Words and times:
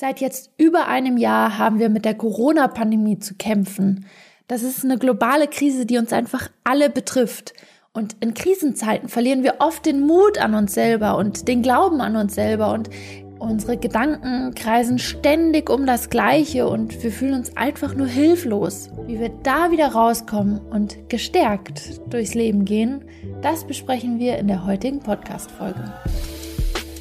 Seit 0.00 0.20
jetzt 0.20 0.52
über 0.58 0.86
einem 0.86 1.16
Jahr 1.16 1.58
haben 1.58 1.80
wir 1.80 1.88
mit 1.88 2.04
der 2.04 2.14
Corona-Pandemie 2.14 3.18
zu 3.18 3.34
kämpfen. 3.34 4.06
Das 4.46 4.62
ist 4.62 4.84
eine 4.84 4.96
globale 4.96 5.48
Krise, 5.48 5.86
die 5.86 5.98
uns 5.98 6.12
einfach 6.12 6.50
alle 6.62 6.88
betrifft. 6.88 7.52
Und 7.92 8.14
in 8.20 8.32
Krisenzeiten 8.32 9.08
verlieren 9.08 9.42
wir 9.42 9.56
oft 9.58 9.84
den 9.84 10.06
Mut 10.06 10.38
an 10.38 10.54
uns 10.54 10.72
selber 10.72 11.16
und 11.16 11.48
den 11.48 11.62
Glauben 11.62 12.00
an 12.00 12.14
uns 12.14 12.36
selber 12.36 12.72
und 12.74 12.90
unsere 13.40 13.76
Gedanken 13.76 14.54
kreisen 14.54 15.00
ständig 15.00 15.68
um 15.68 15.84
das 15.84 16.10
Gleiche 16.10 16.68
und 16.68 17.02
wir 17.02 17.10
fühlen 17.10 17.34
uns 17.34 17.56
einfach 17.56 17.96
nur 17.96 18.06
hilflos. 18.06 18.90
Wie 19.08 19.18
wir 19.18 19.30
da 19.42 19.72
wieder 19.72 19.88
rauskommen 19.88 20.60
und 20.60 21.08
gestärkt 21.08 22.00
durchs 22.08 22.34
Leben 22.34 22.64
gehen, 22.64 23.04
das 23.42 23.64
besprechen 23.64 24.20
wir 24.20 24.38
in 24.38 24.46
der 24.46 24.64
heutigen 24.64 25.00
Podcast-Folge. 25.00 25.92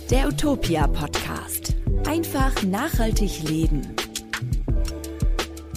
Der 0.09 0.27
Utopia 0.27 0.87
Podcast. 0.87 1.66
Einfach 2.05 2.63
nachhaltig 2.63 3.49
leben. 3.49 3.81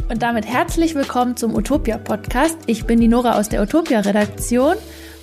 Und 0.09 0.23
damit 0.23 0.47
herzlich 0.47 0.95
willkommen 0.95 1.37
zum 1.37 1.55
Utopia 1.55 1.97
Podcast. 1.99 2.59
Ich 2.67 2.85
bin 2.85 3.01
die 3.01 3.09
Nora 3.09 3.39
aus 3.39 3.49
der 3.49 3.63
Utopia 3.63 4.01
Redaktion. 4.01 4.75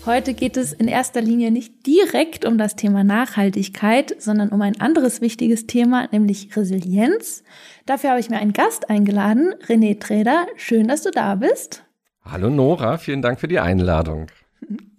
Heute 0.06 0.34
geht 0.34 0.56
es 0.56 0.72
in 0.72 0.88
erster 0.88 1.22
Linie 1.22 1.52
nicht 1.52 1.86
direkt 1.86 2.46
um 2.46 2.58
das 2.58 2.78
Thema 2.78 3.04
Nachhaltigkeit, 3.04 4.16
sondern 4.22 4.50
um 4.50 4.62
ein 4.62 4.80
anderes 4.80 5.20
wichtiges 5.22 5.68
Thema, 5.68 6.08
nämlich 6.12 6.56
Resilienz. 6.56 7.44
Dafür 7.86 8.12
habe 8.12 8.20
ich 8.20 8.30
mir 8.30 8.38
einen 8.38 8.54
Gast 8.54 8.90
eingeladen, 8.90 9.54
René 9.68 10.00
Träder. 10.00 10.48
Schön, 10.56 10.88
dass 10.88 11.04
du 11.04 11.12
da 11.12 11.36
bist. 11.36 11.84
Hallo 12.24 12.50
Nora, 12.50 12.98
vielen 12.98 13.22
Dank 13.22 13.40
für 13.40 13.48
die 13.48 13.60
Einladung. 13.60 14.28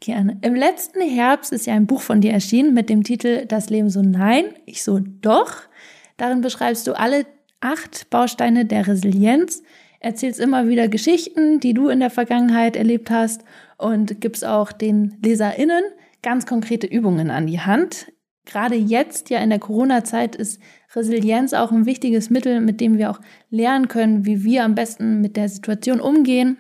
Gerne. 0.01 0.39
Im 0.43 0.55
letzten 0.55 1.01
Herbst 1.01 1.53
ist 1.53 1.67
ja 1.67 1.75
ein 1.75 1.87
Buch 1.87 2.01
von 2.01 2.21
dir 2.21 2.33
erschienen 2.33 2.73
mit 2.73 2.89
dem 2.89 3.03
Titel 3.03 3.47
Das 3.47 3.69
Leben 3.69 3.91
so 3.91 4.01
nein, 4.01 4.45
ich 4.65 4.83
so 4.83 5.01
doch. 5.01 5.57
Darin 6.19 6.43
beschreibst 6.43 6.87
du 6.87 6.93
alle 6.93 7.25
acht 7.61 8.11
Bausteine 8.11 8.67
der 8.67 8.87
Resilienz, 8.87 9.63
erzählst 10.01 10.39
immer 10.39 10.69
wieder 10.69 10.89
Geschichten, 10.89 11.61
die 11.61 11.73
du 11.73 11.89
in 11.89 12.01
der 12.01 12.11
Vergangenheit 12.11 12.77
erlebt 12.77 13.11
hast 13.11 13.43
und 13.79 14.21
gibst 14.21 14.45
auch 14.45 14.71
den 14.71 15.17
LeserInnen 15.25 15.83
ganz 16.23 16.45
konkrete 16.47 16.87
Übungen 16.87 17.31
an 17.31 17.47
die 17.47 17.61
Hand. 17.61 18.13
Gerade 18.45 18.75
jetzt, 18.75 19.31
ja 19.31 19.39
in 19.39 19.51
der 19.51 19.59
Corona-Zeit, 19.59 20.35
ist 20.35 20.61
Resilienz 20.95 21.53
auch 21.53 21.71
ein 21.71 21.87
wichtiges 21.87 22.31
Mittel, 22.31 22.61
mit 22.61 22.81
dem 22.81 22.99
wir 22.99 23.11
auch 23.11 23.21
lernen 23.51 23.89
können, 23.89 24.25
wie 24.25 24.43
wir 24.43 24.65
am 24.65 24.75
besten 24.75 25.21
mit 25.21 25.37
der 25.37 25.49
Situation 25.49 26.01
umgehen. 26.01 26.57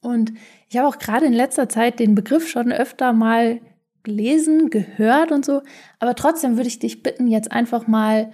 Und 0.00 0.32
ich 0.68 0.76
habe 0.78 0.88
auch 0.88 0.98
gerade 0.98 1.26
in 1.26 1.32
letzter 1.32 1.68
Zeit 1.68 2.00
den 2.00 2.14
Begriff 2.14 2.48
schon 2.48 2.72
öfter 2.72 3.12
mal 3.12 3.60
gelesen, 4.02 4.70
gehört 4.70 5.30
und 5.30 5.44
so. 5.44 5.62
Aber 6.00 6.14
trotzdem 6.14 6.56
würde 6.56 6.68
ich 6.68 6.78
dich 6.78 7.02
bitten, 7.02 7.28
jetzt 7.28 7.52
einfach 7.52 7.86
mal 7.86 8.32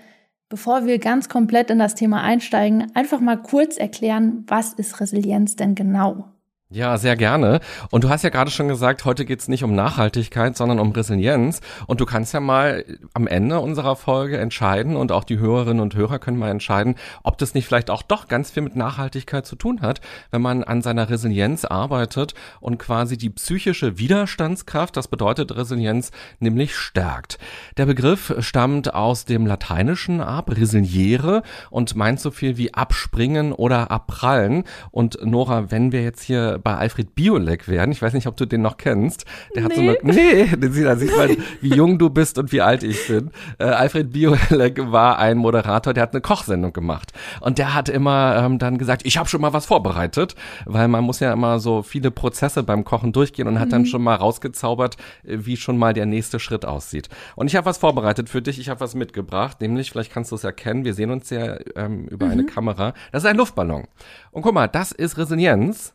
Bevor 0.51 0.87
wir 0.87 0.99
ganz 0.99 1.29
komplett 1.29 1.69
in 1.69 1.79
das 1.79 1.95
Thema 1.95 2.23
einsteigen, 2.23 2.91
einfach 2.95 3.21
mal 3.21 3.37
kurz 3.37 3.77
erklären, 3.77 4.45
was 4.47 4.73
ist 4.73 4.99
Resilienz 4.99 5.57
denn 5.57 5.75
genau? 5.75 6.25
Ja, 6.71 6.99
sehr 6.99 7.17
gerne. 7.17 7.61
Und 7.91 8.05
du 8.05 8.11
hast 8.11 8.25
ja 8.25 8.29
gerade 8.29 8.51
schon 8.51 8.69
gesagt, 8.69 9.07
heute 9.07 9.25
geht's 9.25 9.49
nicht 9.49 9.65
um 9.65 9.75
Nachhaltigkeit, 9.75 10.55
sondern 10.55 10.81
um 10.81 10.93
Resilienz. 10.93 11.63
Und 11.87 11.99
du 11.99 12.05
kannst 12.05 12.35
ja 12.35 12.41
mal 12.41 12.85
am 13.15 13.27
Ende 13.27 13.61
unserer 13.61 13.97
Folge 13.97 14.37
entscheiden 14.37 14.95
und 14.95 15.11
auch 15.11 15.25
die 15.25 15.39
Hörerinnen 15.39 15.81
und 15.81 15.95
Hörer 15.95 16.19
können 16.19 16.37
mal 16.37 16.51
entscheiden, 16.51 16.97
ob 17.23 17.39
das 17.39 17.55
nicht 17.55 17.65
vielleicht 17.65 17.89
auch 17.89 18.03
doch 18.03 18.29
ganz 18.29 18.51
viel 18.51 18.63
mit 18.63 18.77
Nachhaltigkeit 18.77 19.47
zu 19.47 19.57
tun 19.57 19.81
hat, 19.81 20.03
wenn 20.31 20.43
man 20.43 20.63
an 20.63 20.83
seiner 20.83 21.09
Resilienz 21.09 21.65
arbeitet 21.65 22.35
und 22.61 22.77
quasi 22.77 23.17
die 23.17 23.31
psychische 23.31 23.97
Widerstandskraft, 23.97 24.95
das 24.95 25.09
bedeutet 25.09 25.57
Resilienz, 25.57 26.11
nämlich 26.39 26.77
stärkt. 26.77 27.39
Der 27.79 27.87
Begriff 27.87 28.35
stammt 28.41 28.93
aus 28.93 29.25
dem 29.25 29.47
Lateinischen 29.47 30.21
ab, 30.21 30.51
resiliere, 30.51 31.45
und 31.71 31.97
meint 31.97 32.21
so 32.21 32.31
viel 32.31 32.59
wie 32.59 32.75
abspringen 32.75 33.55
oder 33.55 33.91
abprallen. 33.91 34.65
Und 34.91 35.25
Nora, 35.25 35.71
wenn 35.71 35.93
wir 35.93 36.03
jetzt 36.03 36.21
hier 36.25 36.58
bei 36.63 36.75
Alfred 36.75 37.15
Biolek 37.15 37.69
werden. 37.69 37.93
Ich 37.93 38.03
weiß 38.03 38.13
nicht, 38.13 38.27
ob 38.27 38.37
du 38.37 38.47
den 38.47 38.63
noch 38.63 38.77
kennst. 38.77 39.25
Der 39.55 39.65
hat 39.65 39.71
nee. 39.71 39.77
so 39.77 39.81
eine, 39.81 39.99
nee, 40.03 40.45
den 40.57 40.73
sieht, 40.73 40.87
da 40.87 40.97
sieht 40.97 41.17
man, 41.17 41.37
wie 41.61 41.75
jung 41.75 41.99
du 41.99 42.11
bist 42.11 42.39
und 42.39 42.53
wie 42.53 42.61
alt 42.61 42.83
ich 42.83 43.07
bin. 43.09 43.31
Äh, 43.59 43.65
Alfred 43.65 44.13
Biolek 44.13 44.91
war 44.91 45.19
ein 45.19 45.39
Moderator, 45.39 45.95
der 45.95 46.03
hat 46.03 46.13
eine 46.13 46.21
Kochsendung 46.21 46.73
gemacht. 46.73 47.13
Und 47.41 47.59
der 47.59 47.75
hat 47.75 47.89
immer 47.89 48.37
ähm, 48.45 48.59
dann 48.59 48.79
gesagt, 48.79 49.03
ich 49.05 49.19
habe 49.19 49.29
schon 49.29 49.41
mal 49.41 49.53
was 49.53 49.67
vorbereitet, 49.67 50.35
weil 50.65 50.89
man 50.89 51.05
muss 51.05 51.21
ja 51.21 51.33
immer 51.33 51.59
so 51.59 51.83
viele 51.83 52.11
Prozesse 52.11 52.63
beim 52.63 52.85
Kochen 52.85 53.13
durchgehen 53.13 53.49
und 53.49 53.55
mhm. 53.55 53.61
hat 53.61 53.73
dann 53.73 53.83
mhm. 53.83 53.87
schon 53.87 54.03
mal 54.03 54.15
rausgezaubert, 54.15 54.97
äh, 55.25 55.39
wie 55.41 55.57
schon 55.57 55.79
mal 55.79 55.93
der 55.93 56.07
nächste 56.07 56.41
Schritt 56.41 56.65
aussieht. 56.65 57.09
Und 57.37 57.47
ich 57.47 57.57
habe 57.57 57.67
was 57.67 57.79
vorbereitet 57.79 58.29
für 58.29 58.43
dich, 58.43 58.59
ich 58.59 58.69
habe 58.69 58.81
was 58.81 58.95
mitgebracht, 58.95 59.61
nämlich, 59.61 59.91
vielleicht 59.91 60.13
kannst 60.13 60.31
du 60.31 60.37
es 60.37 60.45
erkennen, 60.45 60.85
wir 60.85 60.95
sehen 60.95 61.11
uns 61.11 61.31
ja 61.31 61.59
ähm, 61.77 62.07
über 62.09 62.27
mhm. 62.27 62.33
eine 62.33 62.47
Kamera. 62.47 62.95
Das 63.13 63.23
ist 63.23 63.29
ein 63.29 63.37
Luftballon. 63.37 63.87
Und 64.31 64.43
guck 64.43 64.55
mal, 64.55 64.69
das 64.69 64.93
ist 64.93 65.19
Resilienz. 65.19 65.95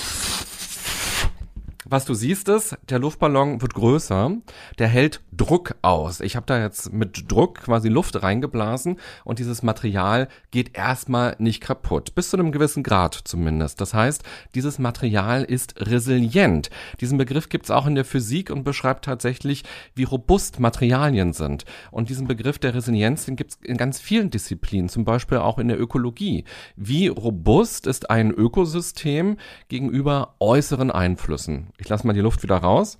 Was 1.91 2.05
du 2.05 2.13
siehst 2.13 2.47
ist, 2.47 2.77
der 2.89 2.99
Luftballon 2.99 3.61
wird 3.61 3.73
größer, 3.73 4.37
der 4.79 4.87
hält 4.87 5.19
Druck 5.33 5.75
aus. 5.81 6.21
Ich 6.21 6.37
habe 6.37 6.45
da 6.45 6.57
jetzt 6.57 6.93
mit 6.93 7.29
Druck 7.29 7.63
quasi 7.63 7.89
Luft 7.89 8.23
reingeblasen 8.23 8.97
und 9.25 9.39
dieses 9.39 9.61
Material 9.61 10.29
geht 10.51 10.77
erstmal 10.77 11.35
nicht 11.37 11.59
kaputt, 11.59 12.15
bis 12.15 12.29
zu 12.29 12.37
einem 12.37 12.53
gewissen 12.53 12.83
Grad 12.83 13.15
zumindest. 13.25 13.81
Das 13.81 13.93
heißt, 13.93 14.23
dieses 14.55 14.79
Material 14.79 15.43
ist 15.43 15.81
resilient. 15.81 16.69
Diesen 17.01 17.17
Begriff 17.17 17.49
gibt 17.49 17.65
es 17.65 17.71
auch 17.71 17.85
in 17.85 17.95
der 17.95 18.05
Physik 18.05 18.51
und 18.51 18.63
beschreibt 18.63 19.03
tatsächlich, 19.03 19.63
wie 19.93 20.03
robust 20.03 20.61
Materialien 20.61 21.33
sind. 21.33 21.65
Und 21.91 22.07
diesen 22.07 22.25
Begriff 22.25 22.57
der 22.57 22.73
Resilienz, 22.73 23.25
den 23.25 23.35
gibt 23.35 23.51
es 23.51 23.59
in 23.63 23.75
ganz 23.75 23.99
vielen 23.99 24.29
Disziplinen, 24.29 24.87
zum 24.87 25.03
Beispiel 25.03 25.39
auch 25.39 25.57
in 25.57 25.67
der 25.67 25.81
Ökologie. 25.81 26.45
Wie 26.77 27.09
robust 27.09 27.85
ist 27.85 28.09
ein 28.09 28.31
Ökosystem 28.31 29.35
gegenüber 29.67 30.35
äußeren 30.39 30.89
Einflüssen? 30.89 31.67
Ich 31.81 31.89
lasse 31.89 32.05
mal 32.05 32.13
die 32.13 32.21
Luft 32.21 32.43
wieder 32.43 32.57
raus. 32.57 32.99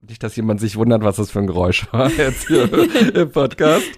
Nicht, 0.00 0.24
dass 0.24 0.34
jemand 0.34 0.60
sich 0.60 0.76
wundert, 0.76 1.04
was 1.04 1.16
das 1.16 1.30
für 1.30 1.38
ein 1.38 1.46
Geräusch 1.46 1.86
war 1.92 2.10
jetzt 2.18 2.48
hier 2.48 2.68
im 3.14 3.30
Podcast. 3.30 3.88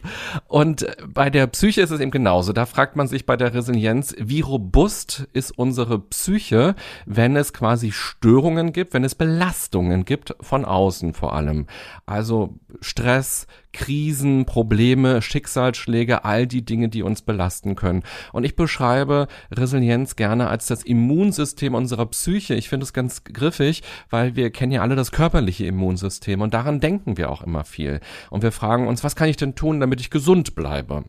Und 0.47 0.87
bei 1.09 1.31
der 1.31 1.47
Psyche 1.47 1.81
ist 1.81 1.91
es 1.91 2.01
eben 2.01 2.11
genauso. 2.11 2.53
Da 2.53 2.67
fragt 2.67 2.97
man 2.97 3.09
sich 3.09 3.25
bei 3.25 3.37
der 3.39 3.55
Resilienz, 3.55 4.15
wie 4.19 4.43
robust 4.43 5.27
ist 5.33 5.53
unsere 5.59 5.99
Psyche, 5.99 6.75
wenn 7.07 7.35
es 7.35 7.55
quasi 7.55 7.93
Störungen 7.93 8.73
gibt, 8.73 8.93
wenn 8.93 9.05
es 9.05 9.15
Belastungen 9.15 10.05
gibt, 10.05 10.37
von 10.43 10.67
außen 10.67 11.15
vor 11.15 11.35
allem. 11.35 11.67
Also 12.05 12.59
Stress, 12.83 13.47
Krisen, 13.77 14.47
Probleme, 14.47 15.21
Schicksalsschläge, 15.21 16.25
all 16.25 16.47
die 16.47 16.65
Dinge, 16.65 16.89
die 16.89 17.03
uns 17.03 17.21
belasten 17.21 17.77
können. 17.77 18.05
Und 18.33 18.45
ich 18.45 18.57
beschreibe 18.57 19.29
Resilienz 19.53 20.17
gerne 20.17 20.49
als 20.49 20.67
das 20.67 20.83
Immunsystem 20.83 21.75
unserer 21.75 22.07
Psyche. 22.07 22.55
Ich 22.55 22.71
finde 22.71 22.85
es 22.85 22.95
ganz 22.95 23.23
griffig, 23.25 23.83
weil 24.09 24.35
wir 24.35 24.51
kennen 24.51 24.73
ja 24.73 24.81
alle 24.81 24.97
das 24.97 25.13
körperliche 25.13 25.67
Immunsystem 25.67 26.41
und 26.41 26.55
daran 26.55 26.81
denken 26.81 27.19
wir 27.19 27.31
auch 27.31 27.43
immer 27.43 27.65
viel. 27.65 28.01
Und 28.31 28.43
wir 28.43 28.51
fragen 28.51 28.89
uns, 28.89 29.05
was 29.05 29.15
kann 29.15 29.29
ich 29.29 29.37
denn 29.37 29.55
tun, 29.55 29.79
damit 29.79 30.01
ich 30.01 30.09
gesund 30.09 30.55
bleibe? 30.55 31.05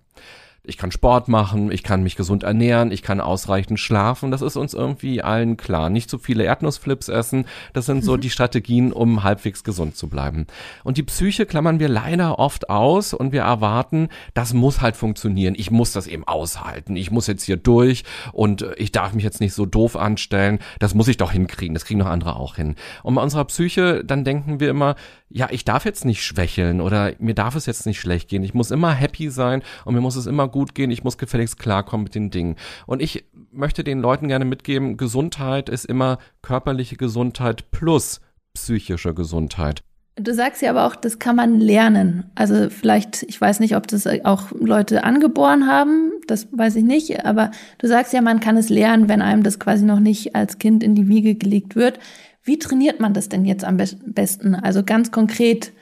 Ich 0.67 0.77
kann 0.77 0.91
Sport 0.91 1.27
machen, 1.27 1.71
ich 1.71 1.83
kann 1.83 2.03
mich 2.03 2.15
gesund 2.15 2.43
ernähren, 2.43 2.91
ich 2.91 3.01
kann 3.01 3.21
ausreichend 3.21 3.79
schlafen. 3.79 4.31
Das 4.31 4.41
ist 4.41 4.57
uns 4.57 4.73
irgendwie 4.73 5.21
allen 5.21 5.57
klar. 5.57 5.89
Nicht 5.89 6.09
zu 6.09 6.17
viele 6.17 6.43
Erdnussflips 6.43 7.07
essen. 7.07 7.45
Das 7.73 7.85
sind 7.85 8.03
so 8.03 8.15
mhm. 8.15 8.21
die 8.21 8.29
Strategien, 8.29 8.91
um 8.91 9.23
halbwegs 9.23 9.63
gesund 9.63 9.95
zu 9.95 10.07
bleiben. 10.07 10.47
Und 10.83 10.97
die 10.97 11.03
Psyche 11.03 11.45
klammern 11.45 11.79
wir 11.79 11.89
leider 11.89 12.39
oft 12.39 12.69
aus 12.69 13.13
und 13.13 13.31
wir 13.31 13.41
erwarten, 13.41 14.09
das 14.33 14.53
muss 14.53 14.81
halt 14.81 14.97
funktionieren. 14.97 15.55
Ich 15.57 15.71
muss 15.71 15.93
das 15.93 16.07
eben 16.07 16.25
aushalten. 16.25 16.95
Ich 16.95 17.11
muss 17.11 17.27
jetzt 17.27 17.43
hier 17.43 17.57
durch 17.57 18.03
und 18.33 18.65
ich 18.77 18.91
darf 18.91 19.13
mich 19.13 19.23
jetzt 19.23 19.39
nicht 19.39 19.53
so 19.53 19.65
doof 19.65 19.95
anstellen. 19.95 20.59
Das 20.79 20.93
muss 20.93 21.07
ich 21.07 21.17
doch 21.17 21.31
hinkriegen. 21.31 21.73
Das 21.73 21.85
kriegen 21.85 21.99
doch 21.99 22.07
andere 22.07 22.35
auch 22.35 22.55
hin. 22.55 22.75
Und 23.03 23.15
bei 23.15 23.21
unserer 23.21 23.45
Psyche, 23.45 24.03
dann 24.03 24.23
denken 24.23 24.59
wir 24.59 24.69
immer, 24.69 24.95
ja, 25.29 25.49
ich 25.51 25.65
darf 25.65 25.85
jetzt 25.85 26.05
nicht 26.05 26.23
schwächeln 26.23 26.79
oder 26.79 27.13
mir 27.19 27.33
darf 27.33 27.55
es 27.55 27.65
jetzt 27.65 27.85
nicht 27.85 27.99
schlecht 27.99 28.29
gehen. 28.29 28.43
Ich 28.43 28.53
muss 28.53 28.71
immer 28.71 28.93
happy 28.93 29.29
sein 29.29 29.61
und 29.83 29.93
mir 29.93 30.01
muss 30.01 30.15
es 30.15 30.25
immer 30.25 30.47
gut 30.47 30.73
gehen. 30.73 30.91
Ich 30.91 31.03
muss 31.03 31.17
gefälligst 31.17 31.59
klarkommen 31.59 32.05
mit 32.05 32.15
den 32.15 32.31
Dingen. 32.31 32.55
Und 32.85 33.01
ich 33.01 33.25
möchte 33.51 33.83
den 33.83 33.99
Leuten 33.99 34.27
gerne 34.29 34.45
mitgeben, 34.45 34.95
Gesundheit 34.95 35.67
ist 35.69 35.85
immer 35.85 36.17
körperliche 36.41 36.95
Gesundheit 36.95 37.71
plus 37.71 38.21
psychische 38.53 39.13
Gesundheit. 39.13 39.81
Du 40.19 40.33
sagst 40.33 40.63
ja 40.63 40.71
aber 40.71 40.87
auch, 40.87 40.95
das 40.95 41.19
kann 41.19 41.35
man 41.35 41.59
lernen. 41.59 42.31
Also 42.33 42.71
vielleicht, 42.71 43.21
ich 43.23 43.39
weiß 43.39 43.59
nicht, 43.59 43.75
ob 43.75 43.87
das 43.87 44.07
auch 44.23 44.51
Leute 44.51 45.03
angeboren 45.03 45.67
haben, 45.67 46.11
das 46.25 46.47
weiß 46.51 46.77
ich 46.77 46.83
nicht, 46.83 47.23
aber 47.23 47.51
du 47.77 47.87
sagst 47.87 48.13
ja, 48.13 48.21
man 48.21 48.39
kann 48.39 48.57
es 48.57 48.69
lernen, 48.69 49.09
wenn 49.09 49.21
einem 49.21 49.43
das 49.43 49.59
quasi 49.59 49.85
noch 49.85 49.99
nicht 49.99 50.35
als 50.35 50.57
Kind 50.57 50.81
in 50.81 50.95
die 50.95 51.07
Wiege 51.07 51.35
gelegt 51.35 51.75
wird. 51.75 51.99
Wie 52.47 52.57
trainiert 52.57 53.01
man 53.01 53.13
das 53.13 53.27
denn 53.27 53.43
jetzt 53.43 53.65
am 53.65 53.75
besten? 53.75 54.55
Also 54.55 54.81
ganz 54.81 55.11
konkret, 55.11 55.73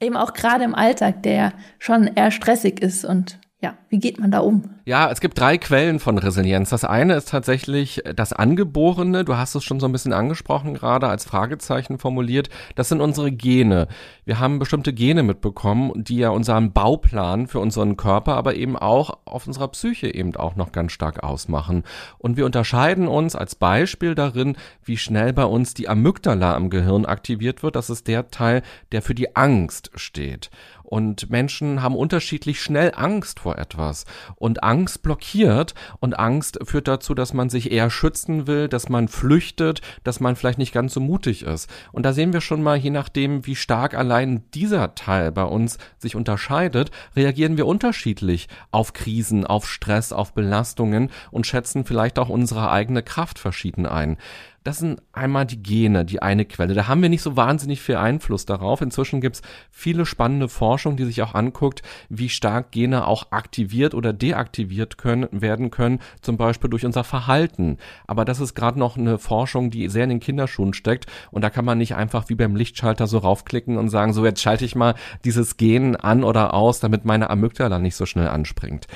eben 0.00 0.16
auch 0.16 0.32
gerade 0.32 0.64
im 0.64 0.74
Alltag, 0.74 1.22
der 1.22 1.52
schon 1.78 2.08
eher 2.08 2.32
stressig 2.32 2.82
ist 2.82 3.04
und 3.04 3.38
ja, 3.62 3.76
wie 3.90 4.00
geht 4.00 4.18
man 4.18 4.32
da 4.32 4.40
um? 4.40 4.64
Ja, 4.84 5.08
es 5.08 5.20
gibt 5.20 5.38
drei 5.38 5.56
Quellen 5.56 6.00
von 6.00 6.18
Resilienz. 6.18 6.70
Das 6.70 6.84
eine 6.84 7.14
ist 7.14 7.28
tatsächlich 7.28 8.02
das 8.16 8.32
Angeborene. 8.32 9.24
Du 9.24 9.36
hast 9.36 9.54
es 9.54 9.62
schon 9.62 9.78
so 9.78 9.86
ein 9.86 9.92
bisschen 9.92 10.12
angesprochen, 10.12 10.74
gerade 10.74 11.06
als 11.06 11.24
Fragezeichen 11.24 11.98
formuliert. 11.98 12.48
Das 12.74 12.88
sind 12.88 13.00
unsere 13.00 13.30
Gene. 13.30 13.86
Wir 14.24 14.40
haben 14.40 14.58
bestimmte 14.58 14.92
Gene 14.92 15.22
mitbekommen, 15.22 15.92
die 15.94 16.16
ja 16.16 16.30
unseren 16.30 16.72
Bauplan 16.72 17.46
für 17.46 17.60
unseren 17.60 17.96
Körper, 17.96 18.34
aber 18.34 18.56
eben 18.56 18.76
auch 18.76 19.18
auf 19.26 19.46
unserer 19.46 19.68
Psyche 19.68 20.12
eben 20.12 20.34
auch 20.34 20.56
noch 20.56 20.72
ganz 20.72 20.90
stark 20.90 21.22
ausmachen. 21.22 21.84
Und 22.18 22.36
wir 22.36 22.46
unterscheiden 22.46 23.06
uns 23.06 23.36
als 23.36 23.54
Beispiel 23.54 24.16
darin, 24.16 24.56
wie 24.82 24.96
schnell 24.96 25.32
bei 25.32 25.44
uns 25.44 25.72
die 25.72 25.88
Amygdala 25.88 26.56
im 26.56 26.68
Gehirn 26.68 27.06
aktiviert 27.06 27.62
wird. 27.62 27.76
Das 27.76 27.90
ist 27.90 28.08
der 28.08 28.28
Teil, 28.32 28.62
der 28.90 29.02
für 29.02 29.14
die 29.14 29.36
Angst 29.36 29.92
steht. 29.94 30.50
Und 30.92 31.30
Menschen 31.30 31.80
haben 31.80 31.96
unterschiedlich 31.96 32.60
schnell 32.60 32.92
Angst 32.94 33.40
vor 33.40 33.56
etwas. 33.56 34.04
Und 34.36 34.62
Angst 34.62 35.02
blockiert 35.02 35.74
und 36.00 36.18
Angst 36.18 36.58
führt 36.64 36.86
dazu, 36.86 37.14
dass 37.14 37.32
man 37.32 37.48
sich 37.48 37.72
eher 37.72 37.88
schützen 37.88 38.46
will, 38.46 38.68
dass 38.68 38.90
man 38.90 39.08
flüchtet, 39.08 39.80
dass 40.04 40.20
man 40.20 40.36
vielleicht 40.36 40.58
nicht 40.58 40.74
ganz 40.74 40.92
so 40.92 41.00
mutig 41.00 41.44
ist. 41.44 41.70
Und 41.92 42.04
da 42.04 42.12
sehen 42.12 42.34
wir 42.34 42.42
schon 42.42 42.62
mal, 42.62 42.76
je 42.76 42.90
nachdem, 42.90 43.46
wie 43.46 43.56
stark 43.56 43.94
allein 43.94 44.44
dieser 44.52 44.94
Teil 44.94 45.32
bei 45.32 45.44
uns 45.44 45.78
sich 45.96 46.14
unterscheidet, 46.14 46.90
reagieren 47.16 47.56
wir 47.56 47.66
unterschiedlich 47.66 48.48
auf 48.70 48.92
Krisen, 48.92 49.46
auf 49.46 49.66
Stress, 49.66 50.12
auf 50.12 50.34
Belastungen 50.34 51.10
und 51.30 51.46
schätzen 51.46 51.86
vielleicht 51.86 52.18
auch 52.18 52.28
unsere 52.28 52.70
eigene 52.70 53.02
Kraft 53.02 53.38
verschieden 53.38 53.86
ein. 53.86 54.18
Das 54.64 54.78
sind 54.78 55.02
einmal 55.12 55.44
die 55.44 55.60
Gene, 55.60 56.04
die 56.04 56.22
eine 56.22 56.44
Quelle. 56.44 56.74
Da 56.74 56.86
haben 56.86 57.02
wir 57.02 57.08
nicht 57.08 57.22
so 57.22 57.36
wahnsinnig 57.36 57.80
viel 57.80 57.96
Einfluss 57.96 58.46
darauf. 58.46 58.80
Inzwischen 58.80 59.20
gibt's 59.20 59.42
viele 59.70 60.06
spannende 60.06 60.48
Forschung, 60.48 60.96
die 60.96 61.04
sich 61.04 61.20
auch 61.22 61.34
anguckt, 61.34 61.82
wie 62.08 62.28
stark 62.28 62.70
Gene 62.70 63.06
auch 63.06 63.32
aktiviert 63.32 63.92
oder 63.94 64.12
deaktiviert 64.12 64.98
können, 64.98 65.26
werden 65.32 65.70
können, 65.70 65.98
zum 66.20 66.36
Beispiel 66.36 66.70
durch 66.70 66.86
unser 66.86 67.02
Verhalten. 67.02 67.78
Aber 68.06 68.24
das 68.24 68.38
ist 68.38 68.54
gerade 68.54 68.78
noch 68.78 68.96
eine 68.96 69.18
Forschung, 69.18 69.70
die 69.70 69.88
sehr 69.88 70.04
in 70.04 70.10
den 70.10 70.20
Kinderschuhen 70.20 70.74
steckt. 70.74 71.06
Und 71.32 71.42
da 71.42 71.50
kann 71.50 71.64
man 71.64 71.78
nicht 71.78 71.96
einfach 71.96 72.28
wie 72.28 72.36
beim 72.36 72.54
Lichtschalter 72.54 73.08
so 73.08 73.18
raufklicken 73.18 73.76
und 73.76 73.88
sagen, 73.88 74.12
so 74.12 74.24
jetzt 74.24 74.42
schalte 74.42 74.64
ich 74.64 74.76
mal 74.76 74.94
dieses 75.24 75.56
Gen 75.56 75.96
an 75.96 76.22
oder 76.22 76.54
aus, 76.54 76.78
damit 76.78 77.04
meine 77.04 77.30
Amygdala 77.30 77.80
nicht 77.80 77.96
so 77.96 78.06
schnell 78.06 78.28
anspringt. 78.28 78.86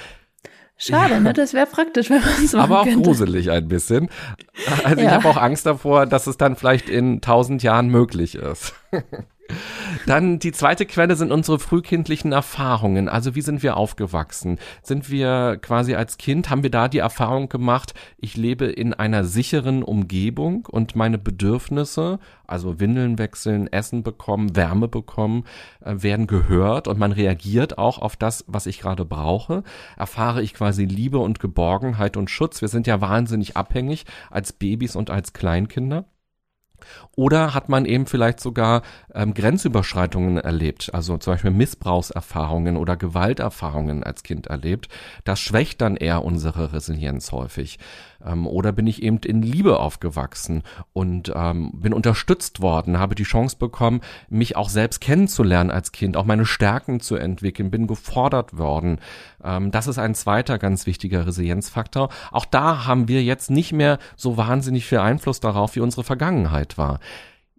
Schade, 0.79 1.15
ja. 1.15 1.21
ne? 1.21 1.33
Das 1.33 1.55
wäre 1.55 1.67
praktisch, 1.67 2.11
wenn 2.11 2.21
man 2.21 2.45
es 2.45 2.53
machen 2.53 2.65
Aber 2.73 2.81
auch 2.81 2.85
könnte. 2.85 3.03
gruselig 3.03 3.51
ein 3.51 3.67
bisschen. 3.69 4.11
Also 4.85 5.01
ja. 5.01 5.09
ich 5.09 5.13
habe 5.13 5.29
auch 5.29 5.37
Angst 5.39 5.65
davor, 5.65 6.07
dass 6.07 6.27
es 6.27 6.37
dann 6.37 6.57
vielleicht 6.57 6.89
in 6.89 7.21
tausend 7.21 7.63
Jahren 7.63 7.89
möglich 7.89 8.35
ist. 8.35 8.75
Dann 10.07 10.39
die 10.39 10.53
zweite 10.53 10.87
Quelle 10.87 11.17
sind 11.17 11.33
unsere 11.33 11.59
frühkindlichen 11.59 12.33
Erfahrungen. 12.33 13.09
Also 13.09 13.35
wie 13.35 13.41
sind 13.41 13.63
wir 13.63 13.77
aufgewachsen? 13.77 14.59
Sind 14.83 15.11
wir 15.11 15.59
quasi 15.61 15.95
als 15.95 16.19
Kind, 16.19 16.51
haben 16.51 16.63
wir 16.63 16.71
da 16.71 16.89
die 16.89 16.99
Erfahrung 16.99 17.49
gemacht, 17.49 17.95
ich 18.19 18.37
lebe 18.37 18.67
in 18.67 18.95
einer 18.95 19.25
sicheren 19.25 19.83
Umgebung 19.83 20.67
und 20.67 20.97
meine 20.97 21.19
Bedürfnisse, 21.19 22.19
also 22.47 22.79
Windeln 22.81 23.19
wechseln, 23.19 23.67
Essen 23.73 24.03
bekommen, 24.03 24.55
Wärme 24.55 24.89
bekommen, 24.89 25.45
äh, 25.81 25.95
werden 25.97 26.27
gehört 26.27 26.89
und 26.89 26.99
man 26.99 27.13
reagiert 27.13 27.79
auch 27.79 27.99
auf 27.99 28.17
das, 28.17 28.45
was 28.47 28.67
ich 28.67 28.81
gerade 28.81 29.05
brauche. 29.05 29.63
Erfahre 29.97 30.43
ich 30.43 30.55
quasi 30.55 30.85
Liebe 30.85 31.19
und 31.19 31.41
Geborgenheit 31.41 32.17
und 32.17 32.31
Schutz. 32.31 32.61
Wir 32.61 32.69
sind 32.69 32.87
ja 32.87 33.01
wahnsinnig 33.01 33.57
abhängig 33.57 34.05
als 34.31 34.53
Babys 34.53 34.97
und 34.97 35.11
als 35.11 35.33
Kleinkinder. 35.33 36.05
Oder 37.15 37.55
hat 37.55 37.69
man 37.69 37.85
eben 37.85 38.07
vielleicht 38.07 38.41
sogar 38.41 38.83
ähm, 39.15 39.35
Grenzüberschreitungen 39.35 40.39
erlebt, 40.39 40.91
also 40.93 41.17
zum 41.19 41.35
Beispiel 41.35 41.51
Missbrauchserfahrungen 41.51 42.77
oder 42.77 42.97
Gewalterfahrungen 42.97 44.03
als 44.05 44.23
Kind 44.23 44.47
erlebt. 44.49 44.89
Das 45.25 45.41
schwächt 45.41 45.81
dann 45.81 45.97
eher 45.97 46.25
unsere 46.25 46.73
Resilienz 46.73 47.33
häufig. 47.33 47.79
Ähm, 48.25 48.47
oder 48.47 48.73
bin 48.73 48.87
ich 48.87 49.03
eben 49.03 49.19
in 49.19 49.43
Liebe 49.43 49.79
aufgewachsen 49.81 50.63
und 50.93 51.33
ähm, 51.35 51.73
bin 51.75 51.93
unterstützt 51.93 52.61
worden, 52.61 52.99
habe 52.99 53.15
die 53.15 53.25
Chance 53.25 53.57
bekommen, 53.59 54.01
mich 54.29 54.57
auch 54.57 54.69
selbst 54.69 55.01
kennenzulernen 55.01 55.71
als 55.71 55.93
Kind, 55.93 56.17
auch 56.17 56.25
meine 56.25 56.47
Stärken 56.47 57.01
zu 57.01 57.17
entwickeln, 57.17 57.71
bin 57.71 57.87
gefordert 57.87 58.59
worden. 58.59 58.99
Ähm, 59.47 59.71
das 59.71 59.87
ist 59.87 59.99
ein 59.99 60.15
zweiter 60.15 60.59
ganz 60.59 60.87
wichtiger 60.87 61.27
Resilienzfaktor. 61.27 62.11
Auch 62.33 62.45
da 62.45 62.87
haben 62.87 63.09
wir 63.09 63.23
jetzt 63.23 63.51
nicht 63.51 63.73
mehr 63.73 63.99
so 64.17 64.37
wahnsinnig 64.37 64.85
viel 64.85 64.99
Einfluss 64.99 65.41
darauf, 65.41 65.77
wie 65.77 65.81
unsere 65.81 66.05
Vergangenheit 66.05 66.77
war. 66.77 66.99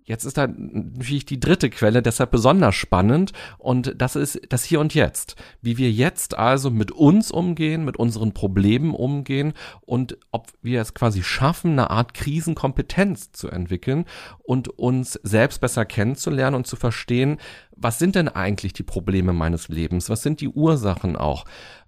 Jetzt 0.08 0.24
ist 0.24 0.38
da 0.38 0.48
natürlich 0.48 1.26
die 1.26 1.40
dritte 1.42 1.70
Quelle 1.70 2.02
deshalb 2.02 2.32
besonders 2.32 2.76
spannend 2.76 3.34
und 3.58 3.94
das 3.98 4.16
ist 4.16 4.40
das 4.48 4.64
Hier 4.64 4.80
und 4.80 4.94
Jetzt. 4.94 5.36
Wie 5.62 5.78
wir 5.78 5.92
jetzt 5.92 6.38
also 6.38 6.72
mit 6.72 6.94
uns 6.94 7.30
umgehen, 7.30 7.84
mit 7.84 7.98
unseren 7.98 8.34
Problemen 8.34 8.96
umgehen 8.96 9.52
und 9.82 10.18
ob 10.32 10.48
wir 10.62 10.80
es 10.80 10.94
quasi 10.94 11.24
schaffen, 11.24 11.74
eine 11.74 11.90
Art 11.90 12.14
Krisenkompetenz 12.14 13.34
zu 13.34 13.50
entwickeln 13.50 14.06
und 14.40 14.70
uns 14.70 15.20
selbst 15.24 15.60
besser 15.60 15.84
kennenzulernen 15.84 16.56
und 16.56 16.68
zu 16.68 16.78
verstehen, 16.78 17.38
was 17.76 18.00
sind 18.00 18.16
denn 18.16 18.30
eigentlich 18.30 18.72
die 18.72 18.84
Probleme 18.84 19.34
meines 19.34 19.68
Lebens? 19.68 20.10
Was 20.10 20.24
sind 20.24 20.40
die 20.40 20.48
Ursachen 20.48 21.18
auch? 21.18 21.44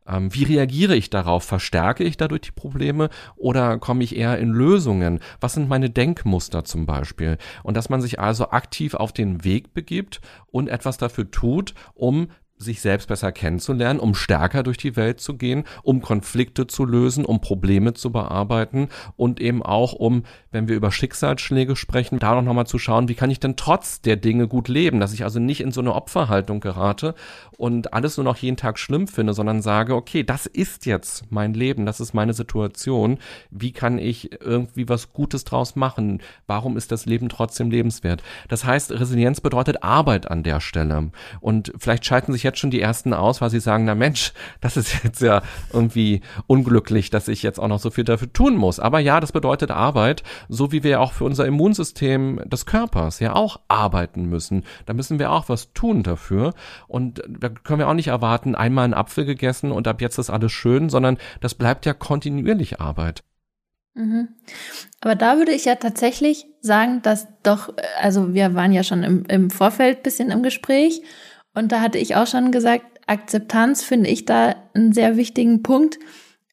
Ähm, 0.10 0.34
wie 0.34 0.44
reagiere 0.44 0.96
ich 0.96 1.10
darauf? 1.10 1.44
Verstärke 1.44 2.04
ich 2.04 2.18
dadurch 2.18 2.42
die 2.42 2.52
Probleme 2.52 3.10
oder 3.36 3.78
komme 3.78 4.04
ich 4.04 4.16
eher 4.16 4.38
in 4.40 4.50
Lösungen? 4.50 5.20
Was 5.40 5.54
sind 5.54 5.70
meine 5.70 5.90
Denkmuster 5.90 6.66
zum 6.66 6.86
Beispiel? 6.86 7.38
Und 7.64 7.78
dass 7.78 7.90
man 7.90 8.02
sich 8.02 8.20
also 8.20 8.50
aktiv 8.50 8.96
auf 8.96 9.14
den 9.14 9.44
Weg 9.44 9.74
begibt 9.74 10.22
und 10.48 10.70
etwas 10.70 10.98
dafür 10.98 11.30
tut, 11.30 11.74
um 11.94 12.30
sich 12.60 12.82
selbst 12.82 13.08
besser 13.08 13.32
kennenzulernen, 13.32 14.02
um 14.02 14.14
stärker 14.14 14.64
durch 14.64 14.78
die 14.78 14.98
Welt 14.98 15.22
zu 15.22 15.38
gehen, 15.38 15.64
um 15.82 16.02
Konflikte 16.02 16.68
zu 16.68 16.84
lösen, 16.84 17.24
um 17.24 17.40
Probleme 17.40 17.94
zu 17.94 18.12
bearbeiten 18.12 18.90
und 19.16 19.40
eben 19.40 19.64
auch 19.64 19.94
um, 19.94 20.24
wenn 20.52 20.68
wir 20.68 20.76
über 20.76 20.92
Schicksalsschläge 20.92 21.78
sprechen, 21.78 22.20
da 22.20 22.36
noch 22.36 22.44
nochmal 22.44 22.68
zu 22.68 22.78
schauen, 22.78 23.08
wie 23.08 23.16
kann 23.16 23.32
ich 23.32 23.40
denn 23.40 23.56
trotz 23.56 24.02
der 24.02 24.18
Dinge 24.18 24.50
gut 24.50 24.68
leben, 24.68 25.00
dass 25.00 25.14
ich 25.14 25.24
also 25.24 25.40
nicht 25.40 25.62
in 25.62 25.72
so 25.72 25.80
eine 25.80 25.96
Opferhaltung 25.96 26.60
gerate 26.60 27.16
und 27.58 27.94
alles 27.94 28.18
nur 28.18 28.26
noch 28.26 28.36
jeden 28.38 28.58
Tag 28.58 28.78
schlimm 28.78 29.08
finde, 29.08 29.34
sondern 29.34 29.62
sage, 29.62 29.96
okay, 29.96 30.24
das 30.24 30.46
ist 30.46 30.86
jetzt 30.86 31.24
mein 31.30 31.54
Leben, 31.54 31.86
das 31.86 32.02
ist 32.02 32.14
meine 32.14 32.34
Situation, 32.34 33.20
wie 33.52 33.72
kann 33.72 34.00
ich 34.00 34.42
irgendwie 34.42 34.90
was 34.90 35.14
Gutes 35.14 35.46
draus 35.46 35.78
machen? 35.78 36.22
Warum 36.46 36.76
ist 36.76 36.92
das 36.92 37.06
Leben 37.06 37.30
trotzdem 37.30 37.72
lebenswert? 37.72 38.22
Das 38.50 38.66
heißt, 38.66 38.92
Resilienz 38.92 39.40
bedeutet 39.40 39.82
Arbeit 39.82 40.30
an 40.30 40.44
der 40.44 40.60
Stelle 40.60 41.12
und 41.40 41.72
vielleicht 41.78 42.06
schalten 42.06 42.34
sich 42.34 42.49
jetzt 42.50 42.60
schon 42.60 42.72
die 42.72 42.82
ersten 42.82 43.14
aus, 43.14 43.42
weil 43.42 43.50
sie 43.50 43.60
sagen, 43.60 43.86
na 43.86 43.96
Mensch, 43.96 44.34
das 44.62 44.78
ist 44.78 45.04
jetzt 45.04 45.22
ja 45.22 45.42
irgendwie 45.72 46.22
unglücklich, 46.48 47.10
dass 47.10 47.28
ich 47.28 47.44
jetzt 47.44 47.60
auch 47.60 47.68
noch 47.68 47.80
so 47.80 47.90
viel 47.90 48.04
dafür 48.04 48.32
tun 48.32 48.56
muss. 48.56 48.80
Aber 48.80 49.00
ja, 49.00 49.20
das 49.20 49.32
bedeutet 49.32 49.72
Arbeit, 49.72 50.24
so 50.48 50.72
wie 50.72 50.84
wir 50.84 51.02
auch 51.02 51.14
für 51.14 51.26
unser 51.26 51.46
Immunsystem 51.46 52.42
des 52.46 52.66
Körpers 52.66 53.20
ja 53.20 53.34
auch 53.34 53.60
arbeiten 53.68 54.26
müssen. 54.26 54.64
Da 54.86 54.94
müssen 54.94 55.20
wir 55.20 55.32
auch 55.32 55.50
was 55.50 55.74
tun 55.74 56.04
dafür. 56.04 56.54
Und 56.88 57.24
da 57.28 57.50
können 57.50 57.80
wir 57.80 57.88
auch 57.88 57.94
nicht 57.94 58.08
erwarten, 58.08 58.56
einmal 58.56 58.86
einen 58.86 58.94
Apfel 58.94 59.26
gegessen 59.26 59.72
und 59.72 59.88
ab 59.88 60.02
jetzt 60.02 60.18
ist 60.18 60.30
alles 60.30 60.52
schön, 60.52 60.90
sondern 60.90 61.18
das 61.42 61.56
bleibt 61.56 61.86
ja 61.86 61.94
kontinuierlich 61.94 62.82
Arbeit. 62.82 63.24
Mhm. 64.00 64.30
Aber 65.02 65.16
da 65.16 65.38
würde 65.38 65.52
ich 65.52 65.66
ja 65.66 65.76
tatsächlich 65.76 66.46
sagen, 66.62 67.02
dass 67.02 67.28
doch, 67.44 67.74
also 68.00 68.34
wir 68.34 68.54
waren 68.54 68.72
ja 68.72 68.84
schon 68.84 69.04
im, 69.04 69.26
im 69.26 69.50
Vorfeld 69.50 70.04
bisschen 70.04 70.32
im 70.32 70.44
Gespräch 70.44 71.02
und 71.54 71.72
da 71.72 71.82
hatte 71.82 71.98
ich 71.98 72.16
auch 72.16 72.28
schon 72.28 72.52
gesagt, 72.52 72.86
Akzeptanz 73.08 73.84
finde 73.84 74.10
ich 74.10 74.26
da 74.26 74.56
einen 74.74 74.94
sehr 74.94 75.18
wichtigen 75.18 75.64
Punkt. 75.64 76.00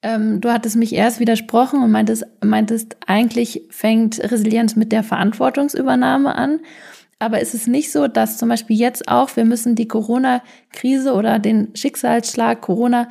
Ähm, 0.03 0.41
du 0.41 0.53
hattest 0.53 0.77
mich 0.77 0.95
erst 0.95 1.21
widersprochen 1.21 1.83
und 1.83 1.91
meintest, 1.91 2.25
meintest, 2.43 2.97
eigentlich 3.07 3.63
fängt 3.71 4.21
Resilienz 4.21 4.77
mit 4.77 4.93
der 4.93 5.03
Verantwortungsübernahme 5.03 6.35
an. 6.35 6.61
Aber 7.19 7.41
ist 7.41 7.55
es 7.55 7.67
nicht 7.67 7.93
so, 7.93 8.09
dass 8.09 8.39
zum 8.39 8.49
Beispiel 8.49 8.77
jetzt 8.77 9.09
auch, 9.09 9.35
wir 9.37 9.45
müssen 9.45 9.75
die 9.75 9.89
Corona-Krise 9.89 11.15
oder 11.15 11.39
den 11.39 11.75
Schicksalsschlag 11.75 12.61
Corona 12.61 13.09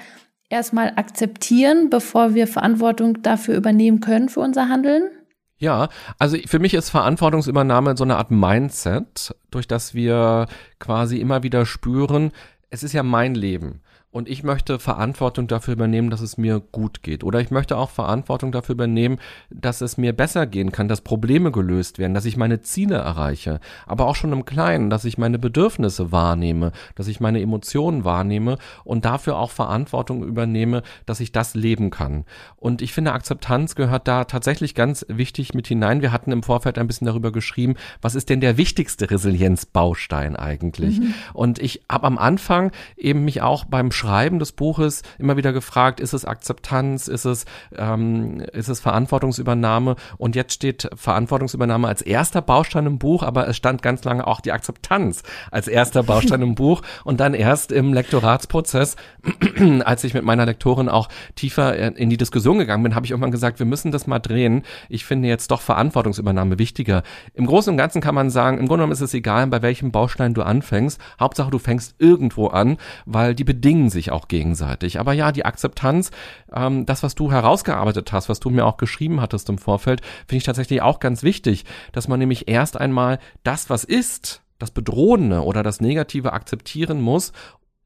erstmal 0.49 0.93
akzeptieren, 0.95 1.89
bevor 1.89 2.35
wir 2.35 2.47
Verantwortung 2.47 3.21
dafür 3.23 3.55
übernehmen 3.55 3.99
können 3.99 4.29
für 4.29 4.41
unser 4.41 4.69
Handeln? 4.69 5.09
Ja, 5.57 5.87
also 6.19 6.37
für 6.45 6.59
mich 6.59 6.73
ist 6.73 6.89
Verantwortungsübernahme 6.89 7.95
so 7.95 8.03
eine 8.03 8.17
Art 8.17 8.29
Mindset, 8.29 9.33
durch 9.51 9.67
das 9.67 9.93
wir 9.93 10.47
quasi 10.79 11.17
immer 11.19 11.43
wieder 11.43 11.65
spüren, 11.65 12.31
es 12.69 12.83
ist 12.83 12.93
ja 12.93 13.03
mein 13.03 13.35
Leben. 13.35 13.81
Und 14.15 14.29
ich 14.29 14.43
möchte 14.43 14.79
Verantwortung 14.79 15.47
dafür 15.47 15.73
übernehmen, 15.73 16.09
dass 16.09 16.21
es 16.21 16.37
mir 16.37 16.59
gut 16.59 17.03
geht. 17.03 17.23
Oder 17.23 17.41
ich 17.41 17.51
möchte 17.51 17.77
auch 17.77 17.89
Verantwortung 17.89 18.51
dafür 18.51 18.73
übernehmen, 18.73 19.17
dass 19.49 19.81
es 19.81 19.97
mir 19.97 20.13
besser 20.13 20.47
gehen 20.47 20.71
kann, 20.71 20.87
dass 20.87 21.01
Probleme 21.01 21.51
gelöst 21.51 21.99
werden, 21.99 22.13
dass 22.13 22.23
ich 22.23 22.37
meine 22.37 22.61
Ziele 22.61 22.95
erreiche. 22.95 23.59
Aber 23.85 24.07
auch 24.07 24.15
schon 24.15 24.31
im 24.31 24.45
Kleinen, 24.45 24.89
dass 24.89 25.05
ich 25.05 25.17
meine 25.17 25.37
Bedürfnisse 25.37 26.13
wahrnehme, 26.13 26.71
dass 26.95 27.07
ich 27.07 27.19
meine 27.19 27.41
Emotionen 27.41 28.05
wahrnehme 28.05 28.57
und 28.83 29.03
dafür 29.03 29.37
auch 29.37 29.51
Verantwortung 29.51 30.23
übernehme, 30.23 30.83
dass 31.05 31.19
ich 31.19 31.33
das 31.33 31.53
leben 31.53 31.89
kann. 31.89 32.23
Und 32.55 32.81
ich 32.81 32.93
finde, 32.93 33.11
Akzeptanz 33.11 33.75
gehört 33.75 34.07
da 34.07 34.23
tatsächlich 34.23 34.75
ganz 34.75 35.05
wichtig 35.09 35.53
mit 35.53 35.67
hinein. 35.67 36.01
Wir 36.01 36.13
hatten 36.13 36.31
im 36.31 36.41
Vorfeld 36.41 36.77
ein 36.77 36.87
bisschen 36.87 37.07
darüber 37.07 37.33
geschrieben, 37.33 37.75
was 38.01 38.15
ist 38.15 38.29
denn 38.29 38.39
der 38.39 38.55
wichtigste 38.55 39.11
Resilienzbaustein 39.11 40.37
eigentlich? 40.37 41.01
Mhm. 41.01 41.13
Und 41.33 41.59
ich 41.59 41.81
habe 41.91 42.07
am 42.07 42.17
Anfang 42.17 42.71
eben 42.95 43.25
mich 43.25 43.41
auch 43.41 43.65
bei 43.65 43.75
beim 43.75 43.91
Schreiben 44.05 44.37
des 44.37 44.51
Buches 44.51 45.01
immer 45.17 45.35
wieder 45.35 45.51
gefragt, 45.51 45.99
ist 45.99 46.13
es 46.13 46.25
Akzeptanz, 46.25 47.07
ist 47.07 47.25
es, 47.25 47.45
ähm, 47.75 48.41
ist 48.53 48.69
es 48.69 48.79
Verantwortungsübernahme? 48.79 49.95
Und 50.17 50.35
jetzt 50.35 50.53
steht 50.53 50.87
Verantwortungsübernahme 50.93 51.87
als 51.87 52.03
erster 52.03 52.43
Baustein 52.43 52.85
im 52.85 52.99
Buch, 52.99 53.23
aber 53.23 53.47
es 53.47 53.57
stand 53.57 53.81
ganz 53.81 54.03
lange 54.03 54.27
auch 54.27 54.41
die 54.41 54.51
Akzeptanz 54.51 55.23
als 55.49 55.67
erster 55.67 56.03
Baustein 56.03 56.43
im 56.43 56.53
Buch. 56.53 56.83
Und 57.03 57.19
dann 57.19 57.33
erst 57.33 57.71
im 57.71 57.93
Lektoratsprozess, 57.93 58.95
als 59.83 60.03
ich 60.03 60.13
mit 60.13 60.23
meiner 60.23 60.45
Lektorin 60.45 60.87
auch 60.87 61.09
tiefer 61.33 61.75
in 61.97 62.09
die 62.11 62.17
Diskussion 62.17 62.59
gegangen 62.59 62.83
bin, 62.83 62.93
habe 62.93 63.05
ich 63.07 63.11
irgendwann 63.11 63.31
gesagt, 63.31 63.57
wir 63.57 63.65
müssen 63.65 63.91
das 63.91 64.05
mal 64.05 64.19
drehen. 64.19 64.61
Ich 64.87 65.05
finde 65.05 65.27
jetzt 65.27 65.49
doch 65.49 65.61
Verantwortungsübernahme 65.61 66.59
wichtiger. 66.59 67.01
Im 67.33 67.47
Großen 67.47 67.71
und 67.71 67.77
Ganzen 67.77 68.01
kann 68.01 68.13
man 68.13 68.29
sagen, 68.29 68.59
im 68.59 68.67
Grunde 68.67 68.81
genommen 68.81 68.93
ist 68.93 69.01
es 69.01 69.15
egal, 69.15 69.47
bei 69.47 69.63
welchem 69.63 69.91
Baustein 69.91 70.35
du 70.35 70.43
anfängst. 70.43 71.01
Hauptsache, 71.19 71.49
du 71.49 71.57
fängst 71.57 71.95
irgendwo 71.97 72.47
an, 72.47 72.77
weil 73.07 73.33
die 73.33 73.43
bedingen 73.85 73.89
sich 73.89 74.11
auch 74.11 74.27
gegenseitig. 74.27 74.99
Aber 74.99 75.13
ja, 75.13 75.31
die 75.31 75.45
Akzeptanz, 75.45 76.11
ähm, 76.53 76.85
das, 76.85 77.03
was 77.03 77.15
du 77.15 77.31
herausgearbeitet 77.31 78.11
hast, 78.11 78.29
was 78.29 78.39
du 78.39 78.49
mir 78.49 78.65
auch 78.65 78.77
geschrieben 78.77 79.21
hattest 79.21 79.49
im 79.49 79.57
Vorfeld, 79.57 80.01
finde 80.27 80.37
ich 80.37 80.43
tatsächlich 80.43 80.81
auch 80.81 80.99
ganz 80.99 81.23
wichtig, 81.23 81.65
dass 81.91 82.07
man 82.07 82.19
nämlich 82.19 82.47
erst 82.47 82.77
einmal 82.77 83.19
das, 83.43 83.69
was 83.69 83.83
ist, 83.83 84.41
das 84.59 84.71
Bedrohende 84.71 85.43
oder 85.43 85.63
das 85.63 85.81
Negative 85.81 86.33
akzeptieren 86.33 87.01
muss 87.01 87.33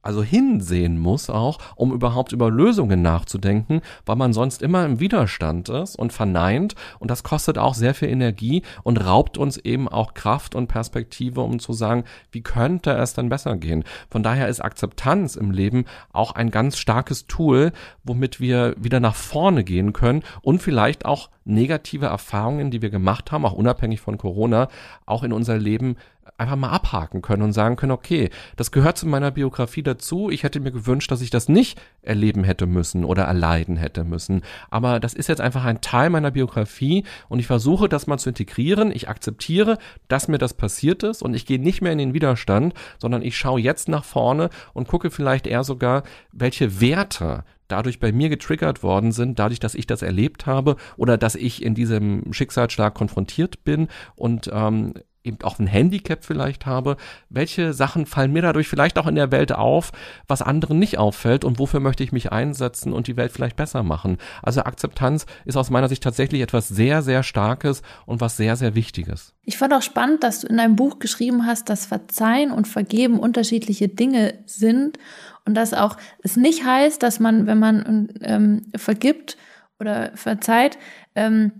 also 0.09 0.23
hinsehen 0.23 0.97
muss 0.97 1.29
auch, 1.29 1.59
um 1.75 1.93
überhaupt 1.93 2.31
über 2.31 2.49
Lösungen 2.49 3.03
nachzudenken, 3.03 3.81
weil 4.07 4.15
man 4.15 4.33
sonst 4.33 4.63
immer 4.63 4.83
im 4.83 4.99
Widerstand 4.99 5.69
ist 5.69 5.95
und 5.95 6.11
verneint 6.11 6.73
und 6.97 7.11
das 7.11 7.21
kostet 7.21 7.59
auch 7.59 7.75
sehr 7.75 7.93
viel 7.93 8.09
Energie 8.09 8.63
und 8.81 8.97
raubt 9.05 9.37
uns 9.37 9.57
eben 9.57 9.87
auch 9.87 10.15
Kraft 10.15 10.55
und 10.55 10.65
Perspektive, 10.65 11.41
um 11.41 11.59
zu 11.59 11.73
sagen, 11.73 12.05
wie 12.31 12.41
könnte 12.41 12.89
es 12.93 13.13
denn 13.13 13.29
besser 13.29 13.55
gehen? 13.55 13.83
Von 14.09 14.23
daher 14.23 14.47
ist 14.47 14.61
Akzeptanz 14.61 15.35
im 15.35 15.51
Leben 15.51 15.85
auch 16.11 16.31
ein 16.31 16.49
ganz 16.49 16.79
starkes 16.79 17.27
Tool, 17.27 17.71
womit 18.03 18.39
wir 18.39 18.73
wieder 18.79 18.99
nach 18.99 19.13
vorne 19.13 19.63
gehen 19.63 19.93
können 19.93 20.23
und 20.41 20.59
vielleicht 20.59 21.05
auch 21.05 21.29
negative 21.45 22.07
Erfahrungen, 22.07 22.71
die 22.71 22.81
wir 22.81 22.89
gemacht 22.89 23.31
haben, 23.31 23.45
auch 23.45 23.53
unabhängig 23.53 24.01
von 24.01 24.17
Corona, 24.17 24.69
auch 25.05 25.21
in 25.21 25.33
unser 25.33 25.57
Leben 25.57 25.97
einfach 26.39 26.55
mal 26.55 26.69
abhaken 26.69 27.21
können 27.21 27.43
und 27.43 27.53
sagen 27.53 27.75
können, 27.75 27.91
okay, 27.91 28.29
das 28.55 28.71
gehört 28.71 28.97
zu 28.97 29.07
meiner 29.07 29.31
Biografie 29.31 29.83
dazu. 29.83 30.29
Ich 30.29 30.43
hätte 30.43 30.59
mir 30.59 30.71
gewünscht, 30.71 31.11
dass 31.11 31.21
ich 31.21 31.29
das 31.29 31.49
nicht 31.49 31.79
erleben 32.01 32.43
hätte 32.43 32.65
müssen 32.65 33.03
oder 33.05 33.23
erleiden 33.23 33.77
hätte 33.77 34.03
müssen. 34.03 34.41
Aber 34.69 34.99
das 34.99 35.13
ist 35.13 35.27
jetzt 35.27 35.41
einfach 35.41 35.65
ein 35.65 35.81
Teil 35.81 36.09
meiner 36.09 36.31
Biografie 36.31 37.03
und 37.27 37.39
ich 37.39 37.47
versuche 37.47 37.89
das 37.89 38.07
mal 38.07 38.17
zu 38.17 38.29
integrieren. 38.29 38.91
Ich 38.91 39.09
akzeptiere, 39.09 39.77
dass 40.07 40.27
mir 40.27 40.37
das 40.37 40.53
passiert 40.53 41.03
ist 41.03 41.21
und 41.21 41.33
ich 41.33 41.45
gehe 41.45 41.59
nicht 41.59 41.81
mehr 41.81 41.91
in 41.91 41.97
den 41.97 42.13
Widerstand, 42.13 42.73
sondern 42.97 43.21
ich 43.21 43.37
schaue 43.37 43.59
jetzt 43.59 43.89
nach 43.89 44.03
vorne 44.03 44.49
und 44.73 44.87
gucke 44.87 45.11
vielleicht 45.11 45.47
eher 45.47 45.63
sogar, 45.63 46.03
welche 46.31 46.81
Werte 46.81 47.43
dadurch 47.69 47.99
bei 47.99 48.11
mir 48.11 48.29
getriggert 48.29 48.83
worden 48.83 49.11
sind, 49.11 49.39
dadurch, 49.39 49.59
dass 49.59 49.75
ich 49.75 49.87
das 49.87 50.01
erlebt 50.01 50.45
habe 50.45 50.75
oder 50.97 51.17
dass 51.17 51.35
ich 51.35 51.63
in 51.63 51.75
diesem 51.75 52.33
Schicksalsschlag 52.33 52.93
konfrontiert 52.93 53.63
bin 53.63 53.87
und 54.15 54.49
ähm, 54.51 54.93
eben 55.23 55.37
auch 55.43 55.59
ein 55.59 55.67
Handicap 55.67 56.23
vielleicht 56.23 56.65
habe, 56.65 56.97
welche 57.29 57.73
Sachen 57.73 58.05
fallen 58.05 58.31
mir 58.31 58.41
dadurch 58.41 58.67
vielleicht 58.67 58.97
auch 58.97 59.07
in 59.07 59.15
der 59.15 59.31
Welt 59.31 59.51
auf, 59.51 59.91
was 60.27 60.41
anderen 60.41 60.79
nicht 60.79 60.97
auffällt 60.97 61.43
und 61.43 61.59
wofür 61.59 61.79
möchte 61.79 62.03
ich 62.03 62.11
mich 62.11 62.31
einsetzen 62.31 62.93
und 62.93 63.07
die 63.07 63.17
Welt 63.17 63.31
vielleicht 63.31 63.57
besser 63.57 63.83
machen. 63.83 64.17
Also 64.41 64.61
Akzeptanz 64.61 65.25
ist 65.45 65.57
aus 65.57 65.69
meiner 65.69 65.89
Sicht 65.89 66.03
tatsächlich 66.03 66.41
etwas 66.41 66.69
sehr, 66.69 67.01
sehr 67.01 67.23
Starkes 67.23 67.81
und 68.05 68.21
was 68.21 68.37
sehr, 68.37 68.55
sehr 68.55 68.75
Wichtiges. 68.75 69.33
Ich 69.43 69.57
fand 69.57 69.73
auch 69.73 69.81
spannend, 69.81 70.23
dass 70.23 70.41
du 70.41 70.47
in 70.47 70.57
deinem 70.57 70.75
Buch 70.75 70.99
geschrieben 70.99 71.45
hast, 71.45 71.69
dass 71.69 71.85
Verzeihen 71.85 72.51
und 72.51 72.67
Vergeben 72.67 73.19
unterschiedliche 73.19 73.89
Dinge 73.89 74.35
sind 74.45 74.99
und 75.45 75.55
dass 75.55 75.73
auch 75.73 75.97
es 76.23 76.37
nicht 76.37 76.63
heißt, 76.63 77.03
dass 77.03 77.19
man, 77.19 77.45
wenn 77.45 77.59
man 77.59 78.09
ähm, 78.21 78.61
vergibt 78.75 79.37
oder 79.79 80.11
verzeiht, 80.15 80.77
ähm, 81.15 81.51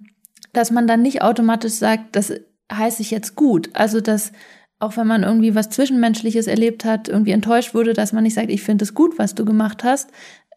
dass 0.53 0.71
man 0.71 0.87
dann 0.87 1.01
nicht 1.01 1.21
automatisch 1.21 1.73
sagt, 1.73 2.15
dass 2.15 2.33
heiße 2.71 3.01
ich 3.01 3.11
jetzt 3.11 3.35
gut. 3.35 3.69
Also, 3.73 4.01
dass 4.01 4.31
auch 4.79 4.95
wenn 4.95 5.07
man 5.07 5.23
irgendwie 5.23 5.55
was 5.55 5.69
Zwischenmenschliches 5.69 6.47
erlebt 6.47 6.85
hat, 6.85 7.09
irgendwie 7.09 7.31
enttäuscht 7.31 7.73
wurde, 7.73 7.93
dass 7.93 8.13
man 8.13 8.23
nicht 8.23 8.35
sagt, 8.35 8.49
ich 8.49 8.63
finde 8.63 8.83
es 8.83 8.93
gut, 8.93 9.19
was 9.19 9.35
du 9.35 9.43
gemacht 9.43 9.83
hast, 9.83 10.09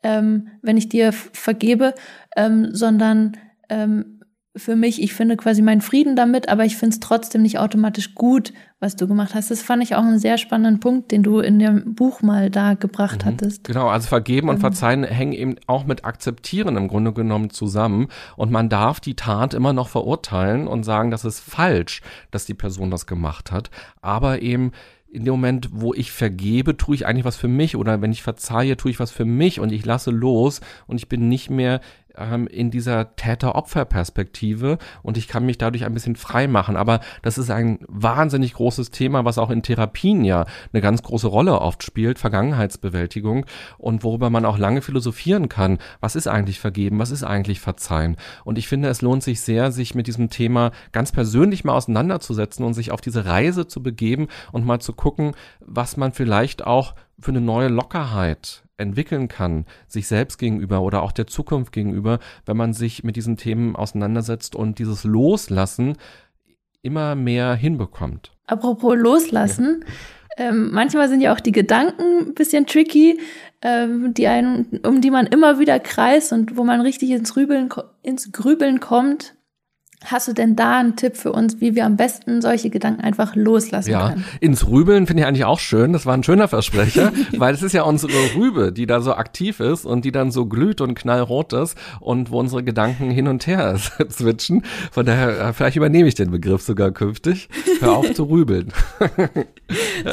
ähm, 0.04 0.48
wenn 0.62 0.76
ich 0.76 0.88
dir 0.88 1.12
vergebe, 1.12 1.94
ähm, 2.36 2.68
sondern 2.72 3.36
ähm, 3.68 4.11
für 4.54 4.76
mich, 4.76 5.02
ich 5.02 5.14
finde 5.14 5.36
quasi 5.36 5.62
meinen 5.62 5.80
Frieden 5.80 6.14
damit, 6.14 6.50
aber 6.50 6.64
ich 6.64 6.76
finde 6.76 6.94
es 6.94 7.00
trotzdem 7.00 7.40
nicht 7.40 7.58
automatisch 7.58 8.14
gut, 8.14 8.52
was 8.80 8.96
du 8.96 9.08
gemacht 9.08 9.34
hast. 9.34 9.50
Das 9.50 9.62
fand 9.62 9.82
ich 9.82 9.94
auch 9.94 10.02
einen 10.02 10.18
sehr 10.18 10.36
spannenden 10.36 10.78
Punkt, 10.78 11.10
den 11.10 11.22
du 11.22 11.38
in 11.38 11.58
dem 11.58 11.94
Buch 11.94 12.20
mal 12.20 12.50
da 12.50 12.74
gebracht 12.74 13.24
mhm. 13.24 13.28
hattest. 13.28 13.64
Genau, 13.64 13.88
also 13.88 14.08
vergeben 14.08 14.50
und 14.50 14.56
ähm. 14.56 14.60
verzeihen 14.60 15.04
hängen 15.04 15.32
eben 15.32 15.56
auch 15.66 15.86
mit 15.86 16.04
akzeptieren 16.04 16.76
im 16.76 16.88
Grunde 16.88 17.14
genommen 17.14 17.48
zusammen. 17.48 18.08
Und 18.36 18.50
man 18.50 18.68
darf 18.68 19.00
die 19.00 19.14
Tat 19.14 19.54
immer 19.54 19.72
noch 19.72 19.88
verurteilen 19.88 20.66
und 20.66 20.84
sagen, 20.84 21.10
das 21.10 21.24
ist 21.24 21.40
falsch, 21.40 22.02
dass 22.30 22.44
die 22.44 22.54
Person 22.54 22.90
das 22.90 23.06
gemacht 23.06 23.52
hat. 23.52 23.70
Aber 24.02 24.42
eben 24.42 24.72
in 25.12 25.26
dem 25.26 25.32
Moment, 25.32 25.68
wo 25.72 25.92
ich 25.92 26.10
vergebe, 26.10 26.76
tue 26.76 26.94
ich 26.94 27.06
eigentlich 27.06 27.26
was 27.26 27.36
für 27.36 27.48
mich 27.48 27.76
oder 27.76 28.00
wenn 28.00 28.12
ich 28.12 28.22
verzeihe, 28.22 28.78
tue 28.78 28.90
ich 28.90 28.98
was 28.98 29.10
für 29.10 29.26
mich 29.26 29.60
und 29.60 29.70
ich 29.70 29.84
lasse 29.84 30.10
los 30.10 30.62
und 30.86 30.96
ich 30.96 31.08
bin 31.08 31.28
nicht 31.28 31.50
mehr 31.50 31.80
ähm, 32.16 32.46
in 32.46 32.70
dieser 32.70 33.16
Täter-Opfer-Perspektive 33.16 34.78
und 35.02 35.16
ich 35.16 35.28
kann 35.28 35.46
mich 35.46 35.58
dadurch 35.58 35.84
ein 35.84 35.94
bisschen 35.94 36.16
frei 36.16 36.46
machen. 36.48 36.76
Aber 36.76 37.00
das 37.22 37.38
ist 37.38 37.50
ein 37.50 37.78
wahnsinnig 37.88 38.54
großes 38.54 38.90
Thema, 38.90 39.24
was 39.24 39.38
auch 39.38 39.50
in 39.50 39.62
Therapien 39.62 40.24
ja 40.24 40.46
eine 40.72 40.82
ganz 40.82 41.02
große 41.02 41.26
Rolle 41.26 41.60
oft 41.60 41.82
spielt, 41.82 42.18
Vergangenheitsbewältigung 42.18 43.46
und 43.78 44.04
worüber 44.04 44.30
man 44.30 44.44
auch 44.44 44.58
lange 44.58 44.82
philosophieren 44.82 45.48
kann. 45.48 45.78
Was 46.00 46.16
ist 46.16 46.26
eigentlich 46.26 46.60
vergeben? 46.60 46.98
Was 46.98 47.10
ist 47.10 47.24
eigentlich 47.24 47.60
verzeihen? 47.60 48.16
Und 48.44 48.58
ich 48.58 48.68
finde, 48.68 48.88
es 48.88 49.02
lohnt 49.02 49.22
sich 49.22 49.40
sehr, 49.40 49.72
sich 49.72 49.94
mit 49.94 50.06
diesem 50.06 50.30
Thema 50.30 50.72
ganz 50.92 51.12
persönlich 51.12 51.64
mal 51.64 51.74
auseinanderzusetzen 51.74 52.64
und 52.64 52.74
sich 52.74 52.90
auf 52.90 53.00
diese 53.00 53.26
Reise 53.26 53.66
zu 53.66 53.82
begeben 53.82 54.28
und 54.52 54.64
mal 54.64 54.80
zu 54.80 54.92
gucken, 54.92 55.32
was 55.60 55.96
man 55.96 56.12
vielleicht 56.12 56.66
auch 56.66 56.94
für 57.18 57.30
eine 57.30 57.40
neue 57.40 57.68
Lockerheit 57.68 58.64
entwickeln 58.82 59.28
kann, 59.28 59.64
sich 59.88 60.06
selbst 60.06 60.38
gegenüber 60.38 60.82
oder 60.82 61.02
auch 61.02 61.12
der 61.12 61.26
Zukunft 61.26 61.72
gegenüber, 61.72 62.18
wenn 62.44 62.56
man 62.56 62.72
sich 62.74 63.04
mit 63.04 63.16
diesen 63.16 63.36
Themen 63.36 63.76
auseinandersetzt 63.76 64.54
und 64.54 64.78
dieses 64.78 65.04
Loslassen 65.04 65.96
immer 66.82 67.14
mehr 67.14 67.54
hinbekommt. 67.54 68.32
Apropos 68.46 68.96
Loslassen. 68.96 69.84
Ja. 69.86 70.48
Ähm, 70.48 70.70
manchmal 70.72 71.08
sind 71.08 71.20
ja 71.20 71.32
auch 71.32 71.40
die 71.40 71.52
Gedanken 71.52 72.28
ein 72.28 72.34
bisschen 72.34 72.66
tricky, 72.66 73.18
ähm, 73.60 74.14
die 74.14 74.26
einen, 74.26 74.80
um 74.84 75.00
die 75.00 75.10
man 75.10 75.26
immer 75.26 75.58
wieder 75.58 75.78
kreist 75.78 76.32
und 76.32 76.56
wo 76.56 76.64
man 76.64 76.80
richtig 76.80 77.10
ins 77.10 77.34
Grübeln, 77.34 77.68
ins 78.02 78.32
Grübeln 78.32 78.80
kommt. 78.80 79.34
Hast 80.06 80.28
du 80.28 80.32
denn 80.32 80.56
da 80.56 80.78
einen 80.78 80.96
Tipp 80.96 81.16
für 81.16 81.32
uns, 81.32 81.60
wie 81.60 81.74
wir 81.74 81.86
am 81.86 81.96
besten 81.96 82.40
solche 82.42 82.70
Gedanken 82.70 83.02
einfach 83.02 83.36
loslassen 83.36 83.90
ja, 83.90 84.10
können? 84.10 84.24
Ins 84.40 84.66
Rübeln 84.68 85.06
finde 85.06 85.22
ich 85.22 85.26
eigentlich 85.28 85.44
auch 85.44 85.60
schön. 85.60 85.92
Das 85.92 86.06
war 86.06 86.14
ein 86.14 86.22
schöner 86.24 86.48
Versprecher, 86.48 87.12
weil 87.36 87.54
es 87.54 87.62
ist 87.62 87.72
ja 87.72 87.82
unsere 87.82 88.12
Rübe, 88.34 88.72
die 88.72 88.86
da 88.86 89.00
so 89.00 89.14
aktiv 89.14 89.60
ist 89.60 89.84
und 89.84 90.04
die 90.04 90.12
dann 90.12 90.30
so 90.30 90.46
glüht 90.46 90.80
und 90.80 90.94
knallrot 90.94 91.52
ist 91.52 91.76
und 92.00 92.30
wo 92.30 92.40
unsere 92.40 92.62
Gedanken 92.62 93.10
hin 93.10 93.28
und 93.28 93.46
her 93.46 93.76
switchen. 94.10 94.64
Von 94.90 95.06
daher, 95.06 95.48
äh, 95.48 95.52
vielleicht 95.52 95.76
übernehme 95.76 96.08
ich 96.08 96.14
den 96.14 96.30
Begriff 96.30 96.62
sogar 96.62 96.90
künftig. 96.90 97.48
Hör 97.80 97.92
auf 97.92 98.12
zu 98.14 98.24
rübeln. 98.24 98.72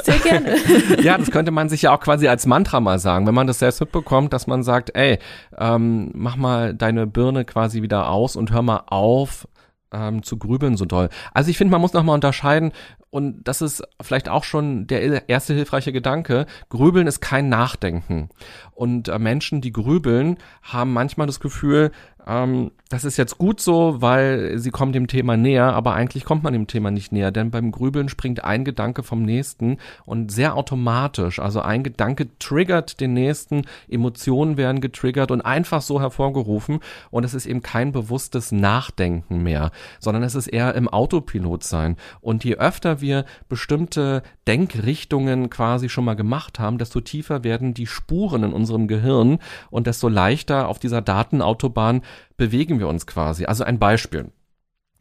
Sehr 0.03 0.19
gerne. 0.19 0.55
ja, 1.01 1.17
das 1.17 1.31
könnte 1.31 1.51
man 1.51 1.69
sich 1.69 1.83
ja 1.83 1.93
auch 1.93 1.99
quasi 1.99 2.27
als 2.27 2.45
Mantra 2.45 2.79
mal 2.79 2.99
sagen, 2.99 3.27
wenn 3.27 3.33
man 3.35 3.47
das 3.47 3.59
selbst 3.59 3.81
mitbekommt, 3.81 4.33
dass 4.33 4.47
man 4.47 4.63
sagt, 4.63 4.95
ey, 4.95 5.19
ähm, 5.57 6.11
mach 6.13 6.35
mal 6.35 6.73
deine 6.73 7.07
Birne 7.07 7.45
quasi 7.45 7.81
wieder 7.81 8.09
aus 8.09 8.35
und 8.35 8.51
hör 8.51 8.61
mal 8.61 8.83
auf, 8.87 9.47
ähm, 9.93 10.23
zu 10.23 10.37
grübeln 10.37 10.77
so 10.77 10.85
doll. 10.85 11.09
Also 11.33 11.49
ich 11.49 11.57
finde, 11.57 11.71
man 11.71 11.81
muss 11.81 11.93
nochmal 11.93 12.15
unterscheiden, 12.15 12.71
und 13.11 13.43
das 13.47 13.61
ist 13.61 13.81
vielleicht 14.01 14.29
auch 14.29 14.43
schon 14.43 14.85
der 14.85 15.27
erste 15.29 15.53
hilfreiche 15.53 15.91
Gedanke, 15.91 16.45
Grübeln 16.69 17.07
ist 17.07 17.21
kein 17.21 17.49
Nachdenken. 17.49 18.29
Und 18.71 19.07
äh, 19.07 19.17
Menschen, 19.17 19.61
die 19.61 19.71
grübeln, 19.71 20.37
haben 20.61 20.93
manchmal 20.93 21.25
das 21.25 21.39
Gefühl, 21.39 21.91
ähm, 22.27 22.71
das 22.89 23.03
ist 23.03 23.17
jetzt 23.17 23.37
gut 23.37 23.61
so, 23.61 24.01
weil 24.01 24.57
sie 24.57 24.71
kommen 24.71 24.93
dem 24.93 25.05
Thema 25.05 25.37
näher, 25.37 25.73
aber 25.73 25.93
eigentlich 25.93 26.25
kommt 26.25 26.43
man 26.43 26.53
dem 26.53 26.65
Thema 26.65 26.89
nicht 26.89 27.11
näher, 27.11 27.31
denn 27.31 27.51
beim 27.51 27.71
Grübeln 27.71 28.09
springt 28.09 28.43
ein 28.43 28.65
Gedanke 28.65 29.03
vom 29.03 29.21
nächsten 29.21 29.77
und 30.05 30.31
sehr 30.31 30.55
automatisch. 30.55 31.39
Also 31.39 31.61
ein 31.61 31.83
Gedanke 31.83 32.27
triggert 32.39 32.99
den 32.99 33.13
nächsten, 33.13 33.61
Emotionen 33.87 34.57
werden 34.57 34.81
getriggert 34.81 35.29
und 35.29 35.41
einfach 35.41 35.83
so 35.83 36.01
hervorgerufen 36.01 36.79
und 37.11 37.23
es 37.23 37.35
ist 37.35 37.45
eben 37.45 37.61
kein 37.61 37.91
bewusstes 37.91 38.51
Nachdenken 38.51 39.43
mehr, 39.43 39.71
sondern 39.99 40.23
es 40.23 40.33
ist 40.33 40.47
eher 40.47 40.73
im 40.73 40.89
Autopilot 40.89 41.63
sein. 41.63 41.95
Und 42.21 42.43
je 42.43 42.55
öfter 42.55 43.01
wir 43.01 43.25
bestimmte 43.49 44.23
Denkrichtungen 44.47 45.51
quasi 45.51 45.89
schon 45.89 46.05
mal 46.05 46.15
gemacht 46.15 46.57
haben, 46.57 46.79
desto 46.79 47.01
tiefer 47.01 47.43
werden 47.43 47.75
die 47.75 47.85
Spuren 47.85 48.41
in 48.41 48.53
unserem 48.53 48.87
Gehirn 48.87 49.37
und 49.69 49.85
desto 49.85 50.07
leichter 50.07 50.67
auf 50.67 50.79
dieser 50.79 51.03
Datenautobahn 51.03 52.01
bewegen 52.37 52.79
wir 52.79 52.87
uns 52.87 53.05
quasi. 53.05 53.45
Also 53.45 53.63
ein 53.63 53.79
Beispiel. 53.79 54.31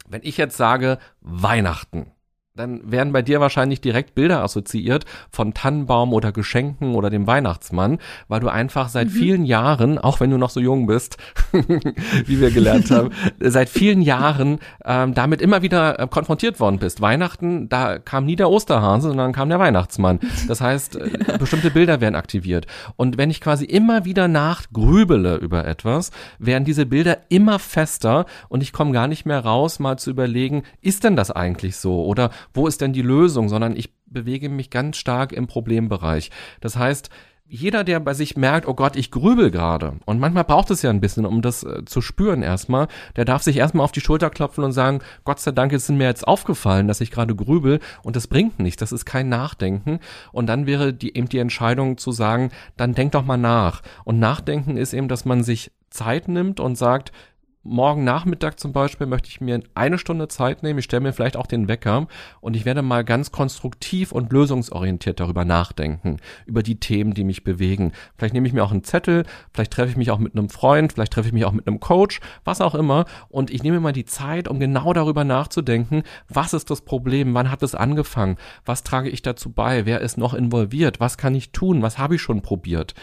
Wenn 0.08 0.22
ich 0.24 0.36
jetzt 0.36 0.56
sage 0.56 0.98
Weihnachten, 1.20 2.12
dann 2.58 2.90
werden 2.90 3.12
bei 3.12 3.22
dir 3.22 3.40
wahrscheinlich 3.40 3.80
direkt 3.80 4.14
Bilder 4.14 4.42
assoziiert 4.42 5.04
von 5.30 5.54
Tannenbaum 5.54 6.12
oder 6.12 6.32
Geschenken 6.32 6.94
oder 6.94 7.08
dem 7.08 7.26
Weihnachtsmann, 7.26 7.98
weil 8.26 8.40
du 8.40 8.48
einfach 8.48 8.88
seit 8.88 9.08
mhm. 9.08 9.12
vielen 9.12 9.44
Jahren, 9.44 9.98
auch 9.98 10.20
wenn 10.20 10.30
du 10.30 10.38
noch 10.38 10.50
so 10.50 10.60
jung 10.60 10.86
bist, 10.86 11.18
wie 12.26 12.40
wir 12.40 12.50
gelernt 12.50 12.90
haben, 12.90 13.10
seit 13.40 13.68
vielen 13.68 14.02
Jahren 14.02 14.58
ähm, 14.84 15.14
damit 15.14 15.40
immer 15.40 15.62
wieder 15.62 15.98
äh, 15.98 16.06
konfrontiert 16.06 16.60
worden 16.60 16.78
bist. 16.78 17.00
Weihnachten, 17.00 17.68
da 17.68 17.98
kam 17.98 18.26
nie 18.26 18.36
der 18.36 18.50
Osterhase, 18.50 19.08
sondern 19.08 19.32
kam 19.32 19.48
der 19.48 19.58
Weihnachtsmann. 19.58 20.20
Das 20.46 20.60
heißt, 20.60 20.96
äh, 20.96 21.10
bestimmte 21.38 21.70
Bilder 21.70 22.00
werden 22.00 22.14
aktiviert. 22.14 22.66
Und 22.96 23.18
wenn 23.18 23.30
ich 23.30 23.40
quasi 23.40 23.64
immer 23.64 24.04
wieder 24.04 24.28
nachgrübele 24.28 25.36
über 25.36 25.66
etwas, 25.66 26.10
werden 26.38 26.64
diese 26.64 26.86
Bilder 26.86 27.18
immer 27.28 27.58
fester 27.58 28.26
und 28.48 28.62
ich 28.62 28.72
komme 28.72 28.92
gar 28.92 29.08
nicht 29.08 29.26
mehr 29.26 29.40
raus, 29.40 29.78
mal 29.78 29.98
zu 29.98 30.10
überlegen, 30.10 30.62
ist 30.80 31.04
denn 31.04 31.16
das 31.16 31.30
eigentlich 31.30 31.76
so? 31.76 32.04
Oder 32.04 32.30
wo 32.54 32.66
ist 32.66 32.80
denn 32.80 32.92
die 32.92 33.02
Lösung, 33.02 33.48
sondern 33.48 33.76
ich 33.76 33.92
bewege 34.06 34.48
mich 34.48 34.70
ganz 34.70 34.96
stark 34.96 35.32
im 35.32 35.46
Problembereich. 35.46 36.30
Das 36.60 36.76
heißt, 36.76 37.10
jeder, 37.50 37.82
der 37.82 37.98
bei 37.98 38.12
sich 38.12 38.36
merkt, 38.36 38.68
oh 38.68 38.74
Gott, 38.74 38.94
ich 38.94 39.10
grübel 39.10 39.50
gerade, 39.50 39.94
und 40.04 40.20
manchmal 40.20 40.44
braucht 40.44 40.70
es 40.70 40.82
ja 40.82 40.90
ein 40.90 41.00
bisschen, 41.00 41.24
um 41.24 41.40
das 41.40 41.64
äh, 41.64 41.84
zu 41.86 42.02
spüren 42.02 42.42
erstmal, 42.42 42.88
der 43.16 43.24
darf 43.24 43.42
sich 43.42 43.56
erstmal 43.56 43.84
auf 43.84 43.92
die 43.92 44.02
Schulter 44.02 44.28
klopfen 44.28 44.64
und 44.64 44.72
sagen, 44.72 45.00
Gott 45.24 45.40
sei 45.40 45.52
Dank 45.52 45.72
ist 45.72 45.88
mir 45.88 46.04
jetzt 46.04 46.28
aufgefallen, 46.28 46.88
dass 46.88 47.00
ich 47.00 47.10
gerade 47.10 47.34
grübel 47.34 47.80
und 48.02 48.16
das 48.16 48.26
bringt 48.26 48.58
nichts, 48.58 48.80
das 48.80 48.92
ist 48.92 49.06
kein 49.06 49.30
Nachdenken. 49.30 50.00
Und 50.30 50.46
dann 50.46 50.66
wäre 50.66 50.92
die, 50.92 51.16
eben 51.16 51.28
die 51.28 51.38
Entscheidung 51.38 51.96
zu 51.96 52.12
sagen, 52.12 52.50
dann 52.76 52.94
denk 52.94 53.12
doch 53.12 53.24
mal 53.24 53.38
nach. 53.38 53.82
Und 54.04 54.18
Nachdenken 54.18 54.76
ist 54.76 54.92
eben, 54.92 55.08
dass 55.08 55.24
man 55.24 55.42
sich 55.42 55.72
Zeit 55.90 56.28
nimmt 56.28 56.60
und 56.60 56.76
sagt, 56.76 57.12
morgen 57.62 58.04
Nachmittag 58.04 58.60
zum 58.60 58.72
Beispiel 58.72 59.06
möchte 59.06 59.28
ich 59.28 59.40
mir 59.40 59.60
eine 59.74 59.98
Stunde 59.98 60.28
Zeit 60.28 60.62
nehmen. 60.62 60.78
Ich 60.78 60.86
stelle 60.86 61.00
mir 61.00 61.12
vielleicht 61.12 61.36
auch 61.36 61.46
den 61.46 61.68
Wecker 61.68 62.06
und 62.40 62.56
ich 62.56 62.64
werde 62.64 62.82
mal 62.82 63.04
ganz 63.04 63.32
konstruktiv 63.32 64.12
und 64.12 64.32
lösungsorientiert 64.32 65.20
darüber 65.20 65.44
nachdenken, 65.44 66.18
über 66.46 66.62
die 66.62 66.80
Themen, 66.80 67.14
die 67.14 67.24
mich 67.24 67.44
bewegen. 67.44 67.92
Vielleicht 68.16 68.34
nehme 68.34 68.46
ich 68.46 68.54
mir 68.54 68.64
auch 68.64 68.70
einen 68.70 68.84
Zettel, 68.84 69.24
vielleicht 69.52 69.72
treffe 69.72 69.90
ich 69.90 69.96
mich 69.96 70.10
auch 70.10 70.18
mit 70.18 70.34
einem 70.34 70.48
Freund, 70.48 70.92
vielleicht 70.92 71.12
treffe 71.12 71.28
ich 71.28 71.34
mich 71.34 71.44
auch 71.44 71.52
mit 71.52 71.66
einem 71.66 71.80
Coach, 71.80 72.20
was 72.44 72.60
auch 72.60 72.74
immer. 72.74 73.04
Und 73.28 73.50
ich 73.50 73.62
nehme 73.62 73.80
mal 73.80 73.92
die 73.92 74.06
Zeit, 74.06 74.48
um 74.48 74.60
genau 74.60 74.92
darüber 74.92 75.24
nachzudenken, 75.24 76.04
was 76.28 76.54
ist 76.54 76.70
das 76.70 76.82
Problem, 76.82 77.34
wann 77.34 77.50
hat 77.50 77.62
es 77.62 77.74
angefangen, 77.74 78.36
was 78.64 78.84
trage 78.84 79.08
ich 79.08 79.22
dazu 79.22 79.50
bei, 79.50 79.84
wer 79.84 80.00
ist 80.00 80.16
noch 80.16 80.34
involviert, 80.34 81.00
was 81.00 81.18
kann 81.18 81.34
ich 81.34 81.52
tun, 81.52 81.82
was 81.82 81.98
habe 81.98 82.14
ich 82.14 82.22
schon 82.22 82.42
probiert 82.42 82.94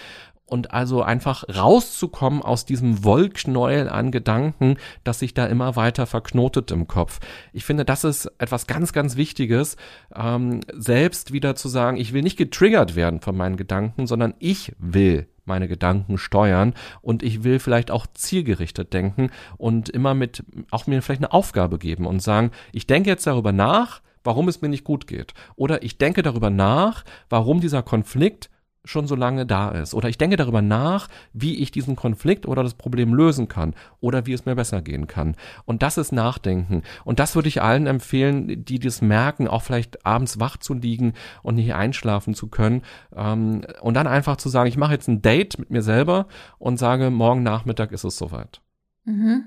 und 0.46 0.72
also 0.72 1.02
einfach 1.02 1.44
rauszukommen 1.54 2.42
aus 2.42 2.66
diesem 2.66 3.04
Wollknäuel 3.04 3.90
an 3.90 4.12
Gedanken, 4.12 4.78
das 5.04 5.20
sich 5.20 5.34
da 5.34 5.46
immer 5.48 5.76
weiter 5.76 6.06
verknotet 6.06 6.72
im 6.72 6.88
Kopf. 6.88 7.20
Ich 7.52 7.66
finde, 7.66 7.86
das 7.86 8.04
ist 8.04 8.32
etwas 8.38 8.68
ganz, 8.68 8.94
ganz 8.94 9.16
Wichtiges, 9.16 9.76
ähm, 10.16 10.62
selbst 10.74 11.34
wieder 11.34 11.56
zu 11.56 11.68
sagen, 11.68 11.98
ich 11.98 12.14
will 12.14 12.22
nicht 12.22 12.38
getriggert 12.38 12.96
werden 12.96 13.22
von 13.22 13.36
meinen 13.36 13.58
Gedanken, 13.58 14.08
sondern 14.08 14.36
ich 14.40 14.74
will 14.78 15.28
meine 15.46 15.68
Gedanken 15.68 16.18
steuern 16.18 16.74
und 17.02 17.24
ich 17.24 17.44
will 17.44 17.60
vielleicht 17.60 17.92
auch 17.92 18.08
zielgerichtet 18.14 18.94
denken 18.94 19.30
und 19.58 19.90
immer 19.90 20.14
mit 20.14 20.44
auch 20.72 20.88
mir 20.88 21.02
vielleicht 21.02 21.22
eine 21.22 21.34
Aufgabe 21.34 21.78
geben 21.78 22.06
und 22.06 22.22
sagen, 22.22 22.52
ich 22.72 22.88
denke 22.88 23.10
jetzt 23.10 23.28
darüber 23.28 23.52
nach, 23.52 24.02
warum 24.24 24.48
es 24.48 24.62
mir 24.62 24.70
nicht 24.70 24.84
gut 24.84 25.08
geht. 25.08 25.34
Oder 25.56 25.84
ich 25.84 25.98
denke 25.98 26.24
darüber 26.24 26.50
nach, 26.50 27.04
warum 27.30 27.62
dieser 27.62 27.84
Konflikt 27.84 28.50
schon 28.86 29.08
so 29.08 29.16
lange 29.16 29.46
da 29.46 29.70
ist. 29.70 29.94
Oder 29.94 30.10
ich 30.10 30.18
denke 30.18 30.38
darüber 30.38 30.62
nach, 30.62 31.10
wie 31.34 31.62
ich 31.62 31.72
diesen 31.72 31.96
Konflikt 31.96 32.48
oder 32.48 32.64
das 32.64 32.76
Problem 32.76 33.14
lösen 33.14 33.48
kann 33.48 33.74
oder 34.00 34.26
wie 34.26 34.34
es 34.34 34.46
mir 34.46 34.56
besser 34.56 34.82
gehen 34.82 35.08
kann. 35.08 35.36
Und 35.66 35.84
das 35.84 35.98
ist 35.98 36.12
Nachdenken. 36.12 36.84
Und 37.04 37.20
das 37.20 37.36
würde 37.36 37.50
ich 37.50 37.62
allen 37.62 37.88
empfehlen, 37.88 38.64
die 38.64 38.80
das 38.80 39.02
merken, 39.02 39.48
auch 39.48 39.64
vielleicht 39.64 40.06
abends 40.06 40.40
wach 40.40 40.58
zu 40.58 40.74
liegen 40.74 41.14
und 41.44 41.56
nicht 41.56 41.74
einschlafen 41.74 42.34
zu 42.34 42.48
können. 42.48 42.84
Ähm, 43.16 43.62
und 43.82 43.96
dann 43.96 44.08
einfach 44.08 44.38
zu 44.38 44.50
sagen, 44.50 44.70
ich 44.70 44.78
mache 44.78 44.94
jetzt 44.94 45.08
ein 45.08 45.22
Date 45.22 45.60
mit 45.60 45.72
mir 45.72 45.82
selber 45.82 46.28
und 46.60 46.78
sage, 46.78 47.10
morgen 47.10 47.44
Nachmittag 47.44 47.92
ist 47.92 48.04
es 48.04 48.18
soweit. 48.18 48.62
Mhm. 49.04 49.46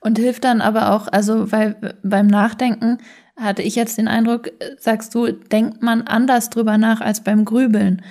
Und 0.00 0.18
hilft 0.18 0.44
dann 0.44 0.60
aber 0.60 0.92
auch, 0.92 1.06
also 1.08 1.52
weil 1.52 1.96
beim 2.02 2.26
Nachdenken 2.26 2.98
hatte 3.36 3.62
ich 3.62 3.74
jetzt 3.74 3.98
den 3.98 4.08
Eindruck, 4.08 4.50
sagst 4.78 5.14
du, 5.14 5.32
denkt 5.32 5.82
man 5.82 6.02
anders 6.02 6.50
drüber 6.50 6.76
nach 6.76 7.00
als 7.00 7.24
beim 7.24 7.44
Grübeln. 7.44 8.02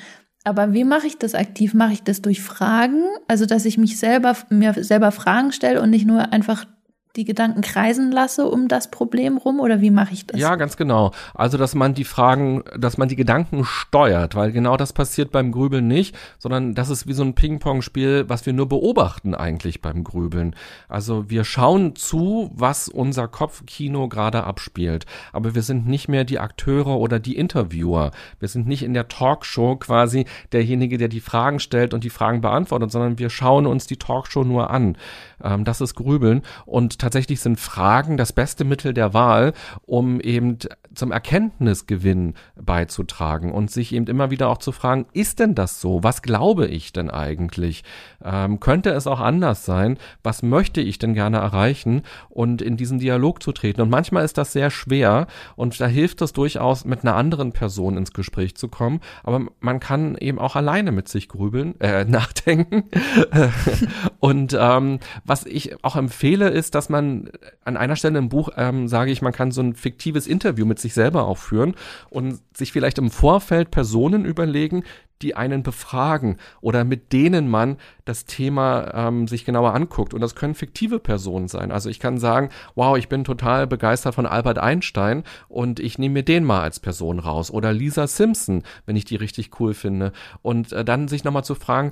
Aber 0.44 0.74
wie 0.74 0.84
mache 0.84 1.08
ich 1.08 1.18
das 1.18 1.36
aktiv? 1.36 1.74
Mache 1.74 1.94
ich 1.94 2.04
das 2.04 2.22
durch 2.22 2.42
Fragen? 2.42 3.04
Also, 3.28 3.46
dass 3.46 3.66
ich 3.66 3.78
mich 3.78 3.98
selber, 3.98 4.36
mir 4.50 4.74
selber 4.84 5.12
Fragen 5.12 5.52
stelle 5.52 5.82
und 5.82 5.90
nicht 5.90 6.06
nur 6.06 6.32
einfach 6.32 6.66
die 7.16 7.26
Gedanken 7.26 7.62
kreisen 7.62 8.12
lasse 8.12 8.46
um 8.46 8.68
das 8.68 8.92
Problem 8.92 9.38
rum 9.38 9.60
oder 9.60 9.82
wie 9.82 9.90
mache 9.90 10.14
ich 10.14 10.28
das? 10.28 10.40
Ja, 10.40 10.56
ganz 10.56 10.78
genau. 10.78 11.12
Also, 11.34 11.58
dass 11.58 11.74
man 11.74 11.96
die 11.96 12.04
Fragen, 12.04 12.64
dass 12.78 13.00
man 13.00 13.10
die 13.10 13.16
Gedanken 13.16 13.66
steuert, 13.66 14.36
weil 14.36 14.52
genau 14.52 14.78
das 14.78 14.94
passiert 14.94 15.32
beim 15.32 15.52
Grübeln 15.52 15.88
nicht, 15.88 16.16
sondern 16.38 16.76
das 16.76 16.92
ist 16.92 17.08
wie 17.08 17.14
so 17.14 17.24
ein 17.24 17.34
Ping-Pong-Spiel, 17.34 18.26
was 18.28 18.46
wir 18.46 18.54
nur 18.54 18.70
beobachten 18.70 19.34
eigentlich 19.34 19.82
beim 19.82 20.04
Grübeln. 20.04 20.56
Also, 20.88 21.30
wir 21.32 21.46
schauen 21.46 21.96
zu, 21.96 22.52
was 22.54 22.88
unser 22.88 23.28
Kopfkino 23.28 24.08
gerade 24.08 24.44
abspielt, 24.44 25.08
aber 25.34 25.56
wir 25.56 25.64
sind 25.64 25.88
nicht 25.88 26.10
mehr 26.10 26.26
die 26.26 26.40
Akteure 26.40 27.00
oder 27.00 27.20
die 27.20 27.38
Interviewer. 27.38 28.12
Wir 28.40 28.50
sind 28.50 28.68
nicht 28.68 28.84
in 28.84 28.94
der 28.94 29.08
Talkshow 29.08 29.78
quasi 29.78 30.26
derjenige, 30.52 31.00
der 31.00 31.08
die 31.08 31.22
Fragen 31.22 31.60
stellt 31.60 31.96
und 31.96 32.04
die 32.04 32.12
Fragen 32.12 32.42
beantwortet, 32.42 32.92
sondern 32.92 33.18
wir 33.18 33.32
schauen 33.32 33.66
uns 33.66 33.88
die 33.88 33.98
Talkshow 33.98 34.44
nur 34.44 34.70
an. 34.70 34.96
Ähm, 35.44 35.66
das 35.66 35.82
ist 35.82 35.96
Grübeln 35.96 36.42
und 36.66 37.00
tatsächlich 37.00 37.40
sind 37.42 37.60
Fragen 37.60 38.18
das 38.18 38.34
beste 38.34 38.64
Mittel 38.64 38.94
der 38.94 39.14
Wahl, 39.14 39.54
um 39.86 40.20
eben 40.20 40.58
zum 40.96 41.12
Erkenntnisgewinn 41.12 42.34
beizutragen 42.56 43.52
und 43.52 43.72
sich 43.72 43.94
eben 43.94 44.08
immer 44.08 44.32
wieder 44.32 44.50
auch 44.50 44.58
zu 44.58 44.72
fragen, 44.72 45.06
ist 45.14 45.40
denn 45.40 45.56
das 45.56 45.80
so? 45.82 46.04
Was 46.04 46.22
glaube 46.22 46.68
ich 46.68 46.94
denn 46.94 47.10
eigentlich? 47.10 47.84
Ähm, 48.24 48.60
könnte 48.60 48.92
es 48.92 49.08
auch 49.08 49.20
anders 49.20 49.66
sein? 49.66 49.98
Was 50.24 50.44
möchte 50.44 50.82
ich 50.82 51.00
denn 51.00 51.14
gerne 51.14 51.38
erreichen? 51.38 52.04
Und 52.30 52.62
in 52.62 52.78
diesen 52.78 53.00
Dialog 53.00 53.42
zu 53.42 53.52
treten. 53.52 53.82
Und 53.82 53.90
manchmal 53.90 54.26
ist 54.26 54.38
das 54.38 54.52
sehr 54.52 54.70
schwer 54.70 55.28
und 55.56 55.80
da 55.80 55.88
hilft 55.88 56.22
es 56.22 56.34
durchaus, 56.34 56.86
mit 56.86 57.04
einer 57.04 57.16
anderen 57.16 57.52
Person 57.52 57.98
ins 57.98 58.14
Gespräch 58.14 58.56
zu 58.56 58.68
kommen. 58.68 59.00
Aber 59.24 59.42
man 59.60 59.80
kann 59.80 60.16
eben 60.18 60.40
auch 60.40 60.56
alleine 60.56 60.92
mit 60.92 61.08
sich 61.08 61.30
grübeln, 61.30 61.80
äh, 61.80 62.06
nachdenken. 62.10 62.90
und 64.20 64.58
ähm, 64.60 65.00
was 65.30 65.46
ich 65.46 65.84
auch 65.84 65.96
empfehle, 65.96 66.50
ist, 66.50 66.74
dass 66.74 66.90
man 66.90 67.30
an 67.64 67.78
einer 67.78 67.96
Stelle 67.96 68.18
im 68.18 68.30
Buch 68.30 68.50
ähm, 68.58 68.88
sage 68.88 69.12
ich, 69.12 69.22
man 69.22 69.32
kann 69.32 69.52
so 69.52 69.62
ein 69.62 69.76
fiktives 69.76 70.26
Interview 70.26 70.66
mit 70.66 70.80
sich 70.80 70.96
selber 70.96 71.28
auch 71.28 71.38
führen 71.38 71.76
und 72.10 72.42
sich 72.58 72.72
vielleicht 72.72 72.98
im 72.98 73.12
Vorfeld 73.12 73.70
Personen 73.70 74.26
überlegen, 74.26 74.84
die 75.22 75.36
einen 75.36 75.64
befragen 75.64 76.38
oder 76.62 76.84
mit 76.84 77.14
denen 77.14 77.48
man 77.48 77.78
das 78.06 78.26
Thema 78.26 78.92
ähm, 78.94 79.28
sich 79.28 79.46
genauer 79.46 79.76
anguckt. 79.76 80.14
Und 80.14 80.22
das 80.22 80.34
können 80.34 80.56
fiktive 80.56 80.98
Personen 80.98 81.48
sein. 81.48 81.72
Also 81.72 81.90
ich 81.90 82.00
kann 82.00 82.18
sagen, 82.18 82.50
wow, 82.76 82.98
ich 82.98 83.10
bin 83.10 83.24
total 83.24 83.68
begeistert 83.68 84.16
von 84.16 84.26
Albert 84.26 84.58
Einstein 84.58 85.24
und 85.48 85.80
ich 85.80 86.00
nehme 86.00 86.14
mir 86.14 86.24
den 86.24 86.44
mal 86.44 86.62
als 86.62 86.80
Person 86.80 87.20
raus. 87.20 87.52
Oder 87.52 87.74
Lisa 87.74 88.08
Simpson, 88.08 88.64
wenn 88.86 88.96
ich 88.96 89.06
die 89.06 89.18
richtig 89.18 89.60
cool 89.60 89.74
finde. 89.74 90.12
Und 90.42 90.72
äh, 90.72 90.86
dann 90.86 91.08
sich 91.08 91.24
nochmal 91.24 91.44
zu 91.44 91.54
fragen, 91.54 91.92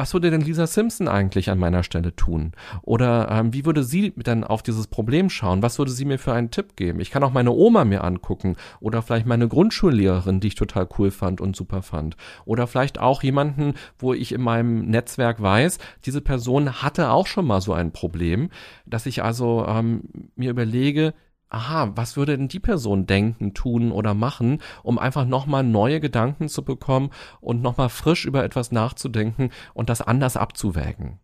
was 0.00 0.14
würde 0.14 0.30
denn 0.30 0.40
Lisa 0.40 0.66
Simpson 0.66 1.08
eigentlich 1.08 1.50
an 1.50 1.58
meiner 1.58 1.82
Stelle 1.82 2.16
tun? 2.16 2.52
Oder 2.80 3.28
ähm, 3.30 3.52
wie 3.52 3.66
würde 3.66 3.84
sie 3.84 4.14
dann 4.16 4.44
auf 4.44 4.62
dieses 4.62 4.86
Problem 4.86 5.28
schauen? 5.28 5.62
Was 5.62 5.78
würde 5.78 5.92
sie 5.92 6.06
mir 6.06 6.18
für 6.18 6.32
einen 6.32 6.50
Tipp 6.50 6.74
geben? 6.74 7.00
Ich 7.00 7.10
kann 7.10 7.22
auch 7.22 7.34
meine 7.34 7.50
Oma 7.50 7.84
mir 7.84 8.02
angucken 8.02 8.56
oder 8.80 9.02
vielleicht 9.02 9.26
meine 9.26 9.46
Grundschullehrerin, 9.46 10.40
die 10.40 10.48
ich 10.48 10.54
total 10.54 10.88
cool 10.98 11.10
fand 11.10 11.42
und 11.42 11.54
super 11.54 11.82
fand. 11.82 12.16
Oder 12.46 12.66
vielleicht 12.66 12.98
auch 12.98 13.22
jemanden, 13.22 13.74
wo 13.98 14.14
ich 14.14 14.32
in 14.32 14.40
meinem 14.40 14.86
Netzwerk 14.86 15.42
weiß, 15.42 15.76
diese 16.06 16.22
Person 16.22 16.80
hatte 16.80 17.10
auch 17.10 17.26
schon 17.26 17.44
mal 17.44 17.60
so 17.60 17.74
ein 17.74 17.92
Problem, 17.92 18.48
dass 18.86 19.04
ich 19.04 19.22
also 19.22 19.66
ähm, 19.68 20.04
mir 20.34 20.48
überlege, 20.48 21.12
aha, 21.50 21.92
was 21.96 22.16
würde 22.16 22.38
denn 22.38 22.48
die 22.48 22.60
Person 22.60 23.06
denken, 23.06 23.52
tun 23.54 23.92
oder 23.92 24.14
machen, 24.14 24.58
um 24.82 24.98
einfach 24.98 25.26
nochmal 25.26 25.64
neue 25.64 26.00
Gedanken 26.00 26.48
zu 26.48 26.64
bekommen 26.64 27.10
und 27.40 27.60
nochmal 27.60 27.88
frisch 27.88 28.24
über 28.24 28.44
etwas 28.44 28.72
nachzudenken 28.72 29.50
und 29.74 29.90
das 29.90 30.00
anders 30.00 30.36
abzuwägen. 30.36 31.18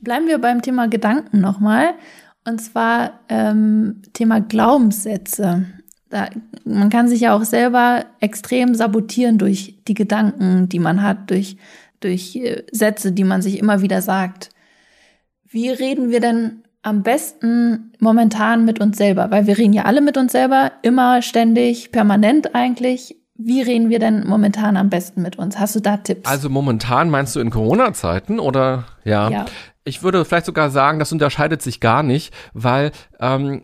Bleiben 0.00 0.26
wir 0.26 0.38
beim 0.38 0.62
Thema 0.62 0.88
Gedanken 0.88 1.40
nochmal. 1.40 1.94
Und 2.44 2.60
zwar 2.60 3.20
ähm, 3.28 4.02
Thema 4.14 4.40
Glaubenssätze. 4.40 5.66
Da, 6.08 6.28
man 6.64 6.90
kann 6.90 7.06
sich 7.06 7.20
ja 7.20 7.34
auch 7.36 7.44
selber 7.44 8.04
extrem 8.20 8.74
sabotieren 8.74 9.38
durch 9.38 9.80
die 9.86 9.94
Gedanken, 9.94 10.68
die 10.68 10.80
man 10.80 11.02
hat, 11.02 11.30
durch, 11.30 11.56
durch 12.00 12.34
äh, 12.34 12.64
Sätze, 12.72 13.12
die 13.12 13.22
man 13.22 13.42
sich 13.42 13.58
immer 13.58 13.80
wieder 13.80 14.02
sagt. 14.02 14.50
Wie 15.48 15.68
reden 15.68 16.10
wir 16.10 16.20
denn 16.20 16.61
am 16.82 17.02
besten 17.02 17.92
momentan 18.00 18.64
mit 18.64 18.80
uns 18.80 18.98
selber? 18.98 19.30
Weil 19.30 19.46
wir 19.46 19.56
reden 19.56 19.72
ja 19.72 19.84
alle 19.84 20.00
mit 20.00 20.16
uns 20.16 20.32
selber, 20.32 20.72
immer, 20.82 21.22
ständig, 21.22 21.92
permanent 21.92 22.54
eigentlich. 22.54 23.16
Wie 23.34 23.62
reden 23.62 23.88
wir 23.88 23.98
denn 23.98 24.26
momentan 24.26 24.76
am 24.76 24.90
besten 24.90 25.22
mit 25.22 25.36
uns? 25.38 25.58
Hast 25.58 25.74
du 25.74 25.80
da 25.80 25.96
Tipps? 25.96 26.28
Also 26.28 26.50
momentan 26.50 27.08
meinst 27.10 27.34
du 27.34 27.40
in 27.40 27.50
Corona-Zeiten 27.50 28.38
oder 28.38 28.84
ja? 29.04 29.30
ja? 29.30 29.46
Ich 29.84 30.02
würde 30.02 30.24
vielleicht 30.24 30.46
sogar 30.46 30.70
sagen, 30.70 30.98
das 30.98 31.12
unterscheidet 31.12 31.62
sich 31.62 31.80
gar 31.80 32.02
nicht, 32.02 32.32
weil 32.52 32.92
ähm, 33.18 33.62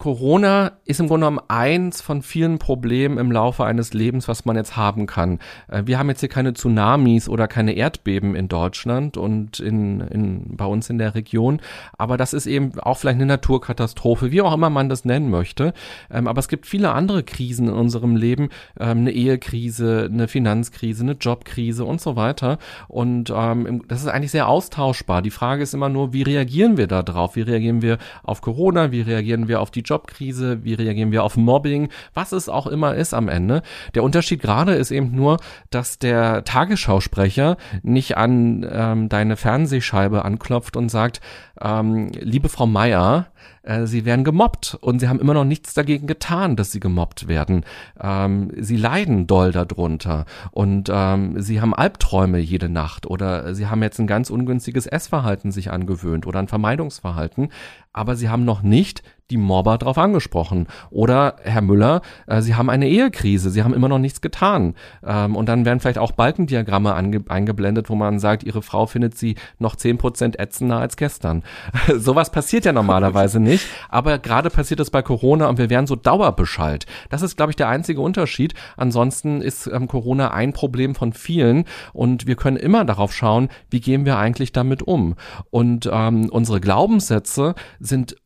Corona 0.00 0.72
ist 0.86 0.98
im 0.98 1.08
Grunde 1.08 1.26
genommen 1.26 1.46
eins 1.48 2.00
von 2.00 2.22
vielen 2.22 2.58
Problemen 2.58 3.18
im 3.18 3.30
Laufe 3.30 3.66
eines 3.66 3.92
Lebens, 3.92 4.28
was 4.28 4.46
man 4.46 4.56
jetzt 4.56 4.74
haben 4.74 5.04
kann. 5.04 5.38
Äh, 5.68 5.82
wir 5.84 5.98
haben 5.98 6.08
jetzt 6.08 6.20
hier 6.20 6.30
keine 6.30 6.54
Tsunamis 6.54 7.28
oder 7.28 7.46
keine 7.46 7.74
Erdbeben 7.74 8.34
in 8.34 8.48
Deutschland 8.48 9.18
und 9.18 9.60
in, 9.60 10.00
in, 10.00 10.56
bei 10.56 10.64
uns 10.64 10.88
in 10.88 10.96
der 10.96 11.14
Region, 11.14 11.60
aber 11.98 12.16
das 12.16 12.32
ist 12.32 12.46
eben 12.46 12.80
auch 12.80 12.96
vielleicht 12.96 13.16
eine 13.16 13.26
Naturkatastrophe, 13.26 14.30
wie 14.32 14.40
auch 14.40 14.54
immer 14.54 14.70
man 14.70 14.88
das 14.88 15.04
nennen 15.04 15.28
möchte. 15.28 15.74
Ähm, 16.10 16.28
aber 16.28 16.38
es 16.38 16.48
gibt 16.48 16.64
viele 16.64 16.92
andere 16.92 17.22
Krisen 17.22 17.68
in 17.68 17.74
unserem 17.74 18.16
Leben, 18.16 18.48
ähm, 18.80 19.00
eine 19.00 19.12
Ehekrise, 19.12 20.08
eine 20.10 20.28
Finanzkrise, 20.28 21.02
eine 21.02 21.12
Jobkrise 21.12 21.84
und 21.84 22.00
so 22.00 22.16
weiter. 22.16 22.56
Und 22.88 23.30
ähm, 23.36 23.82
das 23.86 24.00
ist 24.00 24.08
eigentlich 24.08 24.30
sehr 24.30 24.48
austauschbar. 24.48 25.20
Die 25.20 25.30
Frage 25.30 25.62
ist 25.62 25.74
immer 25.74 25.90
nur, 25.90 26.14
wie 26.14 26.22
reagieren 26.22 26.78
wir 26.78 26.86
da 26.86 27.02
drauf? 27.02 27.36
Wie 27.36 27.42
reagieren 27.42 27.82
wir 27.82 27.98
auf 28.22 28.40
Corona? 28.40 28.92
Wie 28.92 29.02
reagieren 29.02 29.46
wir 29.46 29.60
auf 29.60 29.70
die 29.70 29.89
Jobkrise, 29.90 30.64
wie 30.64 30.74
reagieren 30.74 31.12
wir 31.12 31.24
auf 31.24 31.36
Mobbing, 31.36 31.88
was 32.14 32.32
es 32.32 32.48
auch 32.48 32.66
immer 32.66 32.94
ist 32.94 33.12
am 33.12 33.28
Ende. 33.28 33.62
Der 33.94 34.04
Unterschied 34.04 34.40
gerade 34.40 34.74
ist 34.74 34.90
eben 34.90 35.14
nur, 35.14 35.38
dass 35.70 35.98
der 35.98 36.44
Tagesschausprecher 36.44 37.56
nicht 37.82 38.16
an 38.16 38.66
ähm, 38.70 39.08
deine 39.08 39.36
Fernsehscheibe 39.36 40.24
anklopft 40.24 40.76
und 40.76 40.88
sagt, 40.88 41.20
ähm, 41.60 42.10
liebe 42.20 42.48
Frau 42.48 42.66
Meier, 42.66 43.26
äh, 43.62 43.86
sie 43.86 44.04
werden 44.04 44.24
gemobbt 44.24 44.78
und 44.80 45.00
sie 45.00 45.08
haben 45.08 45.20
immer 45.20 45.34
noch 45.34 45.44
nichts 45.44 45.74
dagegen 45.74 46.06
getan, 46.06 46.56
dass 46.56 46.72
sie 46.72 46.80
gemobbt 46.80 47.28
werden. 47.28 47.64
Ähm, 48.00 48.50
sie 48.56 48.76
leiden 48.76 49.26
doll 49.26 49.52
darunter 49.52 50.24
und 50.50 50.90
ähm, 50.92 51.40
sie 51.40 51.60
haben 51.60 51.74
Albträume 51.74 52.38
jede 52.38 52.68
Nacht 52.68 53.06
oder 53.06 53.54
sie 53.54 53.66
haben 53.66 53.82
jetzt 53.82 53.98
ein 53.98 54.06
ganz 54.06 54.30
ungünstiges 54.30 54.86
Essverhalten 54.86 55.52
sich 55.52 55.70
angewöhnt 55.70 56.26
oder 56.26 56.38
ein 56.38 56.48
Vermeidungsverhalten, 56.48 57.50
aber 57.92 58.16
sie 58.16 58.28
haben 58.28 58.44
noch 58.44 58.62
nicht 58.62 59.02
die 59.30 59.36
Mobber 59.36 59.78
drauf 59.78 59.98
angesprochen. 59.98 60.66
Oder, 60.90 61.36
Herr 61.42 61.62
Müller, 61.62 62.02
äh, 62.26 62.42
Sie 62.42 62.54
haben 62.54 62.70
eine 62.70 62.88
Ehekrise, 62.88 63.50
Sie 63.50 63.62
haben 63.62 63.74
immer 63.74 63.88
noch 63.88 63.98
nichts 63.98 64.20
getan. 64.20 64.74
Ähm, 65.04 65.36
und 65.36 65.48
dann 65.48 65.64
werden 65.64 65.80
vielleicht 65.80 65.98
auch 65.98 66.12
Balkendiagramme 66.12 66.94
eingeblendet, 66.94 67.88
wo 67.88 67.94
man 67.94 68.18
sagt, 68.18 68.42
Ihre 68.42 68.62
Frau 68.62 68.86
findet 68.86 69.16
Sie 69.16 69.36
noch 69.58 69.76
zehn 69.76 69.98
Prozent 69.98 70.38
ätzender 70.38 70.78
als 70.78 70.96
gestern. 70.96 71.42
Sowas 71.96 72.30
passiert 72.30 72.64
ja 72.64 72.72
normalerweise 72.72 73.40
nicht, 73.40 73.66
aber 73.88 74.18
gerade 74.18 74.50
passiert 74.50 74.80
es 74.80 74.90
bei 74.90 75.02
Corona 75.02 75.48
und 75.48 75.58
wir 75.58 75.70
werden 75.70 75.86
so 75.86 75.96
dauerbeschallt. 75.96 76.86
Das 77.08 77.22
ist, 77.22 77.36
glaube 77.36 77.52
ich, 77.52 77.56
der 77.56 77.68
einzige 77.68 78.00
Unterschied. 78.00 78.54
Ansonsten 78.76 79.40
ist 79.40 79.66
ähm, 79.66 79.88
Corona 79.88 80.32
ein 80.32 80.52
Problem 80.52 80.94
von 80.94 81.12
vielen 81.12 81.64
und 81.92 82.26
wir 82.26 82.36
können 82.36 82.56
immer 82.56 82.84
darauf 82.84 83.12
schauen, 83.12 83.48
wie 83.70 83.80
gehen 83.80 84.04
wir 84.04 84.18
eigentlich 84.18 84.52
damit 84.52 84.82
um. 84.82 85.14
Und 85.50 85.88
ähm, 85.92 86.28
unsere 86.30 86.60
Glaubenssätze 86.60 87.54
sind 87.78 88.16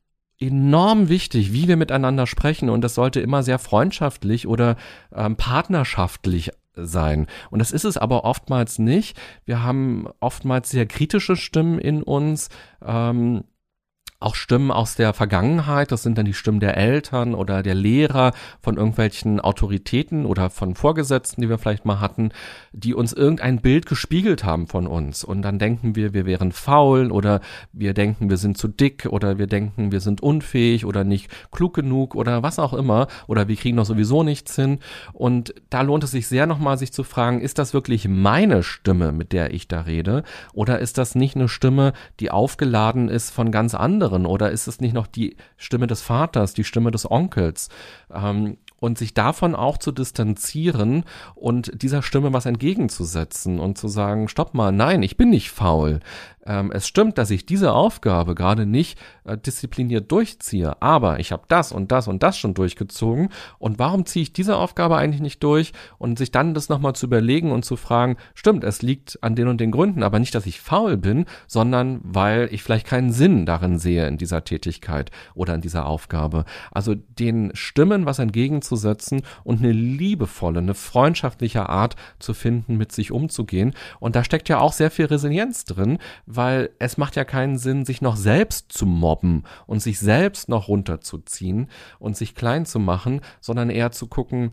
enorm 0.47 1.09
wichtig, 1.09 1.53
wie 1.53 1.69
wir 1.69 1.77
miteinander 1.77 2.27
sprechen 2.27 2.69
und 2.69 2.83
das 2.83 2.95
sollte 2.95 3.21
immer 3.21 3.43
sehr 3.43 3.59
freundschaftlich 3.59 4.47
oder 4.47 4.77
ähm, 5.15 5.37
partnerschaftlich 5.37 6.51
sein. 6.77 7.27
Und 7.51 7.61
das 7.61 7.73
ist 7.73 7.85
es 7.85 7.97
aber 7.97 8.25
oftmals 8.25 8.79
nicht. 8.79 9.17
Wir 9.45 9.63
haben 9.63 10.09
oftmals 10.21 10.71
sehr 10.71 10.87
kritische 10.87 11.37
Stimmen 11.37 11.79
in 11.79 12.03
uns. 12.03 12.49
Ähm, 12.85 13.45
auch 14.21 14.35
Stimmen 14.35 14.71
aus 14.71 14.95
der 14.95 15.13
Vergangenheit, 15.13 15.93
das 15.93 16.03
sind 16.03 16.17
dann 16.17 16.25
die 16.25 16.33
Stimmen 16.33 16.61
der 16.61 16.77
Eltern 16.77 17.35
oder 17.35 17.63
der 17.63 17.75
Lehrer, 17.75 18.33
von 18.61 18.77
irgendwelchen 18.77 19.41
Autoritäten 19.41 20.25
oder 20.25 20.49
von 20.49 20.75
Vorgesetzten, 20.75 21.43
die 21.43 21.49
wir 21.49 21.59
vielleicht 21.59 21.85
mal 21.85 22.01
hatten, 22.01 22.31
die 22.73 22.95
uns 22.95 23.13
irgendein 23.13 23.61
Bild 23.61 23.87
gespiegelt 23.87 24.45
haben 24.45 24.67
von 24.67 24.87
uns. 24.87 25.25
Und 25.25 25.43
dann 25.43 25.59
denken 25.59 25.95
wir, 25.95 26.15
wir 26.15 26.25
wären 26.25 26.53
faul 26.53 27.11
oder 27.11 27.41
wir 27.73 27.93
denken, 27.93 28.31
wir 28.31 28.39
sind 28.39 28.57
zu 28.57 28.69
dick 28.69 29.07
oder 29.11 29.39
wir 29.39 29.47
denken, 29.47 29.93
wir 29.93 30.01
sind 30.01 30.23
unfähig 30.23 30.87
oder 30.87 31.05
nicht 31.05 31.31
klug 31.51 31.75
genug 31.75 32.15
oder 32.15 32.43
was 32.43 32.59
auch 32.59 32.73
immer 32.73 33.09
oder 33.27 33.49
wir 33.49 33.57
kriegen 33.57 33.77
doch 33.77 33.85
sowieso 33.85 34.23
nichts 34.23 34.57
hin. 34.57 34.79
Und 35.13 35.55
da 35.69 35.83
lohnt 35.83 36.05
es 36.05 36.13
sich 36.13 36.29
sehr 36.29 36.47
nochmal, 36.47 36.79
sich 36.79 36.93
zu 36.93 37.05
fragen, 37.05 37.41
ist 37.41 37.59
das 37.59 37.75
wirklich 37.75 38.09
meine 38.09 38.63
Stimme, 38.63 39.13
mit 39.13 39.33
der 39.33 39.53
ich 39.53 39.69
da 39.69 39.83
rede? 39.83 40.23
Oder 40.55 40.79
ist 40.79 40.97
das 40.97 41.15
nicht 41.15 41.37
eine 41.37 41.49
Stimme, 41.49 41.93
die 42.21 42.31
aufgeladen 42.31 43.09
ist 43.09 43.31
von 43.31 43.51
ganz 43.51 43.75
anderen? 43.75 44.04
Anderen? 44.05 44.27
Oder 44.27 44.51
ist 44.51 44.67
es 44.67 44.81
nicht 44.81 44.95
noch 44.95 45.07
die 45.07 45.37
Stimme 45.57 45.87
des 45.87 46.03
Vaters, 46.03 46.55
die 46.55 46.65
Stimme 46.65 46.91
des 46.91 47.11
Onkels? 47.11 47.69
Ähm, 48.13 48.59
und 48.85 48.99
sich 48.99 49.15
davon 49.15 49.55
auch 49.55 49.79
zu 49.79 49.93
distanzieren 49.93 51.05
und 51.35 51.83
dieser 51.83 52.03
Stimme 52.03 52.35
was 52.35 52.45
entgegenzusetzen 52.45 53.59
und 53.59 53.79
zu 53.79 53.89
sagen, 53.89 54.29
stopp 54.29 54.53
mal, 54.53 54.73
nein, 54.73 55.03
ich 55.03 55.17
bin 55.17 55.31
nicht 55.31 55.51
faul. 55.51 56.01
Ähm, 56.47 56.71
es 56.71 56.87
stimmt, 56.87 57.17
dass 57.17 57.31
ich 57.31 57.47
diese 57.47 57.73
Aufgabe 57.73 58.35
gerade 58.35 58.67
nicht 58.67 58.99
äh, 59.25 59.39
diszipliniert 59.39 60.13
durchziehe, 60.13 60.83
aber 60.83 61.19
ich 61.19 61.33
habe 61.33 61.45
das 61.49 61.73
und 61.73 61.91
das 61.93 62.09
und 62.09 62.23
das 62.23 62.37
schon 62.37 62.53
durchgezogen. 62.53 63.31
Und 63.59 63.79
warum 63.79 64.05
ziehe 64.05 64.25
ich 64.25 64.35
diese 64.35 64.59
Aufgabe 64.59 64.99
eigentlich 64.99 65.23
nicht 65.23 65.43
durch? 65.43 65.73
Und 65.97 66.19
sich 66.19 66.31
dann 66.31 66.53
das 66.53 66.69
nochmal 66.69 66.95
zu 66.95 67.07
überlegen 67.07 67.53
und 67.53 67.65
zu 67.65 67.77
fragen, 67.77 68.19
stimmt, 68.35 68.65
es 68.65 68.83
liegt 68.83 69.23
an 69.23 69.35
den 69.35 69.49
und 69.49 69.63
den 69.63 69.71
Gründen, 69.71 70.03
aber 70.03 70.19
nicht, 70.19 70.35
dass 70.35 70.45
ich 70.45 70.61
faul 70.61 70.99
bin, 70.99 71.25
sondern 71.47 72.01
weil 72.03 72.51
ich 72.53 72.63
vielleicht 72.63 72.87
keinen 72.87 73.13
Sinn 73.13 73.47
darin 73.47 73.79
sehe 73.79 74.07
in 74.07 74.19
dieser 74.19 74.45
Tätigkeit 74.45 75.11
oder 75.35 75.55
in 75.55 75.63
dieser 75.63 75.87
Aufgabe. 75.87 76.45
Also 76.71 76.95
den 76.95 77.51
Stimmen 77.55 78.05
was 78.05 78.19
entgegenzusetzen 78.19 78.74
und 79.45 79.59
eine 79.59 79.73
liebevolle, 79.73 80.59
eine 80.59 80.75
freundschaftliche 80.75 81.69
Art 81.69 81.97
zu 82.19 82.35
finden, 82.35 82.77
mit 82.77 82.93
sich 82.93 83.13
umzugehen. 83.13 83.75
Und 84.01 84.17
da 84.17 84.25
steckt 84.25 84.49
ja 84.49 84.59
auch 84.59 84.73
sehr 84.73 84.91
viel 84.91 85.07
Resilienz 85.07 85.65
drin, 85.65 85.99
weil 86.27 86.71
es 86.79 86.97
macht 86.97 87.17
ja 87.17 87.25
keinen 87.25 87.59
Sinn, 87.59 87.85
sich 87.85 88.01
noch 88.01 88.17
selbst 88.17 88.73
zu 88.73 88.87
mobben 88.87 89.45
und 89.67 89.81
sich 89.81 89.99
selbst 89.99 90.49
noch 90.49 90.69
runterzuziehen 90.69 91.69
und 91.99 92.17
sich 92.17 92.35
klein 92.35 92.67
zu 92.67 92.79
machen, 92.79 93.21
sondern 93.41 93.71
eher 93.71 93.91
zu 93.91 94.07
gucken, 94.07 94.53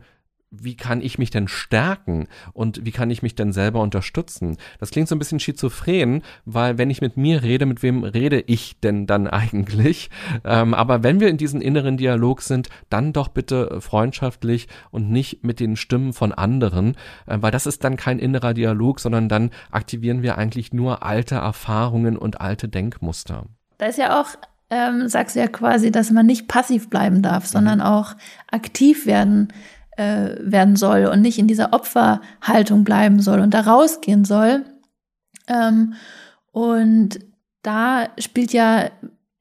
wie 0.52 0.76
kann 0.76 1.02
ich 1.02 1.18
mich 1.18 1.30
denn 1.30 1.48
stärken 1.48 2.28
und 2.54 2.86
wie 2.86 2.92
kann 2.92 3.10
ich 3.10 3.24
mich 3.24 3.36
denn 3.36 3.54
selber 3.54 3.80
unterstützen? 3.80 4.58
Das 4.80 4.92
klingt 4.92 5.08
so 5.08 5.16
ein 5.16 5.20
bisschen 5.20 5.40
schizophren, 5.40 6.24
weil 6.46 6.78
wenn 6.78 6.90
ich 6.90 7.00
mit 7.00 7.16
mir 7.16 7.42
rede, 7.42 7.66
mit 7.66 7.82
wem 7.82 8.04
rede 8.04 8.44
ich 8.46 8.80
denn 8.82 9.08
dann 9.08 9.28
eigentlich? 9.32 10.10
Ähm, 10.44 10.74
aber 10.74 11.04
wenn 11.04 11.22
wir 11.22 11.30
in 11.30 11.38
diesem 11.38 11.62
inneren 11.62 11.96
Dialog 11.96 12.42
sind, 12.42 12.70
dann 12.90 13.14
doch 13.14 13.30
bitte 13.30 13.80
freundschaftlich 13.80 14.68
und 14.92 15.10
nicht 15.10 15.44
mit 15.44 15.60
den 15.62 15.78
Stimmen 15.78 16.12
von 16.12 16.34
anderen, 16.34 16.96
äh, 17.28 17.38
weil 17.40 17.52
das 17.52 17.66
ist 17.66 17.84
dann 17.86 17.96
kein 17.96 18.20
innerer 18.20 18.54
Dialog, 18.54 19.00
sondern 19.00 19.30
dann 19.30 19.52
aktivieren 19.72 20.22
wir 20.22 20.38
eigentlich 20.38 20.74
nur 20.74 21.04
alte 21.04 21.36
Erfahrungen 21.36 22.18
und 22.18 22.42
alte 22.42 22.68
Denkmuster. 22.68 23.46
Da 23.78 23.86
ist 23.86 23.98
ja 23.98 24.20
auch 24.22 24.28
ähm, 24.70 25.10
sagst 25.10 25.36
du 25.36 25.42
ja 25.42 25.48
quasi, 25.48 25.92
dass 25.92 26.12
man 26.12 26.26
nicht 26.26 26.48
passiv 26.48 26.90
bleiben 26.90 27.22
darf, 27.22 27.46
sondern 27.46 27.80
mhm. 27.80 27.86
auch 27.86 28.16
aktiv 28.50 29.06
werden 29.06 29.50
äh, 30.02 30.36
werden 30.40 30.76
soll 30.76 31.06
und 31.06 31.22
nicht 31.22 31.38
in 31.38 31.48
dieser 31.48 31.74
Opferhaltung 31.74 32.84
bleiben 32.84 33.20
soll 33.20 33.40
und 33.40 33.54
da 33.54 33.62
rausgehen 33.62 34.26
soll. 34.26 34.66
Ähm, 35.48 35.94
und 36.52 37.20
da 37.62 38.08
spielt 38.18 38.54
ja 38.54 38.90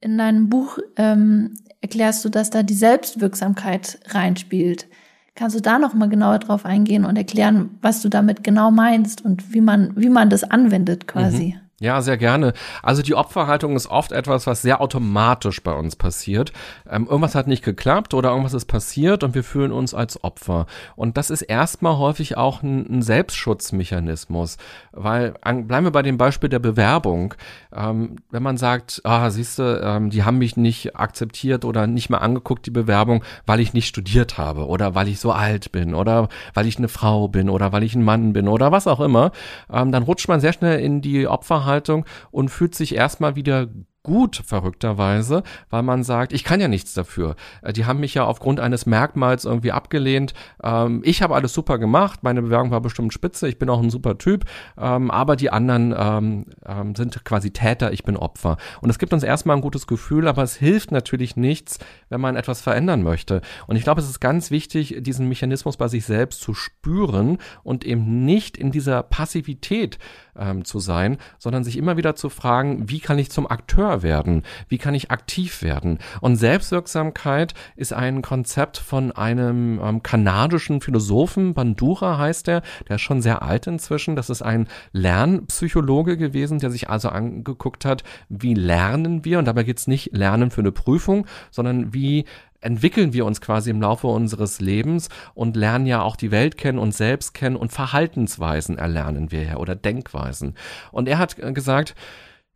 in 0.01 0.18
deinem 0.18 0.49
Buch, 0.49 0.79
ähm, 0.96 1.55
erklärst 1.81 2.25
du, 2.25 2.29
dass 2.29 2.51
da 2.51 2.62
die 2.62 2.75
Selbstwirksamkeit 2.75 4.01
reinspielt. 4.09 4.87
Kannst 5.35 5.57
du 5.57 5.61
da 5.61 5.79
noch 5.79 5.94
mal 5.94 6.09
genauer 6.09 6.38
drauf 6.38 6.66
eingehen 6.66 7.05
und 7.05 7.16
erklären, 7.16 7.79
was 7.81 8.03
du 8.03 8.09
damit 8.09 8.44
genau 8.44 8.70
meinst 8.70 9.25
und 9.25 9.55
wie 9.55 9.61
man, 9.61 9.92
wie 9.96 10.11
man 10.11 10.29
das 10.29 10.44
anwendet 10.44 11.07
quasi? 11.07 11.55
Mhm. 11.57 11.69
Ja, 11.83 12.03
sehr 12.03 12.19
gerne. 12.19 12.53
Also 12.83 13.01
die 13.01 13.14
Opferhaltung 13.14 13.75
ist 13.75 13.87
oft 13.87 14.12
etwas, 14.12 14.47
was 14.47 14.61
sehr 14.61 14.83
automatisch 14.83 15.62
bei 15.62 15.73
uns 15.73 15.97
passiert. 15.97 16.53
Ähm, 16.87 17.07
irgendwas 17.07 17.35
hat 17.35 17.47
nicht 17.47 17.64
geklappt 17.64 18.12
oder 18.12 18.29
irgendwas 18.29 18.53
ist 18.53 18.66
passiert 18.66 19.25
und 19.25 19.35
wir 19.35 19.43
fühlen 19.43 19.73
uns 19.73 19.95
als 19.95 20.23
Opfer. 20.23 20.66
Und 20.95 21.16
das 21.16 21.31
ist 21.31 21.40
erstmal 21.40 21.97
häufig 21.97 22.37
auch 22.37 22.62
ein, 22.62 22.85
ein 22.87 23.01
Selbstschutzmechanismus, 23.01 24.59
weil 24.93 25.33
an, 25.40 25.69
bleiben 25.69 25.87
wir 25.87 25.90
bei 25.90 26.03
dem 26.03 26.19
Beispiel 26.19 26.51
der 26.51 26.59
Bewerbung. 26.59 27.33
Ähm, 27.75 28.16
wenn 28.31 28.43
man 28.43 28.59
sagt, 28.59 29.01
ah, 29.05 29.31
siehst 29.31 29.59
du, 29.59 29.81
ähm, 29.83 30.11
die 30.11 30.23
haben 30.25 30.37
mich 30.37 30.59
nicht 30.59 30.97
akzeptiert 30.97 31.64
oder 31.64 31.87
nicht 31.87 32.11
mehr 32.11 32.21
angeguckt, 32.21 32.66
die 32.66 32.71
Bewerbung, 32.71 33.25
weil 33.47 33.59
ich 33.59 33.73
nicht 33.73 33.87
studiert 33.87 34.37
habe 34.37 34.66
oder 34.66 34.95
weil 34.95 35.09
ich 35.09 35.19
so 35.19 35.33
alt 35.33 35.73
bin 35.73 35.95
oder 35.95 36.29
weil 36.53 36.66
ich 36.66 36.77
eine 36.77 36.88
Frau 36.88 37.29
bin 37.29 37.49
oder 37.49 37.73
weil 37.73 37.85
ich 37.85 37.95
ein 37.95 38.05
Mann 38.05 38.35
bin 38.35 38.49
oder 38.49 38.71
was 38.71 38.87
auch 38.87 39.01
immer, 39.01 39.33
ähm, 39.73 39.93
dann 39.93 40.03
rutscht 40.03 40.29
man 40.29 40.40
sehr 40.40 40.53
schnell 40.53 40.79
in 40.81 41.01
die 41.01 41.27
Opferhaltung 41.27 41.69
Körperhaltung 41.70 42.04
und 42.30 42.50
fühlt 42.50 42.74
sich 42.74 42.94
erstmal 42.94 43.37
wieder 43.37 43.68
gut, 44.03 44.43
verrückterweise, 44.45 45.43
weil 45.69 45.83
man 45.83 46.03
sagt, 46.05 46.33
ich 46.33 46.43
kann 46.43 46.61
ja 46.61 46.69
nichts 46.69 46.95
dafür. 46.95 47.37
Äh, 47.63 47.73
die 47.73 47.85
haben 47.85 48.01
mich 48.01 48.15
ja 48.15 48.25
aufgrund 48.25 48.59
eines 48.61 48.87
Merkmals 48.87 49.45
irgendwie 49.45 49.73
abgelehnt. 49.73 50.33
Ähm, 50.63 51.03
ich 51.05 51.23
habe 51.23 51.35
alles 51.35 51.53
super 51.53 51.79
gemacht, 51.79 52.21
meine 52.23 52.43
Bewerbung 52.43 52.71
war 52.71 52.81
bestimmt 52.81 53.13
spitze, 53.13 53.49
ich 53.49 53.59
bin 53.59 53.69
auch 53.69 53.83
ein 53.83 53.91
super 53.91 54.17
Typ, 54.17 54.45
ähm, 54.79 55.11
aber 55.11 55.37
die 55.37 55.51
anderen 55.51 55.95
ähm, 55.97 56.47
ähm 56.67 56.95
sind 56.95 57.25
quasi 57.25 57.51
Täter, 57.51 57.93
ich 57.93 58.05
bin 58.05 58.17
Opfer. 58.17 58.57
Und 58.81 58.91
es 58.91 58.99
gibt 58.99 59.13
uns 59.13 59.23
erstmal 59.23 59.57
ein 59.57 59.63
gutes 59.63 59.87
Gefühl, 59.87 60.29
aber 60.29 60.43
es 60.43 60.57
hilft 60.57 60.93
natürlich 60.93 61.37
nichts, 61.37 61.79
wenn 62.09 62.21
man 62.21 62.37
etwas 62.37 62.63
verändern 62.63 63.03
möchte. 63.03 63.43
Und 63.67 63.77
ich 63.77 63.83
glaube, 63.83 64.01
es 64.01 64.09
ist 64.09 64.21
ganz 64.21 64.51
wichtig, 64.51 64.97
diesen 65.01 65.29
Mechanismus 65.29 65.77
bei 65.77 65.89
sich 65.89 66.05
selbst 66.05 66.41
zu 66.41 66.55
spüren 66.55 67.39
und 67.63 67.85
eben 67.85 68.25
nicht 68.25 68.57
in 68.57 68.71
dieser 68.71 69.03
Passivität 69.03 69.99
ähm, 70.37 70.65
zu 70.65 70.79
sein, 70.79 71.19
sondern 71.39 71.65
sich 71.65 71.77
immer 71.77 71.97
wieder 71.97 72.17
zu 72.17 72.31
fragen, 72.31 72.89
wie 72.89 73.01
kann 73.01 73.19
ich 73.19 73.31
zum 73.31 73.51
Akteur 73.51 73.89
Akteur 73.90 74.03
werden? 74.03 74.42
Wie 74.68 74.79
kann 74.79 74.94
ich 74.94 75.11
aktiv 75.11 75.62
werden? 75.62 75.98
Und 76.20 76.37
Selbstwirksamkeit 76.37 77.55
ist 77.76 77.92
ein 77.92 78.22
Konzept 78.22 78.79
von 78.79 79.12
einem 79.12 79.81
ähm, 79.83 80.03
kanadischen 80.03 80.81
Philosophen, 80.81 81.55
Bandura 81.55 82.18
heißt 82.18 82.48
er, 82.48 82.62
der 82.88 82.96
ist 82.96 83.03
schon 83.03 83.22
sehr 83.22 83.42
alt 83.42 83.66
inzwischen. 83.66 84.16
Das 84.16 84.31
ist 84.31 84.42
ein 84.42 84.68
Lernpsychologe 84.92 86.16
gewesen, 86.16 86.59
der 86.59 86.70
sich 86.70 86.88
also 86.88 87.09
angeguckt 87.09 87.85
hat, 87.85 88.05
wie 88.29 88.55
lernen 88.55 89.24
wir? 89.24 89.38
Und 89.38 89.46
dabei 89.46 89.64
geht's 89.64 89.87
nicht 89.87 90.16
Lernen 90.16 90.50
für 90.50 90.61
eine 90.61 90.72
Prüfung, 90.72 91.26
sondern 91.50 91.92
wie 91.92 92.24
entwickeln 92.61 93.14
wir 93.14 93.24
uns 93.24 93.40
quasi 93.40 93.70
im 93.70 93.81
Laufe 93.81 94.07
unseres 94.07 94.61
Lebens 94.61 95.09
und 95.35 95.57
lernen 95.57 95.87
ja 95.87 96.03
auch 96.03 96.16
die 96.16 96.31
Welt 96.31 96.59
kennen, 96.59 96.79
uns 96.79 96.98
selbst 96.98 97.33
kennen 97.33 97.57
und 97.57 97.72
Verhaltensweisen 97.72 98.76
erlernen 98.76 99.31
wir 99.31 99.42
ja 99.42 99.57
oder 99.57 99.74
Denkweisen. 99.74 100.55
Und 100.92 101.09
er 101.09 101.18
hat 101.18 101.37
gesagt, 101.55 101.94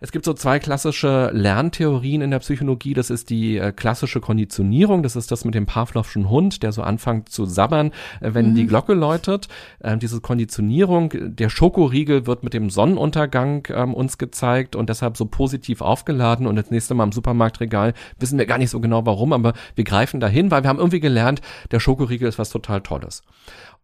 es 0.05 0.13
gibt 0.13 0.27
so 0.27 0.35
zwei 0.35 0.59
klassische 0.59 1.31
Lerntheorien 1.33 2.21
in 2.21 2.31
der 2.31 2.41
Psychologie. 2.41 2.93
Das 2.93 3.09
ist 3.09 3.31
die 3.31 3.57
äh, 3.57 3.73
klassische 3.73 4.21
Konditionierung. 4.21 5.03
Das 5.03 5.17
ist 5.17 5.31
das 5.31 5.47
mit 5.47 5.55
dem 5.55 5.65
Pavlovschen 5.65 6.29
Hund, 6.29 6.63
der 6.63 6.73
so 6.73 6.83
anfängt 6.83 7.31
zu 7.31 7.47
sabbern, 7.47 7.91
äh, 8.21 8.35
wenn 8.35 8.51
mhm. 8.51 8.55
die 8.55 8.67
Glocke 8.67 8.93
läutet. 8.93 9.49
Äh, 9.79 9.97
diese 9.97 10.21
Konditionierung, 10.21 11.11
der 11.15 11.49
Schokoriegel 11.49 12.27
wird 12.27 12.45
mit 12.45 12.53
dem 12.53 12.69
Sonnenuntergang 12.69 13.67
ähm, 13.71 13.95
uns 13.95 14.19
gezeigt 14.19 14.77
und 14.77 14.91
deshalb 14.91 15.17
so 15.17 15.25
positiv 15.25 15.81
aufgeladen. 15.81 16.47
Und 16.47 16.57
das 16.57 16.71
nächste 16.71 16.93
Mal 16.93 17.05
im 17.05 17.13
Supermarktregal 17.13 17.95
wissen 18.19 18.39
wir 18.39 18.45
gar 18.45 18.59
nicht 18.59 18.71
so 18.71 18.81
genau 18.81 19.07
warum, 19.07 19.33
aber 19.33 19.55
wir 19.75 19.85
greifen 19.85 20.21
dahin, 20.21 20.51
weil 20.51 20.65
wir 20.65 20.69
haben 20.69 20.81
irgendwie 20.81 21.01
gelernt, 21.01 21.41
der 21.71 21.81
Schokoriegel 21.81 22.29
ist 22.29 22.39
was 22.39 22.51
total 22.51 22.83
Tolles. 22.83 23.23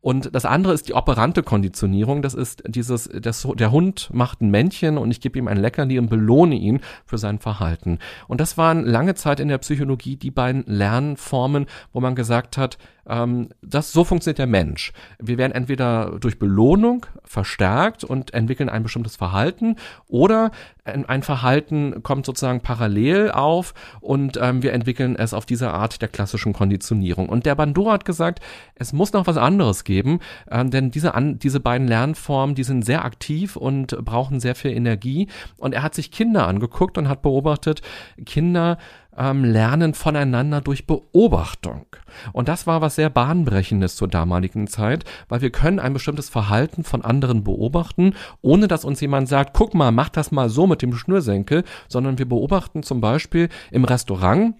Und 0.02 0.34
das 0.34 0.46
andere 0.46 0.72
ist 0.72 0.88
die 0.88 0.94
operante 0.94 1.42
Konditionierung. 1.42 2.22
Das 2.22 2.32
ist 2.32 2.62
dieses, 2.66 3.10
das, 3.12 3.46
der 3.54 3.70
Hund 3.70 4.08
macht 4.12 4.40
ein 4.40 4.50
Männchen 4.50 4.96
und 4.96 5.10
ich 5.10 5.20
gebe 5.20 5.38
ihm 5.38 5.46
ein 5.46 5.58
Leckerli 5.58 5.98
und 5.98 6.08
belohne 6.08 6.54
ihn 6.54 6.80
für 7.04 7.18
sein 7.18 7.38
Verhalten. 7.38 7.98
Und 8.26 8.40
das 8.40 8.56
waren 8.56 8.84
lange 8.84 9.14
Zeit 9.14 9.40
in 9.40 9.48
der 9.48 9.58
Psychologie 9.58 10.16
die 10.16 10.30
beiden 10.30 10.64
Lernformen, 10.66 11.66
wo 11.92 12.00
man 12.00 12.14
gesagt 12.14 12.56
hat, 12.56 12.78
ähm, 13.08 13.48
das, 13.62 13.92
so 13.92 14.04
funktioniert 14.04 14.38
der 14.38 14.46
Mensch. 14.46 14.92
Wir 15.18 15.38
werden 15.38 15.52
entweder 15.52 16.18
durch 16.20 16.38
Belohnung 16.38 17.06
verstärkt 17.24 18.04
und 18.04 18.34
entwickeln 18.34 18.68
ein 18.68 18.82
bestimmtes 18.82 19.16
Verhalten 19.16 19.76
oder 20.08 20.50
ein 20.84 21.22
Verhalten 21.22 22.02
kommt 22.02 22.26
sozusagen 22.26 22.60
parallel 22.60 23.30
auf 23.30 23.74
und 24.00 24.38
ähm, 24.40 24.62
wir 24.62 24.72
entwickeln 24.72 25.16
es 25.16 25.34
auf 25.34 25.46
diese 25.46 25.70
Art 25.70 26.00
der 26.02 26.08
klassischen 26.08 26.52
Konditionierung. 26.52 27.28
Und 27.28 27.46
der 27.46 27.54
Bandura 27.54 27.92
hat 27.92 28.04
gesagt, 28.04 28.40
es 28.74 28.92
muss 28.92 29.12
noch 29.12 29.26
was 29.26 29.36
anderes 29.36 29.84
geben, 29.84 30.20
äh, 30.46 30.64
denn 30.64 30.90
diese, 30.90 31.14
an, 31.14 31.38
diese 31.38 31.60
beiden 31.60 31.86
Lernformen, 31.86 32.54
die 32.54 32.64
sind 32.64 32.84
sehr 32.84 33.04
aktiv 33.04 33.56
und 33.56 33.96
brauchen 34.04 34.40
sehr 34.40 34.54
viel 34.54 34.72
Energie. 34.72 35.28
Und 35.58 35.74
er 35.74 35.82
hat 35.82 35.94
sich 35.94 36.10
Kinder 36.10 36.46
angeguckt 36.46 36.98
und 36.98 37.08
hat 37.08 37.22
beobachtet, 37.22 37.82
Kinder 38.24 38.78
ähm, 39.20 39.44
lernen 39.44 39.94
voneinander 39.94 40.60
durch 40.62 40.86
Beobachtung. 40.86 41.84
Und 42.32 42.48
das 42.48 42.66
war 42.66 42.80
was 42.80 42.96
sehr 42.96 43.10
bahnbrechendes 43.10 43.94
zur 43.94 44.08
damaligen 44.08 44.66
Zeit, 44.66 45.04
weil 45.28 45.42
wir 45.42 45.50
können 45.50 45.78
ein 45.78 45.92
bestimmtes 45.92 46.28
Verhalten 46.28 46.82
von 46.82 47.04
anderen 47.04 47.44
beobachten, 47.44 48.14
ohne 48.40 48.66
dass 48.66 48.84
uns 48.84 49.00
jemand 49.00 49.28
sagt, 49.28 49.54
guck 49.54 49.74
mal, 49.74 49.92
mach 49.92 50.08
das 50.08 50.32
mal 50.32 50.48
so 50.48 50.66
mit 50.66 50.82
dem 50.82 50.94
Schnürsenkel, 50.94 51.64
sondern 51.88 52.18
wir 52.18 52.28
beobachten 52.28 52.82
zum 52.82 53.00
Beispiel 53.00 53.48
im 53.70 53.84
Restaurant, 53.84 54.54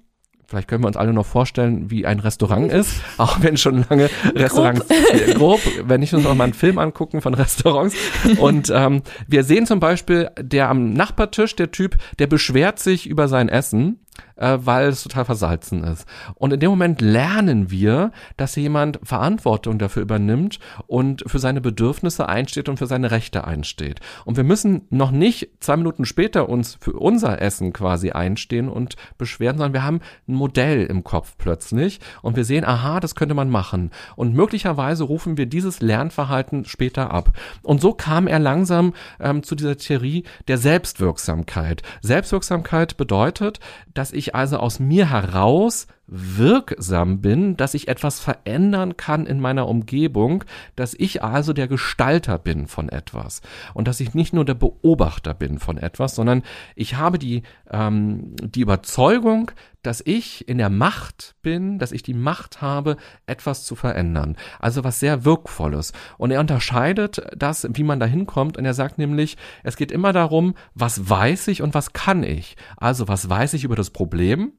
Vielleicht 0.46 0.66
können 0.66 0.82
wir 0.82 0.88
uns 0.88 0.96
alle 0.96 1.12
noch 1.12 1.26
vorstellen, 1.26 1.92
wie 1.92 2.06
ein 2.06 2.18
Restaurant 2.18 2.72
ist, 2.72 3.00
auch 3.18 3.40
wenn 3.40 3.56
schon 3.56 3.84
lange 3.88 4.10
Restaurants 4.34 4.84
grob, 4.88 5.36
grob 5.36 5.60
wenn 5.84 6.02
ich 6.02 6.12
uns 6.12 6.24
noch 6.24 6.34
mal 6.34 6.42
einen 6.42 6.54
Film 6.54 6.78
angucken 6.78 7.20
von 7.20 7.34
Restaurants. 7.34 7.94
Und 8.36 8.68
ähm, 8.74 9.02
wir 9.28 9.44
sehen 9.44 9.64
zum 9.66 9.78
Beispiel, 9.78 10.28
der 10.40 10.68
am 10.68 10.92
Nachbartisch, 10.92 11.54
der 11.54 11.70
Typ, 11.70 11.98
der 12.18 12.26
beschwert 12.26 12.80
sich 12.80 13.06
über 13.06 13.28
sein 13.28 13.48
Essen 13.48 14.00
äh, 14.36 14.58
weil 14.60 14.88
es 14.88 15.02
total 15.02 15.24
versalzen 15.24 15.84
ist. 15.84 16.06
Und 16.34 16.52
in 16.52 16.60
dem 16.60 16.70
Moment 16.70 17.00
lernen 17.00 17.70
wir, 17.70 18.12
dass 18.36 18.56
jemand 18.56 18.98
Verantwortung 19.02 19.78
dafür 19.78 20.02
übernimmt 20.02 20.58
und 20.86 21.22
für 21.26 21.38
seine 21.38 21.60
Bedürfnisse 21.60 22.28
einsteht 22.28 22.68
und 22.68 22.78
für 22.78 22.86
seine 22.86 23.10
Rechte 23.10 23.44
einsteht. 23.44 24.00
Und 24.24 24.36
wir 24.36 24.44
müssen 24.44 24.82
noch 24.90 25.10
nicht 25.10 25.50
zwei 25.60 25.76
Minuten 25.76 26.04
später 26.04 26.48
uns 26.48 26.76
für 26.80 26.92
unser 26.92 27.40
Essen 27.40 27.72
quasi 27.72 28.10
einstehen 28.10 28.68
und 28.68 28.96
beschweren, 29.18 29.58
sondern 29.58 29.74
wir 29.74 29.84
haben 29.84 30.00
ein 30.28 30.34
Modell 30.34 30.86
im 30.86 31.04
Kopf 31.04 31.34
plötzlich 31.38 32.00
und 32.22 32.36
wir 32.36 32.44
sehen, 32.44 32.64
aha, 32.64 33.00
das 33.00 33.14
könnte 33.14 33.34
man 33.34 33.50
machen. 33.50 33.90
Und 34.16 34.34
möglicherweise 34.34 35.04
rufen 35.04 35.36
wir 35.36 35.46
dieses 35.46 35.80
Lernverhalten 35.80 36.64
später 36.64 37.10
ab. 37.10 37.32
Und 37.62 37.80
so 37.80 37.92
kam 37.92 38.26
er 38.26 38.38
langsam 38.38 38.94
ähm, 39.20 39.42
zu 39.42 39.54
dieser 39.54 39.76
Theorie 39.76 40.24
der 40.48 40.58
Selbstwirksamkeit. 40.58 41.82
Selbstwirksamkeit 42.00 42.96
bedeutet, 42.96 43.60
dass 43.94 44.09
ich 44.12 44.34
also 44.34 44.58
aus 44.58 44.78
mir 44.78 45.10
heraus 45.10 45.86
wirksam 46.10 47.20
bin, 47.20 47.56
dass 47.56 47.74
ich 47.74 47.88
etwas 47.88 48.18
verändern 48.18 48.96
kann 48.96 49.26
in 49.26 49.40
meiner 49.40 49.68
Umgebung, 49.68 50.44
dass 50.74 50.94
ich 50.94 51.22
also 51.22 51.52
der 51.52 51.68
Gestalter 51.68 52.38
bin 52.38 52.66
von 52.66 52.88
etwas 52.88 53.40
und 53.74 53.86
dass 53.86 54.00
ich 54.00 54.12
nicht 54.12 54.32
nur 54.32 54.44
der 54.44 54.54
Beobachter 54.54 55.34
bin 55.34 55.58
von 55.58 55.78
etwas, 55.78 56.16
sondern 56.16 56.42
ich 56.74 56.96
habe 56.96 57.18
die, 57.18 57.42
ähm, 57.70 58.34
die 58.42 58.60
Überzeugung, 58.60 59.52
dass 59.82 60.02
ich 60.04 60.46
in 60.48 60.58
der 60.58 60.68
Macht 60.68 61.36
bin, 61.42 61.78
dass 61.78 61.92
ich 61.92 62.02
die 62.02 62.14
Macht 62.14 62.60
habe, 62.60 62.96
etwas 63.26 63.64
zu 63.64 63.76
verändern. 63.76 64.36
Also 64.58 64.84
was 64.84 65.00
sehr 65.00 65.24
Wirkvolles. 65.24 65.92
Und 66.18 66.32
er 66.32 66.40
unterscheidet 66.40 67.22
das, 67.36 67.66
wie 67.72 67.84
man 67.84 68.00
da 68.00 68.06
hinkommt. 68.06 68.58
Und 68.58 68.64
er 68.64 68.74
sagt 68.74 68.98
nämlich, 68.98 69.38
es 69.62 69.76
geht 69.76 69.92
immer 69.92 70.12
darum, 70.12 70.54
was 70.74 71.08
weiß 71.08 71.48
ich 71.48 71.62
und 71.62 71.72
was 71.72 71.92
kann 71.92 72.22
ich. 72.22 72.56
Also 72.76 73.08
was 73.08 73.30
weiß 73.30 73.54
ich 73.54 73.64
über 73.64 73.76
das 73.76 73.90
Problem? 73.90 74.52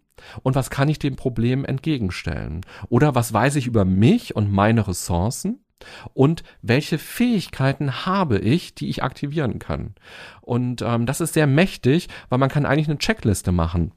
Und 0.44 0.56
was 0.56 0.70
kann 0.70 0.90
ich 0.90 1.00
dem 1.00 1.16
Problem 1.16 1.66
entgegenstellen? 1.66 2.62
Oder 2.90 3.16
was 3.16 3.34
weiß 3.34 3.56
ich 3.56 3.68
über 3.68 3.86
mich 3.86 4.36
und 4.36 4.52
meine 4.52 4.88
Ressourcen? 4.88 5.64
Und 6.14 6.44
welche 6.62 6.98
Fähigkeiten 6.98 8.06
habe 8.06 8.38
ich, 8.38 8.76
die 8.76 8.90
ich 8.90 9.04
aktivieren 9.04 9.60
kann? 9.60 9.96
Und 10.42 10.82
ähm, 10.82 11.06
das 11.06 11.22
ist 11.22 11.34
sehr 11.34 11.48
mächtig, 11.48 12.08
weil 12.30 12.40
man 12.40 12.50
kann 12.50 12.66
eigentlich 12.66 12.88
eine 12.88 13.00
Checkliste 13.00 13.52
machen. 13.52 13.92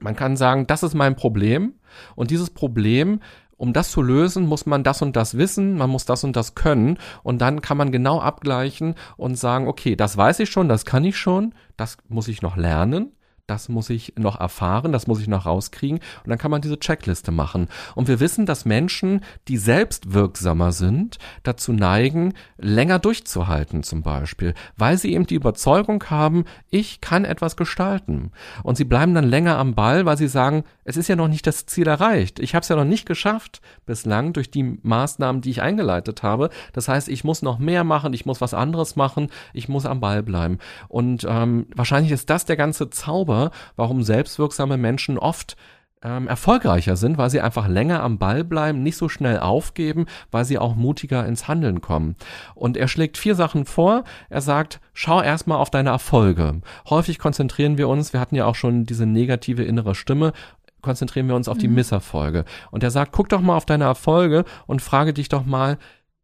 Man 0.00 0.16
kann 0.16 0.36
sagen, 0.36 0.66
das 0.66 0.82
ist 0.82 0.94
mein 0.94 1.14
Problem 1.16 1.74
und 2.16 2.30
dieses 2.30 2.50
Problem 2.50 3.20
um 3.56 3.74
das 3.74 3.90
zu 3.90 4.00
lösen, 4.00 4.46
muss 4.46 4.64
man 4.64 4.84
das 4.84 5.02
und 5.02 5.16
das 5.16 5.36
wissen, 5.36 5.76
man 5.76 5.90
muss 5.90 6.06
das 6.06 6.24
und 6.24 6.34
das 6.34 6.54
können 6.54 6.96
und 7.22 7.42
dann 7.42 7.60
kann 7.60 7.76
man 7.76 7.92
genau 7.92 8.18
abgleichen 8.18 8.94
und 9.18 9.34
sagen, 9.34 9.68
okay, 9.68 9.96
das 9.96 10.16
weiß 10.16 10.40
ich 10.40 10.48
schon, 10.48 10.66
das 10.66 10.86
kann 10.86 11.04
ich 11.04 11.18
schon, 11.18 11.54
das 11.76 11.98
muss 12.08 12.28
ich 12.28 12.40
noch 12.40 12.56
lernen 12.56 13.12
das 13.50 13.68
muss 13.68 13.90
ich 13.90 14.14
noch 14.16 14.38
erfahren, 14.38 14.92
das 14.92 15.08
muss 15.08 15.20
ich 15.20 15.26
noch 15.26 15.44
rauskriegen 15.44 15.98
und 15.98 16.30
dann 16.30 16.38
kann 16.38 16.52
man 16.52 16.62
diese 16.62 16.78
Checkliste 16.78 17.32
machen. 17.32 17.66
Und 17.96 18.06
wir 18.06 18.20
wissen, 18.20 18.46
dass 18.46 18.64
Menschen, 18.64 19.22
die 19.48 19.56
selbst 19.56 20.12
wirksamer 20.12 20.70
sind, 20.70 21.18
dazu 21.42 21.72
neigen, 21.72 22.34
länger 22.58 23.00
durchzuhalten 23.00 23.82
zum 23.82 24.02
Beispiel, 24.02 24.54
weil 24.76 24.98
sie 24.98 25.12
eben 25.12 25.26
die 25.26 25.34
Überzeugung 25.34 26.04
haben, 26.10 26.44
ich 26.70 27.00
kann 27.00 27.24
etwas 27.24 27.56
gestalten. 27.56 28.30
Und 28.62 28.76
sie 28.76 28.84
bleiben 28.84 29.14
dann 29.14 29.28
länger 29.28 29.58
am 29.58 29.74
Ball, 29.74 30.06
weil 30.06 30.16
sie 30.16 30.28
sagen, 30.28 30.62
es 30.84 30.96
ist 30.96 31.08
ja 31.08 31.16
noch 31.16 31.28
nicht 31.28 31.46
das 31.46 31.66
Ziel 31.66 31.88
erreicht. 31.88 32.38
Ich 32.38 32.54
habe 32.54 32.62
es 32.62 32.68
ja 32.68 32.76
noch 32.76 32.84
nicht 32.84 33.06
geschafft 33.06 33.60
bislang 33.84 34.32
durch 34.32 34.50
die 34.50 34.78
Maßnahmen, 34.82 35.42
die 35.42 35.50
ich 35.50 35.62
eingeleitet 35.62 36.22
habe. 36.22 36.50
Das 36.72 36.86
heißt, 36.86 37.08
ich 37.08 37.24
muss 37.24 37.42
noch 37.42 37.58
mehr 37.58 37.82
machen, 37.82 38.12
ich 38.12 38.26
muss 38.26 38.40
was 38.40 38.54
anderes 38.54 38.94
machen, 38.94 39.28
ich 39.52 39.68
muss 39.68 39.86
am 39.86 40.00
Ball 40.00 40.22
bleiben. 40.22 40.58
Und 40.88 41.26
ähm, 41.28 41.66
wahrscheinlich 41.74 42.12
ist 42.12 42.30
das 42.30 42.44
der 42.44 42.56
ganze 42.56 42.90
Zauber, 42.90 43.39
warum 43.76 44.02
selbstwirksame 44.02 44.76
Menschen 44.76 45.18
oft 45.18 45.56
ähm, 46.02 46.28
erfolgreicher 46.28 46.96
sind, 46.96 47.18
weil 47.18 47.30
sie 47.30 47.40
einfach 47.40 47.68
länger 47.68 48.02
am 48.02 48.18
Ball 48.18 48.44
bleiben, 48.44 48.82
nicht 48.82 48.96
so 48.96 49.08
schnell 49.08 49.38
aufgeben, 49.38 50.06
weil 50.30 50.44
sie 50.44 50.58
auch 50.58 50.74
mutiger 50.74 51.26
ins 51.26 51.48
Handeln 51.48 51.80
kommen. 51.80 52.16
Und 52.54 52.76
er 52.76 52.88
schlägt 52.88 53.18
vier 53.18 53.34
Sachen 53.34 53.66
vor. 53.66 54.04
Er 54.28 54.40
sagt, 54.40 54.80
schau 54.94 55.20
erstmal 55.20 55.58
auf 55.58 55.70
deine 55.70 55.90
Erfolge. 55.90 56.60
Häufig 56.88 57.18
konzentrieren 57.18 57.78
wir 57.78 57.88
uns, 57.88 58.12
wir 58.12 58.20
hatten 58.20 58.34
ja 58.34 58.46
auch 58.46 58.54
schon 58.54 58.84
diese 58.84 59.06
negative 59.06 59.62
innere 59.62 59.94
Stimme, 59.94 60.32
konzentrieren 60.80 61.28
wir 61.28 61.36
uns 61.36 61.48
auf 61.48 61.58
die 61.58 61.68
mhm. 61.68 61.74
Misserfolge. 61.74 62.44
Und 62.70 62.82
er 62.82 62.90
sagt, 62.90 63.12
guck 63.12 63.28
doch 63.28 63.40
mal 63.40 63.56
auf 63.56 63.66
deine 63.66 63.84
Erfolge 63.84 64.44
und 64.66 64.80
frage 64.80 65.12
dich 65.12 65.28
doch 65.28 65.44
mal, 65.44 65.78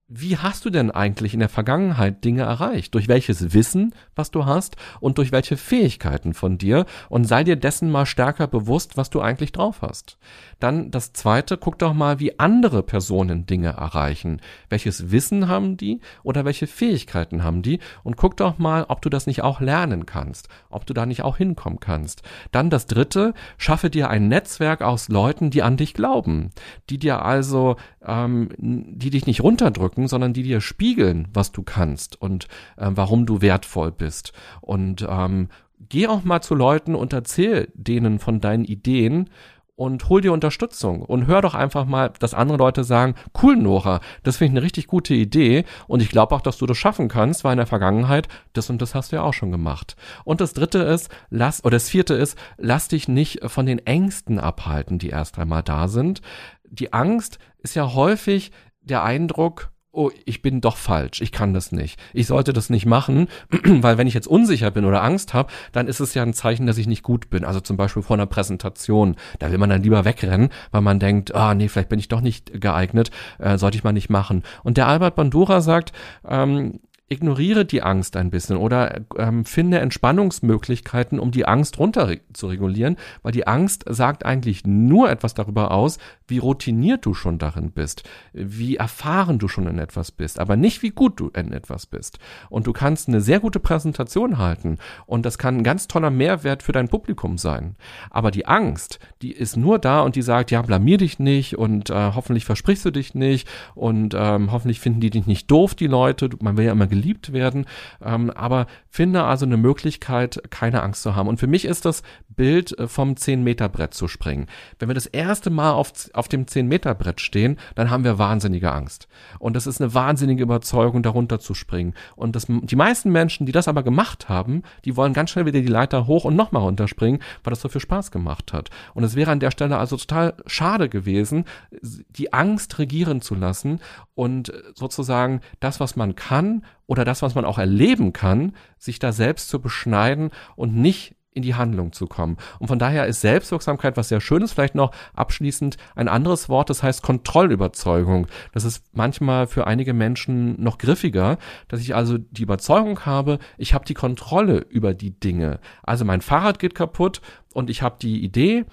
wie 0.08 0.36
hast 0.36 0.64
du 0.64 0.70
denn 0.70 0.92
eigentlich 0.92 1.34
in 1.34 1.40
der 1.40 1.48
Vergangenheit 1.48 2.24
Dinge 2.24 2.42
erreicht? 2.42 2.94
Durch 2.94 3.08
welches 3.08 3.52
Wissen, 3.54 3.92
was 4.14 4.30
du 4.30 4.46
hast 4.46 4.76
und 5.00 5.18
durch 5.18 5.32
welche 5.32 5.56
Fähigkeiten 5.56 6.32
von 6.32 6.58
dir? 6.58 6.86
Und 7.08 7.24
sei 7.24 7.42
dir 7.42 7.56
dessen 7.56 7.90
mal 7.90 8.06
stärker 8.06 8.46
bewusst, 8.46 8.96
was 8.96 9.10
du 9.10 9.20
eigentlich 9.20 9.50
drauf 9.50 9.82
hast. 9.82 10.16
Dann 10.60 10.92
das 10.92 11.12
zweite, 11.12 11.56
guck 11.56 11.80
doch 11.80 11.92
mal, 11.92 12.20
wie 12.20 12.38
andere 12.38 12.84
Personen 12.84 13.46
Dinge 13.46 13.70
erreichen. 13.70 14.40
Welches 14.68 15.10
Wissen 15.10 15.48
haben 15.48 15.76
die 15.76 16.00
oder 16.22 16.44
welche 16.44 16.68
Fähigkeiten 16.68 17.42
haben 17.42 17.62
die? 17.62 17.80
Und 18.04 18.16
guck 18.16 18.36
doch 18.36 18.58
mal, 18.58 18.84
ob 18.88 19.02
du 19.02 19.08
das 19.08 19.26
nicht 19.26 19.42
auch 19.42 19.60
lernen 19.60 20.06
kannst, 20.06 20.48
ob 20.70 20.86
du 20.86 20.94
da 20.94 21.04
nicht 21.04 21.22
auch 21.22 21.36
hinkommen 21.36 21.80
kannst. 21.80 22.22
Dann 22.52 22.70
das 22.70 22.86
dritte, 22.86 23.34
schaffe 23.58 23.90
dir 23.90 24.08
ein 24.08 24.28
Netzwerk 24.28 24.82
aus 24.82 25.08
Leuten, 25.08 25.50
die 25.50 25.64
an 25.64 25.76
dich 25.76 25.94
glauben, 25.94 26.50
die 26.90 26.98
dir 26.98 27.24
also, 27.24 27.74
ähm, 28.06 28.48
die 28.58 29.10
dich 29.10 29.26
nicht 29.26 29.42
runterdrücken, 29.42 30.08
sondern 30.08 30.32
die 30.32 30.42
dir 30.42 30.60
spiegeln, 30.60 31.28
was 31.32 31.52
du 31.52 31.62
kannst 31.62 32.20
und 32.20 32.46
äh, 32.76 32.88
warum 32.90 33.26
du 33.26 33.42
wertvoll 33.42 33.92
bist. 33.92 34.32
Und 34.60 35.06
ähm, 35.08 35.48
geh 35.88 36.06
auch 36.06 36.24
mal 36.24 36.40
zu 36.40 36.54
Leuten 36.54 36.94
und 36.94 37.12
erzähl 37.12 37.68
denen 37.74 38.18
von 38.18 38.40
deinen 38.40 38.64
Ideen 38.64 39.30
und 39.76 40.08
hol 40.08 40.22
dir 40.22 40.32
Unterstützung 40.32 41.02
und 41.02 41.26
hör 41.26 41.42
doch 41.42 41.54
einfach 41.54 41.84
mal, 41.84 42.10
dass 42.18 42.34
andere 42.34 42.56
Leute 42.56 42.82
sagen, 42.82 43.14
cool 43.42 43.56
Nora, 43.56 44.00
das 44.22 44.38
finde 44.38 44.52
ich 44.52 44.56
eine 44.56 44.64
richtig 44.64 44.86
gute 44.86 45.14
Idee 45.14 45.64
und 45.86 46.00
ich 46.00 46.08
glaube 46.08 46.34
auch, 46.34 46.40
dass 46.40 46.56
du 46.56 46.66
das 46.66 46.78
schaffen 46.78 47.08
kannst, 47.08 47.44
weil 47.44 47.52
in 47.52 47.58
der 47.58 47.66
Vergangenheit 47.66 48.26
das 48.54 48.70
und 48.70 48.80
das 48.80 48.94
hast 48.94 49.12
du 49.12 49.16
ja 49.16 49.22
auch 49.22 49.34
schon 49.34 49.52
gemacht. 49.52 49.96
Und 50.24 50.40
das 50.40 50.54
dritte 50.54 50.78
ist, 50.78 51.10
lass, 51.28 51.62
oder 51.62 51.76
das 51.76 51.90
vierte 51.90 52.14
ist, 52.14 52.38
lass 52.56 52.88
dich 52.88 53.06
nicht 53.06 53.40
von 53.44 53.66
den 53.66 53.84
Ängsten 53.86 54.40
abhalten, 54.40 54.98
die 54.98 55.10
erst 55.10 55.38
einmal 55.38 55.62
da 55.62 55.88
sind. 55.88 56.22
Die 56.70 56.92
Angst 56.92 57.38
ist 57.58 57.74
ja 57.74 57.94
häufig 57.94 58.52
der 58.80 59.02
Eindruck, 59.02 59.70
oh, 59.96 60.10
ich 60.26 60.42
bin 60.42 60.60
doch 60.60 60.76
falsch, 60.76 61.22
ich 61.22 61.32
kann 61.32 61.54
das 61.54 61.72
nicht. 61.72 61.98
Ich 62.12 62.26
sollte 62.26 62.52
das 62.52 62.68
nicht 62.68 62.84
machen, 62.86 63.28
weil 63.64 63.96
wenn 63.98 64.06
ich 64.06 64.14
jetzt 64.14 64.28
unsicher 64.28 64.70
bin 64.70 64.84
oder 64.84 65.02
Angst 65.02 65.32
habe, 65.32 65.50
dann 65.72 65.88
ist 65.88 66.00
es 66.00 66.14
ja 66.14 66.22
ein 66.22 66.34
Zeichen, 66.34 66.66
dass 66.66 66.78
ich 66.78 66.86
nicht 66.86 67.02
gut 67.02 67.30
bin. 67.30 67.44
Also 67.44 67.60
zum 67.60 67.76
Beispiel 67.76 68.02
vor 68.02 68.14
einer 68.14 68.26
Präsentation, 68.26 69.16
da 69.38 69.50
will 69.50 69.58
man 69.58 69.70
dann 69.70 69.82
lieber 69.82 70.04
wegrennen, 70.04 70.50
weil 70.70 70.82
man 70.82 71.00
denkt, 71.00 71.34
ah 71.34 71.54
nee, 71.54 71.68
vielleicht 71.68 71.88
bin 71.88 71.98
ich 71.98 72.08
doch 72.08 72.20
nicht 72.20 72.60
geeignet, 72.60 73.10
äh, 73.38 73.56
sollte 73.56 73.78
ich 73.78 73.84
mal 73.84 73.92
nicht 73.92 74.10
machen. 74.10 74.42
Und 74.62 74.76
der 74.76 74.86
Albert 74.86 75.16
Bandura 75.16 75.62
sagt, 75.62 75.92
ähm, 76.28 76.80
ignoriere 77.08 77.64
die 77.64 77.82
Angst 77.82 78.16
ein 78.16 78.30
bisschen 78.30 78.56
oder 78.56 79.00
ähm, 79.16 79.44
finde 79.44 79.78
Entspannungsmöglichkeiten, 79.78 81.20
um 81.20 81.30
die 81.30 81.46
Angst 81.46 81.78
runter 81.78 82.16
zu 82.32 82.48
regulieren, 82.48 82.96
weil 83.22 83.30
die 83.30 83.46
Angst 83.46 83.84
sagt 83.88 84.26
eigentlich 84.26 84.66
nur 84.66 85.08
etwas 85.08 85.34
darüber 85.34 85.70
aus, 85.70 85.98
wie 86.26 86.38
routiniert 86.38 87.06
du 87.06 87.14
schon 87.14 87.38
darin 87.38 87.70
bist, 87.70 88.02
wie 88.32 88.76
erfahren 88.76 89.38
du 89.38 89.46
schon 89.46 89.68
in 89.68 89.78
etwas 89.78 90.10
bist, 90.10 90.40
aber 90.40 90.56
nicht 90.56 90.82
wie 90.82 90.90
gut 90.90 91.20
du 91.20 91.28
in 91.28 91.52
etwas 91.52 91.86
bist. 91.86 92.18
Und 92.50 92.66
du 92.66 92.72
kannst 92.72 93.08
eine 93.08 93.20
sehr 93.20 93.38
gute 93.38 93.60
Präsentation 93.60 94.38
halten 94.38 94.78
und 95.06 95.24
das 95.24 95.38
kann 95.38 95.58
ein 95.58 95.64
ganz 95.64 95.86
toller 95.86 96.10
Mehrwert 96.10 96.64
für 96.64 96.72
dein 96.72 96.88
Publikum 96.88 97.38
sein. 97.38 97.76
Aber 98.10 98.32
die 98.32 98.46
Angst, 98.46 98.98
die 99.22 99.30
ist 99.30 99.56
nur 99.56 99.78
da 99.78 100.00
und 100.00 100.16
die 100.16 100.22
sagt, 100.22 100.50
ja, 100.50 100.60
blamier 100.62 100.98
dich 100.98 101.20
nicht 101.20 101.56
und 101.56 101.90
äh, 101.90 102.12
hoffentlich 102.14 102.44
versprichst 102.44 102.84
du 102.84 102.90
dich 102.90 103.14
nicht 103.14 103.48
und 103.76 104.12
ähm, 104.18 104.50
hoffentlich 104.50 104.80
finden 104.80 105.00
die 105.00 105.10
dich 105.10 105.26
nicht 105.26 105.48
doof, 105.48 105.76
die 105.76 105.86
Leute. 105.86 106.30
Man 106.40 106.56
will 106.56 106.64
ja 106.64 106.72
immer 106.72 106.90
geliebt 106.96 107.32
werden. 107.32 107.66
Ähm, 108.02 108.30
aber 108.30 108.66
finde 108.88 109.24
also 109.24 109.44
eine 109.44 109.58
Möglichkeit, 109.58 110.42
keine 110.50 110.82
Angst 110.82 111.02
zu 111.02 111.14
haben. 111.14 111.28
Und 111.28 111.38
für 111.38 111.46
mich 111.46 111.66
ist 111.66 111.84
das 111.84 112.02
Bild 112.28 112.78
äh, 112.78 112.88
vom 112.88 113.12
10-Meter-Brett 113.12 113.92
zu 113.92 114.08
springen. 114.08 114.46
Wenn 114.78 114.88
wir 114.88 114.94
das 114.94 115.06
erste 115.06 115.50
Mal 115.50 115.72
auf, 115.72 115.92
auf 116.14 116.28
dem 116.28 116.46
10-Meter-Brett 116.46 117.20
stehen, 117.20 117.58
dann 117.74 117.90
haben 117.90 118.04
wir 118.04 118.18
wahnsinnige 118.18 118.72
Angst. 118.72 119.08
Und 119.38 119.54
das 119.54 119.66
ist 119.66 119.80
eine 119.80 119.92
wahnsinnige 119.92 120.42
Überzeugung, 120.42 121.02
darunter 121.02 121.38
zu 121.38 121.54
springen. 121.54 121.94
Und 122.14 122.36
das, 122.36 122.46
die 122.48 122.76
meisten 122.76 123.12
Menschen, 123.12 123.44
die 123.44 123.52
das 123.52 123.68
aber 123.68 123.82
gemacht 123.82 124.28
haben, 124.28 124.62
die 124.84 124.96
wollen 124.96 125.12
ganz 125.12 125.30
schnell 125.30 125.46
wieder 125.46 125.60
die 125.60 125.66
Leiter 125.66 126.06
hoch 126.06 126.24
und 126.24 126.36
nochmal 126.36 126.62
runterspringen, 126.62 127.20
weil 127.44 127.50
das 127.50 127.60
so 127.60 127.68
viel 127.68 127.80
Spaß 127.80 128.10
gemacht 128.10 128.54
hat. 128.54 128.70
Und 128.94 129.04
es 129.04 129.14
wäre 129.14 129.30
an 129.30 129.40
der 129.40 129.50
Stelle 129.50 129.76
also 129.76 129.96
total 129.96 130.34
schade 130.46 130.88
gewesen, 130.88 131.44
die 131.82 132.32
Angst 132.32 132.78
regieren 132.78 133.20
zu 133.20 133.34
lassen 133.34 133.80
und 134.14 134.52
sozusagen 134.74 135.40
das, 135.60 135.80
was 135.80 135.96
man 135.96 136.14
kann 136.16 136.64
oder 136.86 137.04
das, 137.04 137.22
was 137.22 137.34
man 137.34 137.44
auch 137.44 137.58
erleben 137.58 138.12
kann, 138.12 138.52
sich 138.78 138.98
da 138.98 139.12
selbst 139.12 139.48
zu 139.48 139.60
beschneiden 139.60 140.30
und 140.54 140.74
nicht 140.74 141.16
in 141.36 141.42
die 141.42 141.54
Handlung 141.54 141.92
zu 141.92 142.06
kommen. 142.06 142.38
Und 142.58 142.68
von 142.68 142.78
daher 142.78 143.06
ist 143.06 143.20
Selbstwirksamkeit 143.20 143.98
was 143.98 144.08
sehr 144.08 144.22
Schönes, 144.22 144.54
vielleicht 144.54 144.74
noch 144.74 144.92
abschließend 145.14 145.76
ein 145.94 146.08
anderes 146.08 146.48
Wort, 146.48 146.70
das 146.70 146.82
heißt 146.82 147.02
Kontrollüberzeugung. 147.02 148.26
Das 148.52 148.64
ist 148.64 148.82
manchmal 148.94 149.46
für 149.46 149.66
einige 149.66 149.92
Menschen 149.92 150.60
noch 150.60 150.78
griffiger, 150.78 151.36
dass 151.68 151.80
ich 151.80 151.94
also 151.94 152.16
die 152.16 152.42
Überzeugung 152.42 153.04
habe, 153.04 153.38
ich 153.58 153.74
habe 153.74 153.84
die 153.84 153.94
Kontrolle 153.94 154.64
über 154.70 154.94
die 154.94 155.20
Dinge. 155.20 155.60
Also 155.82 156.06
mein 156.06 156.22
Fahrrad 156.22 156.58
geht 156.58 156.74
kaputt 156.74 157.20
und 157.52 157.68
ich 157.68 157.82
habe 157.82 157.96
die 158.00 158.24
Idee, 158.24 158.64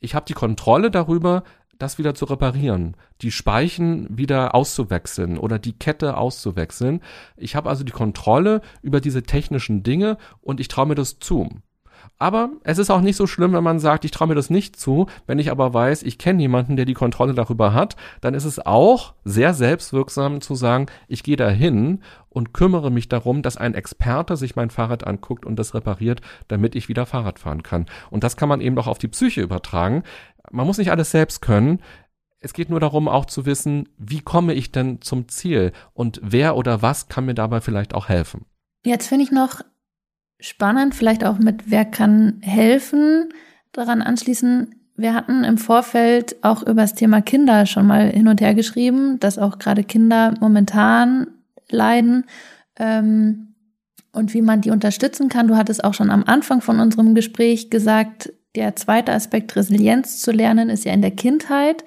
ich 0.00 0.16
habe 0.16 0.26
die 0.26 0.34
Kontrolle 0.34 0.90
darüber, 0.90 1.44
das 1.80 1.98
wieder 1.98 2.14
zu 2.14 2.26
reparieren, 2.26 2.96
die 3.22 3.30
Speichen 3.30 4.06
wieder 4.16 4.54
auszuwechseln 4.54 5.38
oder 5.38 5.58
die 5.58 5.72
Kette 5.72 6.16
auszuwechseln. 6.16 7.00
Ich 7.36 7.56
habe 7.56 7.68
also 7.68 7.84
die 7.84 7.92
Kontrolle 7.92 8.60
über 8.82 9.00
diese 9.00 9.22
technischen 9.22 9.82
Dinge 9.82 10.18
und 10.42 10.60
ich 10.60 10.68
traue 10.68 10.86
mir 10.86 10.94
das 10.94 11.18
zu. 11.18 11.48
Aber 12.18 12.50
es 12.64 12.78
ist 12.78 12.90
auch 12.90 13.00
nicht 13.00 13.16
so 13.16 13.26
schlimm, 13.26 13.54
wenn 13.54 13.64
man 13.64 13.78
sagt, 13.78 14.04
ich 14.04 14.10
traue 14.10 14.28
mir 14.28 14.34
das 14.34 14.50
nicht 14.50 14.76
zu. 14.76 15.06
Wenn 15.26 15.38
ich 15.38 15.50
aber 15.50 15.72
weiß, 15.72 16.02
ich 16.02 16.18
kenne 16.18 16.42
jemanden, 16.42 16.76
der 16.76 16.84
die 16.84 16.94
Kontrolle 16.94 17.32
darüber 17.32 17.72
hat, 17.72 17.96
dann 18.20 18.34
ist 18.34 18.44
es 18.44 18.58
auch 18.58 19.14
sehr 19.24 19.54
selbstwirksam 19.54 20.42
zu 20.42 20.54
sagen, 20.54 20.86
ich 21.08 21.22
gehe 21.22 21.36
dahin 21.36 22.00
und 22.28 22.52
kümmere 22.52 22.90
mich 22.90 23.08
darum, 23.08 23.42
dass 23.42 23.56
ein 23.56 23.74
Experte 23.74 24.36
sich 24.36 24.54
mein 24.54 24.70
Fahrrad 24.70 25.06
anguckt 25.06 25.46
und 25.46 25.56
das 25.56 25.74
repariert, 25.74 26.20
damit 26.46 26.74
ich 26.74 26.88
wieder 26.88 27.06
Fahrrad 27.06 27.38
fahren 27.38 27.62
kann. 27.62 27.86
Und 28.10 28.22
das 28.22 28.36
kann 28.36 28.48
man 28.48 28.60
eben 28.60 28.78
auch 28.78 28.86
auf 28.86 28.98
die 28.98 29.08
Psyche 29.08 29.40
übertragen. 29.40 30.04
Man 30.50 30.66
muss 30.66 30.78
nicht 30.78 30.90
alles 30.90 31.10
selbst 31.10 31.42
können. 31.42 31.80
Es 32.40 32.54
geht 32.54 32.70
nur 32.70 32.80
darum, 32.80 33.06
auch 33.06 33.26
zu 33.26 33.44
wissen, 33.44 33.88
wie 33.98 34.20
komme 34.20 34.54
ich 34.54 34.72
denn 34.72 35.02
zum 35.02 35.28
Ziel 35.28 35.72
und 35.92 36.20
wer 36.22 36.56
oder 36.56 36.80
was 36.80 37.08
kann 37.08 37.26
mir 37.26 37.34
dabei 37.34 37.60
vielleicht 37.60 37.94
auch 37.94 38.08
helfen. 38.08 38.46
Jetzt 38.84 39.08
finde 39.08 39.24
ich 39.24 39.30
noch 39.30 39.60
spannend, 40.40 40.94
vielleicht 40.94 41.22
auch 41.22 41.38
mit 41.38 41.70
wer 41.70 41.84
kann 41.84 42.38
helfen, 42.40 43.28
daran 43.72 44.00
anschließen. 44.00 44.74
Wir 44.96 45.14
hatten 45.14 45.44
im 45.44 45.58
Vorfeld 45.58 46.42
auch 46.42 46.62
über 46.62 46.82
das 46.82 46.94
Thema 46.94 47.20
Kinder 47.20 47.66
schon 47.66 47.86
mal 47.86 48.10
hin 48.10 48.28
und 48.28 48.40
her 48.40 48.54
geschrieben, 48.54 49.20
dass 49.20 49.38
auch 49.38 49.58
gerade 49.58 49.84
Kinder 49.84 50.34
momentan 50.40 51.26
leiden 51.68 52.24
ähm, 52.76 53.54
und 54.12 54.34
wie 54.34 54.42
man 54.42 54.62
die 54.62 54.70
unterstützen 54.70 55.28
kann. 55.28 55.46
Du 55.46 55.56
hattest 55.56 55.84
auch 55.84 55.94
schon 55.94 56.10
am 56.10 56.24
Anfang 56.24 56.62
von 56.62 56.80
unserem 56.80 57.14
Gespräch 57.14 57.70
gesagt, 57.70 58.32
der 58.56 58.76
zweite 58.76 59.12
Aspekt, 59.12 59.54
Resilienz 59.56 60.20
zu 60.20 60.32
lernen, 60.32 60.70
ist 60.70 60.84
ja 60.84 60.92
in 60.92 61.02
der 61.02 61.12
Kindheit. 61.12 61.84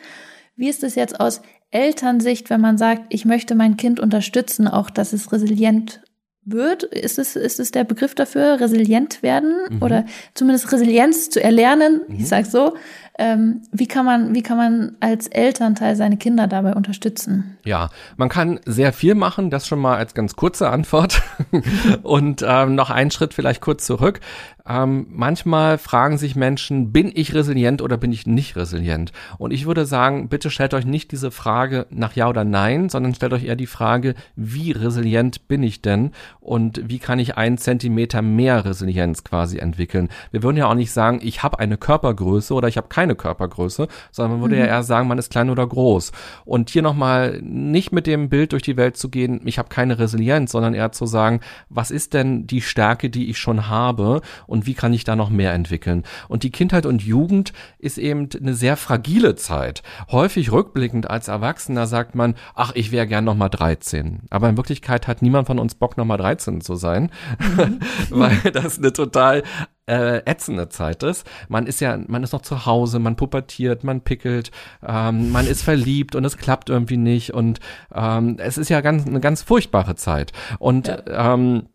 Wie 0.56 0.70
ist 0.70 0.84
es 0.84 0.96
jetzt 0.96 1.20
aus 1.20 1.42
Elternsicht, 1.72 2.50
wenn 2.50 2.62
man 2.62 2.78
sagt, 2.78 3.06
ich 3.10 3.26
möchte 3.26 3.56
mein 3.56 3.78
Kind 3.78 4.00
unterstützen, 4.00 4.68
auch 4.68 4.90
dass 4.90 5.14
es 5.14 5.32
resilient 5.32 6.02
wird? 6.46 6.84
Ist 6.84 7.20
es, 7.20 7.36
ist 7.36 7.60
es 7.60 7.72
der 7.72 7.84
Begriff 7.84 8.16
dafür, 8.16 8.60
resilient 8.60 9.24
werden 9.24 9.54
mhm. 9.70 9.82
oder 9.82 10.06
zumindest 10.34 10.72
Resilienz 10.72 11.30
zu 11.30 11.44
erlernen? 11.44 12.02
Mhm. 12.08 12.16
Ich 12.20 12.28
sage 12.28 12.46
so. 12.46 12.76
Ähm, 13.20 13.62
wie 13.72 13.88
kann 13.88 14.06
man, 14.06 14.34
wie 14.34 14.42
kann 14.42 14.58
man 14.58 14.98
als 15.00 15.28
Elternteil 15.28 15.96
seine 15.96 16.18
Kinder 16.18 16.48
dabei 16.48 16.74
unterstützen? 16.74 17.60
Ja, 17.64 17.92
man 18.18 18.28
kann 18.28 18.60
sehr 18.66 18.92
viel 18.92 19.14
machen. 19.14 19.52
Das 19.52 19.68
schon 19.68 19.78
mal 19.78 19.98
als 19.98 20.16
ganz 20.16 20.36
kurze 20.36 20.70
Antwort. 20.70 21.22
Und 22.02 22.44
ähm, 22.48 22.74
noch 22.74 22.90
einen 22.90 23.12
Schritt 23.12 23.36
vielleicht 23.36 23.62
kurz 23.62 23.86
zurück. 23.86 24.20
Ähm, 24.66 25.08
manchmal 25.10 25.78
fragen 25.78 26.18
sich 26.18 26.38
Menschen, 26.38 26.94
bin 26.94 27.12
ich 27.14 27.34
resilient 27.34 27.82
oder 27.82 27.98
bin 27.98 28.14
ich 28.14 28.26
nicht 28.26 28.56
resilient? 28.56 29.12
Und 29.38 29.52
ich 29.52 29.66
würde 29.66 29.86
sagen, 29.86 30.30
bitte 30.30 30.50
stellt 30.50 30.74
euch 30.74 30.86
nicht 30.86 31.12
diese 31.12 31.32
Frage 31.32 31.86
nach 31.90 32.16
Ja 32.16 32.30
oder 32.30 32.46
Nein, 32.46 32.88
sondern 32.88 33.14
stellt 33.14 33.34
euch 33.34 33.44
eher 33.44 33.58
die 33.58 33.68
Frage, 33.68 34.16
wie 34.38 34.72
resilient 34.72 35.50
bin 35.50 35.64
ich 35.64 35.82
denn 35.82 36.12
und 36.40 36.90
wie 36.90 37.00
kann 37.00 37.20
ich 37.20 37.36
einen 37.36 37.58
Zentimeter 37.58 38.22
mehr 38.22 38.64
Resilienz 38.64 39.26
quasi 39.26 39.58
entwickeln? 39.58 40.08
Wir 40.32 40.44
würden 40.44 40.56
ja 40.56 40.68
auch 40.68 40.76
nicht 40.76 40.94
sagen, 40.94 41.20
ich 41.22 41.44
habe 41.44 41.60
eine 41.60 41.76
Körpergröße 41.76 42.54
oder 42.54 42.70
ich 42.70 42.78
habe 42.78 42.88
keine 42.88 43.16
Körpergröße, 43.16 43.90
sondern 44.12 44.32
man 44.34 44.42
würde 44.42 44.56
mhm. 44.56 44.62
ja 44.62 44.68
eher 44.68 44.84
sagen, 44.84 45.10
man 45.10 45.18
ist 45.18 45.30
klein 45.30 45.50
oder 45.50 45.68
groß. 45.68 46.14
Und 46.46 46.70
hier 46.70 46.84
nochmal 46.84 47.42
nicht 47.42 47.92
mit 47.92 48.08
dem 48.08 48.30
Bild 48.30 48.54
durch 48.54 48.64
die 48.64 48.78
Welt 48.78 48.96
zu 48.96 49.10
gehen, 49.10 49.42
ich 49.44 49.58
habe 49.58 49.68
keine 49.68 50.00
Resilienz, 50.00 50.54
sondern 50.54 50.74
eher 50.74 50.94
zu 50.94 51.06
sagen, 51.06 51.42
was 51.68 51.92
ist 51.92 52.14
denn 52.14 52.48
die 52.48 52.62
Stärke, 52.62 53.10
die 53.10 53.30
ich 53.30 53.38
schon 53.38 53.68
habe? 53.68 54.22
und 54.53 54.53
wie 54.66 54.74
kann 54.74 54.94
ich 54.94 55.04
da 55.04 55.16
noch 55.16 55.30
mehr 55.30 55.54
entwickeln. 55.54 56.04
Und 56.28 56.44
die 56.44 56.52
Kindheit 56.52 56.86
und 56.86 57.04
Jugend 57.04 57.54
ist 57.80 57.98
eben 57.98 58.30
eine 58.40 58.54
sehr 58.54 58.78
fragile 58.78 59.36
Zeit. 59.36 59.84
Häufig 60.12 60.52
rückblickend 60.52 61.10
als 61.10 61.28
Erwachsener 61.28 61.88
sagt 61.88 62.16
man, 62.16 62.36
ach, 62.56 62.72
ich 62.76 62.92
wäre 62.92 63.08
gern 63.08 63.26
noch 63.26 63.36
mal 63.36 63.50
13. 63.50 64.22
Aber 64.30 64.50
in 64.50 64.58
Wirklichkeit 64.58 65.08
hat 65.08 65.22
niemand 65.22 65.48
von 65.48 65.60
uns 65.60 65.76
Bock, 65.76 65.98
noch 65.98 66.06
mal 66.06 66.18
13 66.18 66.62
zu 66.62 66.76
sein, 66.76 67.12
mhm. 67.40 67.80
weil 68.10 68.52
das 68.52 68.78
eine 68.78 68.94
total 68.94 69.44
äh, 69.86 70.22
ätzende 70.26 70.70
Zeit 70.70 71.04
ist. 71.04 71.28
Man 71.50 71.68
ist 71.68 71.82
ja, 71.82 71.98
man 72.08 72.24
ist 72.24 72.34
noch 72.34 72.42
zu 72.42 72.66
Hause, 72.66 73.00
man 73.00 73.16
pubertiert, 73.16 73.84
man 73.84 74.02
pickelt, 74.02 74.52
ähm, 74.86 75.32
man 75.32 75.48
ist 75.48 75.62
verliebt 75.62 76.16
und 76.16 76.24
es 76.26 76.38
klappt 76.38 76.70
irgendwie 76.70 76.98
nicht 76.98 77.34
und 77.34 77.60
ähm, 77.94 78.38
es 78.40 78.58
ist 78.58 78.70
ja 78.70 78.82
ganz 78.82 79.06
eine 79.06 79.20
ganz 79.20 79.42
furchtbare 79.42 79.96
Zeit. 79.96 80.32
Und 80.60 80.88
ja. 80.88 81.34
ähm, 81.34 81.68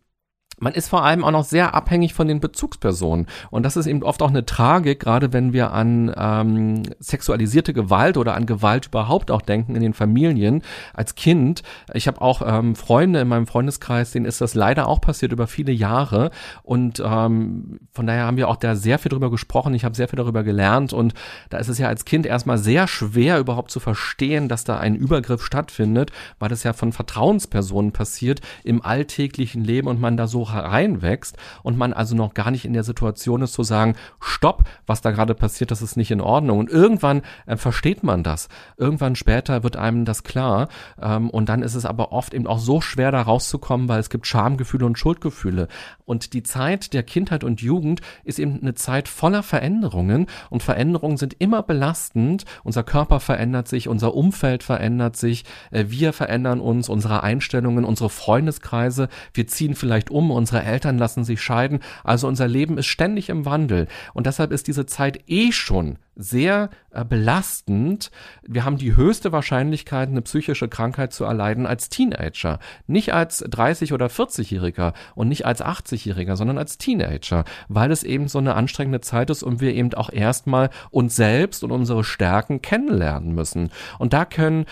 man 0.60 0.72
ist 0.72 0.88
vor 0.88 1.04
allem 1.04 1.24
auch 1.24 1.30
noch 1.30 1.44
sehr 1.44 1.74
abhängig 1.74 2.14
von 2.14 2.28
den 2.28 2.40
Bezugspersonen. 2.40 3.26
Und 3.50 3.64
das 3.64 3.76
ist 3.76 3.86
eben 3.86 4.02
oft 4.02 4.22
auch 4.22 4.30
eine 4.30 4.44
Tragik, 4.44 5.00
gerade 5.00 5.32
wenn 5.32 5.52
wir 5.52 5.72
an 5.72 6.12
ähm, 6.16 6.82
sexualisierte 6.98 7.72
Gewalt 7.72 8.16
oder 8.16 8.34
an 8.34 8.46
Gewalt 8.46 8.86
überhaupt 8.86 9.30
auch 9.30 9.42
denken 9.42 9.74
in 9.74 9.82
den 9.82 9.94
Familien 9.94 10.62
als 10.94 11.14
Kind. 11.14 11.62
Ich 11.94 12.08
habe 12.08 12.20
auch 12.20 12.42
ähm, 12.44 12.74
Freunde 12.74 13.20
in 13.20 13.28
meinem 13.28 13.46
Freundeskreis, 13.46 14.10
denen 14.10 14.26
ist 14.26 14.40
das 14.40 14.54
leider 14.54 14.88
auch 14.88 15.00
passiert 15.00 15.32
über 15.32 15.46
viele 15.46 15.72
Jahre. 15.72 16.30
Und 16.62 17.02
ähm, 17.04 17.80
von 17.92 18.06
daher 18.06 18.24
haben 18.24 18.36
wir 18.36 18.48
auch 18.48 18.56
da 18.56 18.74
sehr 18.74 18.98
viel 18.98 19.10
drüber 19.10 19.30
gesprochen. 19.30 19.74
Ich 19.74 19.84
habe 19.84 19.94
sehr 19.94 20.08
viel 20.08 20.18
darüber 20.18 20.42
gelernt. 20.42 20.92
Und 20.92 21.14
da 21.50 21.58
ist 21.58 21.68
es 21.68 21.78
ja 21.78 21.88
als 21.88 22.04
Kind 22.04 22.26
erstmal 22.26 22.58
sehr 22.58 22.88
schwer 22.88 23.38
überhaupt 23.38 23.70
zu 23.70 23.80
verstehen, 23.80 24.48
dass 24.48 24.64
da 24.64 24.78
ein 24.78 24.96
Übergriff 24.96 25.44
stattfindet, 25.44 26.10
weil 26.38 26.48
das 26.48 26.64
ja 26.64 26.72
von 26.72 26.92
Vertrauenspersonen 26.92 27.92
passiert 27.92 28.40
im 28.64 28.82
alltäglichen 28.82 29.62
Leben 29.62 29.88
und 29.88 30.00
man 30.00 30.16
da 30.16 30.26
so 30.26 30.47
reinwächst 30.54 31.36
und 31.62 31.76
man 31.76 31.92
also 31.92 32.14
noch 32.14 32.34
gar 32.34 32.50
nicht 32.50 32.64
in 32.64 32.72
der 32.72 32.84
Situation 32.84 33.42
ist 33.42 33.52
zu 33.52 33.62
sagen, 33.62 33.94
stopp, 34.20 34.64
was 34.86 35.00
da 35.00 35.10
gerade 35.10 35.34
passiert, 35.34 35.70
das 35.70 35.82
ist 35.82 35.96
nicht 35.96 36.10
in 36.10 36.20
Ordnung. 36.20 36.58
Und 36.58 36.70
irgendwann 36.70 37.22
äh, 37.46 37.56
versteht 37.56 38.02
man 38.02 38.22
das. 38.22 38.48
Irgendwann 38.76 39.16
später 39.16 39.62
wird 39.62 39.76
einem 39.76 40.04
das 40.04 40.22
klar. 40.22 40.68
Ähm, 41.00 41.30
und 41.30 41.48
dann 41.48 41.62
ist 41.62 41.74
es 41.74 41.84
aber 41.84 42.12
oft 42.12 42.34
eben 42.34 42.46
auch 42.46 42.58
so 42.58 42.80
schwer, 42.80 43.12
da 43.12 43.22
rauszukommen, 43.22 43.88
weil 43.88 44.00
es 44.00 44.10
gibt 44.10 44.26
Schamgefühle 44.26 44.86
und 44.86 44.98
Schuldgefühle. 44.98 45.68
Und 46.04 46.32
die 46.32 46.42
Zeit 46.42 46.94
der 46.94 47.02
Kindheit 47.02 47.44
und 47.44 47.60
Jugend 47.60 48.00
ist 48.24 48.38
eben 48.38 48.60
eine 48.60 48.74
Zeit 48.74 49.08
voller 49.08 49.42
Veränderungen. 49.42 50.26
Und 50.50 50.62
Veränderungen 50.62 51.16
sind 51.16 51.36
immer 51.38 51.62
belastend. 51.62 52.44
Unser 52.64 52.82
Körper 52.82 53.20
verändert 53.20 53.68
sich, 53.68 53.88
unser 53.88 54.14
Umfeld 54.14 54.62
verändert 54.62 55.16
sich, 55.16 55.44
äh, 55.70 55.86
wir 55.88 56.12
verändern 56.12 56.60
uns, 56.60 56.88
unsere 56.88 57.22
Einstellungen, 57.22 57.84
unsere 57.84 58.10
Freundeskreise. 58.10 59.08
Wir 59.34 59.46
ziehen 59.46 59.74
vielleicht 59.74 60.10
um 60.10 60.30
unsere 60.38 60.62
Eltern 60.62 60.96
lassen 60.96 61.24
sich 61.24 61.42
scheiden. 61.42 61.80
Also 62.04 62.26
unser 62.26 62.48
Leben 62.48 62.78
ist 62.78 62.86
ständig 62.86 63.28
im 63.28 63.44
Wandel. 63.44 63.88
Und 64.14 64.26
deshalb 64.26 64.52
ist 64.52 64.66
diese 64.68 64.86
Zeit 64.86 65.20
eh 65.26 65.52
schon 65.52 65.98
sehr 66.18 66.70
äh, 66.90 67.04
belastend. 67.04 68.10
Wir 68.42 68.64
haben 68.64 68.76
die 68.76 68.96
höchste 68.96 69.30
Wahrscheinlichkeit, 69.30 70.08
eine 70.08 70.22
psychische 70.22 70.68
Krankheit 70.68 71.12
zu 71.12 71.24
erleiden 71.24 71.64
als 71.64 71.88
Teenager. 71.88 72.58
Nicht 72.86 73.14
als 73.14 73.44
30- 73.44 73.94
oder 73.94 74.06
40-Jähriger 74.06 74.94
und 75.14 75.28
nicht 75.28 75.46
als 75.46 75.62
80-Jähriger, 75.62 76.34
sondern 76.36 76.58
als 76.58 76.76
Teenager, 76.76 77.44
weil 77.68 77.92
es 77.92 78.02
eben 78.02 78.28
so 78.28 78.38
eine 78.38 78.54
anstrengende 78.54 79.00
Zeit 79.00 79.30
ist 79.30 79.42
und 79.42 79.60
wir 79.60 79.74
eben 79.74 79.94
auch 79.94 80.12
erstmal 80.12 80.70
uns 80.90 81.14
selbst 81.14 81.62
und 81.62 81.70
unsere 81.70 82.02
Stärken 82.02 82.62
kennenlernen 82.62 83.34
müssen. 83.34 83.70
Und 83.98 84.12
da 84.12 84.24
können 84.24 84.66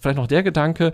vielleicht 0.00 0.16
noch 0.16 0.26
der 0.26 0.42
Gedanke, 0.42 0.92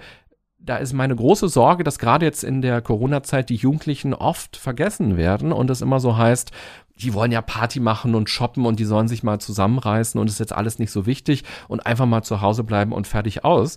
da 0.65 0.79
ist 0.79 0.95
meine 0.95 1.15
große 1.15 1.49
Sorge, 1.49 1.85
dass 1.85 1.99
gerade 1.99 2.25
jetzt 2.25 2.43
in 2.43 2.63
der 2.63 2.81
Corona-Zeit 2.81 3.51
die 3.51 3.57
Jugendlichen 3.57 4.15
oft 4.15 4.57
vergessen 4.57 5.17
werden 5.17 5.53
und 5.53 5.69
es 5.71 5.83
immer 5.83 6.01
so 6.01 6.17
heißt, 6.17 6.53
die 6.97 7.13
wollen 7.13 7.33
ja 7.33 7.43
Party 7.43 7.81
machen 7.81 8.15
und 8.15 8.31
shoppen 8.31 8.65
und 8.65 8.79
die 8.79 8.85
sollen 8.85 9.09
sich 9.09 9.23
mal 9.23 9.41
zusammenreißen 9.41 10.19
und 10.19 10.29
ist 10.29 10.41
jetzt 10.41 10.53
alles 10.53 10.79
nicht 10.79 10.93
so 10.93 11.07
wichtig 11.07 11.45
und 11.69 11.85
einfach 11.85 12.07
mal 12.07 12.23
zu 12.23 12.41
Hause 12.41 12.65
bleiben 12.65 12.93
und 12.93 13.07
fertig 13.07 13.45
aus. 13.45 13.77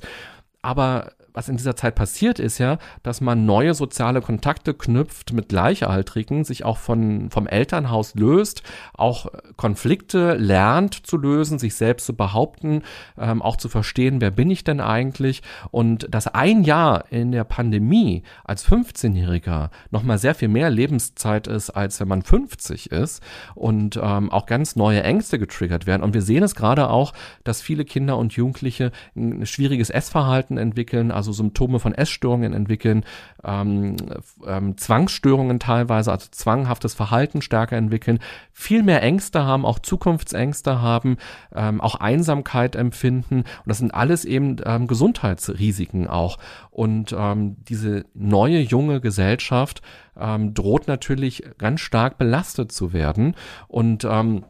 Aber 0.61 1.11
was 1.37 1.49
in 1.49 1.57
dieser 1.57 1.75
Zeit 1.75 1.93
passiert 1.93 2.39
ist 2.39 2.57
ja, 2.57 2.79
dass 3.03 3.21
man 3.21 3.45
neue 3.45 3.75
soziale 3.75 4.21
Kontakte 4.21 4.73
knüpft 4.73 5.33
mit 5.33 5.49
Gleichaltrigen, 5.49 6.43
sich 6.43 6.65
auch 6.65 6.77
von, 6.77 7.29
vom 7.29 7.45
Elternhaus 7.45 8.15
löst, 8.15 8.63
auch 8.95 9.27
Konflikte 9.55 10.33
lernt 10.33 11.05
zu 11.05 11.15
lösen, 11.15 11.59
sich 11.59 11.75
selbst 11.75 12.07
zu 12.07 12.15
behaupten, 12.15 12.81
ähm, 13.19 13.43
auch 13.43 13.57
zu 13.57 13.69
verstehen, 13.69 14.19
wer 14.19 14.31
bin 14.31 14.49
ich 14.49 14.63
denn 14.63 14.81
eigentlich? 14.81 15.43
Und 15.69 16.07
dass 16.09 16.25
ein 16.25 16.63
Jahr 16.63 17.05
in 17.11 17.31
der 17.31 17.43
Pandemie 17.43 18.23
als 18.43 18.67
15-Jähriger 18.67 19.69
nochmal 19.91 20.17
sehr 20.17 20.33
viel 20.33 20.47
mehr 20.47 20.71
Lebenszeit 20.71 21.45
ist, 21.45 21.69
als 21.69 21.99
wenn 21.99 22.07
man 22.07 22.23
50 22.23 22.91
ist 22.91 23.21
und 23.53 23.99
ähm, 24.01 24.31
auch 24.31 24.47
ganz 24.47 24.75
neue 24.75 25.03
Ängste 25.03 25.37
getriggert 25.37 25.85
werden. 25.85 26.01
Und 26.01 26.15
wir 26.15 26.23
sehen 26.23 26.41
es 26.41 26.55
gerade 26.55 26.89
auch, 26.89 27.13
dass 27.43 27.61
viele 27.61 27.85
Kinder 27.85 28.17
und 28.17 28.33
Jugendliche 28.33 28.91
ein 29.15 29.45
schwieriges 29.45 29.91
Essverhalten 29.91 30.57
entwickeln, 30.57 31.11
also 31.11 31.26
also 31.27 31.33
Symptome 31.33 31.79
von 31.79 31.93
Essstörungen 31.93 32.53
entwickeln, 32.53 33.03
ähm, 33.43 33.97
ähm, 34.45 34.77
Zwangsstörungen 34.77 35.59
teilweise, 35.59 36.11
also 36.11 36.27
zwanghaftes 36.31 36.93
Verhalten 36.93 37.41
stärker 37.41 37.77
entwickeln, 37.77 38.19
viel 38.53 38.83
mehr 38.83 39.03
Ängste 39.03 39.43
haben, 39.43 39.65
auch 39.65 39.79
Zukunftsängste 39.79 40.81
haben, 40.81 41.17
ähm, 41.53 41.81
auch 41.81 41.95
Einsamkeit 41.95 42.75
empfinden. 42.75 43.39
Und 43.39 43.65
das 43.65 43.79
sind 43.79 43.93
alles 43.93 44.25
eben 44.25 44.57
ähm, 44.65 44.87
Gesundheitsrisiken 44.87 46.07
auch. 46.07 46.37
Und 46.71 47.13
ähm, 47.17 47.57
diese 47.67 48.05
neue 48.13 48.59
junge 48.59 49.01
Gesellschaft 49.01 49.81
ähm, 50.17 50.53
droht 50.53 50.87
natürlich 50.87 51.43
ganz 51.57 51.81
stark 51.81 52.17
belastet 52.17 52.71
zu 52.71 52.93
werden. 52.93 53.35
Und 53.67 54.05
ähm, 54.09 54.45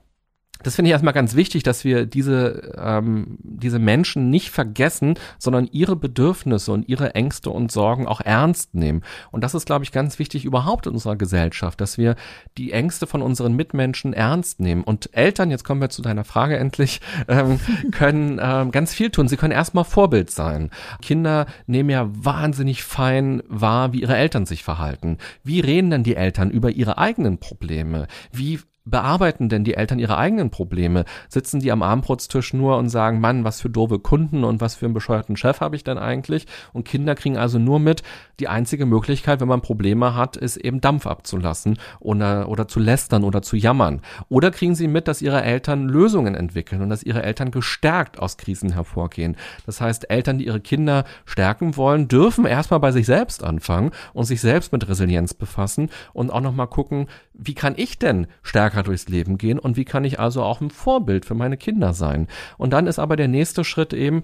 das 0.67 0.75
finde 0.75 0.89
ich 0.89 0.91
erstmal 0.91 1.13
ganz 1.13 1.33
wichtig, 1.35 1.63
dass 1.63 1.85
wir 1.85 2.05
diese, 2.05 2.73
ähm, 2.77 3.37
diese 3.39 3.79
Menschen 3.79 4.29
nicht 4.29 4.49
vergessen, 4.49 5.13
sondern 5.39 5.69
ihre 5.71 5.95
Bedürfnisse 5.95 6.73
und 6.73 6.89
ihre 6.89 7.15
Ängste 7.15 7.51
und 7.51 7.71
Sorgen 7.71 8.05
auch 8.05 8.19
ernst 8.19 8.75
nehmen. 8.75 9.01
Und 9.31 9.45
das 9.45 9.55
ist, 9.55 9.65
glaube 9.65 9.85
ich, 9.85 9.93
ganz 9.93 10.19
wichtig 10.19 10.43
überhaupt 10.43 10.85
in 10.85 10.91
unserer 10.91 11.15
Gesellschaft, 11.15 11.79
dass 11.79 11.97
wir 11.97 12.17
die 12.57 12.73
Ängste 12.73 13.07
von 13.07 13.21
unseren 13.21 13.55
Mitmenschen 13.55 14.11
ernst 14.11 14.59
nehmen. 14.59 14.83
Und 14.83 15.15
Eltern, 15.15 15.51
jetzt 15.51 15.63
kommen 15.63 15.79
wir 15.79 15.89
zu 15.89 16.01
deiner 16.01 16.25
Frage 16.25 16.57
endlich, 16.57 16.99
ähm, 17.29 17.61
können 17.91 18.37
ähm, 18.43 18.71
ganz 18.71 18.93
viel 18.93 19.09
tun. 19.09 19.29
Sie 19.29 19.37
können 19.37 19.53
erstmal 19.53 19.85
Vorbild 19.85 20.31
sein. 20.31 20.69
Kinder 21.01 21.45
nehmen 21.65 21.89
ja 21.89 22.09
wahnsinnig 22.11 22.83
fein 22.83 23.41
wahr, 23.47 23.93
wie 23.93 24.01
ihre 24.01 24.17
Eltern 24.17 24.45
sich 24.45 24.63
verhalten. 24.63 25.17
Wie 25.45 25.61
reden 25.61 25.91
denn 25.91 26.03
die 26.03 26.17
Eltern 26.17 26.51
über 26.51 26.71
ihre 26.71 26.97
eigenen 26.97 27.37
Probleme? 27.37 28.07
Wie 28.33 28.59
bearbeiten 28.89 29.49
denn 29.49 29.63
die 29.63 29.75
Eltern 29.75 29.99
ihre 29.99 30.17
eigenen 30.17 30.49
Probleme? 30.49 31.05
Sitzen 31.29 31.59
die 31.59 31.71
am 31.71 31.83
Abendbrotstisch 31.83 32.53
nur 32.53 32.77
und 32.77 32.89
sagen, 32.89 33.19
Mann, 33.19 33.43
was 33.43 33.61
für 33.61 33.69
doofe 33.69 33.99
Kunden 33.99 34.43
und 34.43 34.61
was 34.61 34.75
für 34.75 34.85
einen 34.85 34.93
bescheuerten 34.93 35.35
Chef 35.35 35.61
habe 35.61 35.75
ich 35.75 35.83
denn 35.83 35.97
eigentlich? 35.97 36.47
Und 36.73 36.85
Kinder 36.85 37.15
kriegen 37.15 37.37
also 37.37 37.59
nur 37.59 37.79
mit, 37.79 38.03
die 38.39 38.47
einzige 38.47 38.85
Möglichkeit, 38.85 39.41
wenn 39.41 39.47
man 39.47 39.61
Probleme 39.61 40.15
hat, 40.15 40.37
ist 40.37 40.57
eben 40.57 40.81
Dampf 40.81 41.07
abzulassen 41.07 41.77
oder, 41.99 42.49
oder 42.49 42.67
zu 42.67 42.79
lästern 42.79 43.23
oder 43.23 43.41
zu 43.41 43.55
jammern. 43.55 44.01
Oder 44.29 44.51
kriegen 44.51 44.75
sie 44.75 44.87
mit, 44.87 45.07
dass 45.07 45.21
ihre 45.21 45.41
Eltern 45.41 45.87
Lösungen 45.87 46.35
entwickeln 46.35 46.81
und 46.81 46.89
dass 46.89 47.03
ihre 47.03 47.23
Eltern 47.23 47.51
gestärkt 47.51 48.19
aus 48.19 48.37
Krisen 48.37 48.73
hervorgehen. 48.73 49.35
Das 49.65 49.81
heißt, 49.81 50.09
Eltern, 50.09 50.37
die 50.37 50.45
ihre 50.45 50.61
Kinder 50.61 51.05
stärken 51.25 51.77
wollen, 51.77 52.07
dürfen 52.07 52.45
erstmal 52.45 52.79
bei 52.79 52.91
sich 52.91 53.05
selbst 53.05 53.43
anfangen 53.43 53.91
und 54.13 54.25
sich 54.25 54.41
selbst 54.41 54.71
mit 54.71 54.87
Resilienz 54.87 55.33
befassen 55.33 55.89
und 56.13 56.31
auch 56.31 56.41
nochmal 56.41 56.67
gucken, 56.67 57.07
wie 57.33 57.53
kann 57.53 57.73
ich 57.77 57.99
denn 57.99 58.27
stärker 58.41 58.76
durchs 58.83 59.07
Leben 59.07 59.37
gehen 59.37 59.59
und 59.59 59.77
wie 59.77 59.85
kann 59.85 60.05
ich 60.05 60.19
also 60.19 60.43
auch 60.43 60.61
ein 60.61 60.69
Vorbild 60.69 61.25
für 61.25 61.35
meine 61.35 61.57
Kinder 61.57 61.93
sein. 61.93 62.27
Und 62.57 62.73
dann 62.73 62.87
ist 62.87 62.99
aber 62.99 63.15
der 63.15 63.27
nächste 63.27 63.63
Schritt 63.63 63.93
eben, 63.93 64.23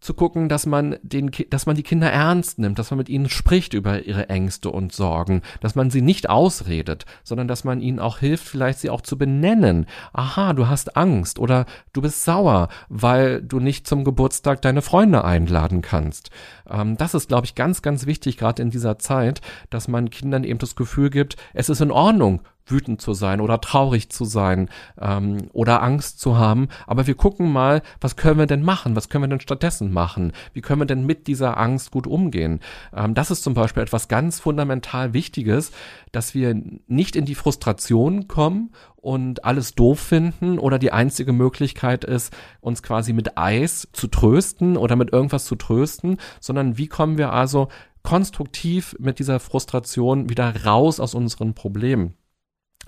zu 0.00 0.14
gucken, 0.14 0.48
dass 0.48 0.66
man 0.66 0.96
den, 1.02 1.30
dass 1.50 1.66
man 1.66 1.76
die 1.76 1.82
Kinder 1.82 2.10
ernst 2.10 2.58
nimmt, 2.58 2.78
dass 2.78 2.90
man 2.90 2.98
mit 2.98 3.08
ihnen 3.08 3.28
spricht 3.28 3.74
über 3.74 4.04
ihre 4.04 4.28
Ängste 4.28 4.70
und 4.70 4.92
Sorgen, 4.92 5.42
dass 5.60 5.74
man 5.74 5.90
sie 5.90 6.02
nicht 6.02 6.30
ausredet, 6.30 7.04
sondern 7.24 7.48
dass 7.48 7.64
man 7.64 7.80
ihnen 7.80 7.98
auch 7.98 8.18
hilft, 8.18 8.46
vielleicht 8.46 8.78
sie 8.78 8.90
auch 8.90 9.00
zu 9.00 9.18
benennen. 9.18 9.86
Aha, 10.12 10.52
du 10.52 10.68
hast 10.68 10.96
Angst 10.96 11.38
oder 11.38 11.66
du 11.92 12.02
bist 12.02 12.24
sauer, 12.24 12.68
weil 12.88 13.42
du 13.42 13.60
nicht 13.60 13.86
zum 13.86 14.04
Geburtstag 14.04 14.62
deine 14.62 14.82
Freunde 14.82 15.24
einladen 15.24 15.82
kannst. 15.82 16.30
Ähm, 16.68 16.96
das 16.96 17.14
ist, 17.14 17.28
glaube 17.28 17.46
ich, 17.46 17.54
ganz, 17.54 17.82
ganz 17.82 18.06
wichtig, 18.06 18.36
gerade 18.36 18.62
in 18.62 18.70
dieser 18.70 18.98
Zeit, 18.98 19.40
dass 19.70 19.88
man 19.88 20.10
Kindern 20.10 20.44
eben 20.44 20.58
das 20.58 20.76
Gefühl 20.76 21.10
gibt, 21.10 21.36
es 21.54 21.68
ist 21.68 21.80
in 21.80 21.90
Ordnung, 21.90 22.42
wütend 22.70 23.00
zu 23.00 23.14
sein 23.14 23.40
oder 23.40 23.60
traurig 23.60 24.10
zu 24.10 24.24
sein 24.24 24.68
ähm, 25.00 25.48
oder 25.52 25.82
Angst 25.82 26.20
zu 26.20 26.36
haben. 26.36 26.68
Aber 26.86 27.06
wir 27.06 27.14
gucken 27.14 27.52
mal, 27.52 27.82
was 28.00 28.16
können 28.16 28.38
wir 28.38 28.46
denn 28.46 28.62
machen? 28.62 28.96
Was 28.96 29.08
können 29.08 29.24
wir 29.24 29.28
denn 29.28 29.40
stattdessen 29.40 29.92
machen? 29.92 30.32
Wie 30.52 30.60
können 30.60 30.80
wir 30.80 30.86
denn 30.86 31.06
mit 31.06 31.26
dieser 31.26 31.58
Angst 31.58 31.90
gut 31.90 32.06
umgehen? 32.06 32.60
Ähm, 32.94 33.14
das 33.14 33.30
ist 33.30 33.42
zum 33.42 33.54
Beispiel 33.54 33.82
etwas 33.82 34.08
ganz 34.08 34.40
fundamental 34.40 35.12
Wichtiges, 35.12 35.72
dass 36.12 36.34
wir 36.34 36.60
nicht 36.86 37.16
in 37.16 37.24
die 37.24 37.34
Frustration 37.34 38.28
kommen 38.28 38.70
und 38.96 39.44
alles 39.44 39.74
doof 39.74 40.00
finden 40.00 40.58
oder 40.58 40.78
die 40.78 40.92
einzige 40.92 41.32
Möglichkeit 41.32 42.04
ist, 42.04 42.36
uns 42.60 42.82
quasi 42.82 43.12
mit 43.12 43.38
Eis 43.38 43.88
zu 43.92 44.08
trösten 44.08 44.76
oder 44.76 44.96
mit 44.96 45.12
irgendwas 45.12 45.44
zu 45.44 45.54
trösten, 45.54 46.18
sondern 46.40 46.78
wie 46.78 46.88
kommen 46.88 47.16
wir 47.16 47.32
also 47.32 47.68
konstruktiv 48.02 48.96
mit 48.98 49.18
dieser 49.18 49.40
Frustration 49.40 50.28
wieder 50.28 50.64
raus 50.64 51.00
aus 51.00 51.14
unseren 51.14 51.54
Problemen. 51.54 52.14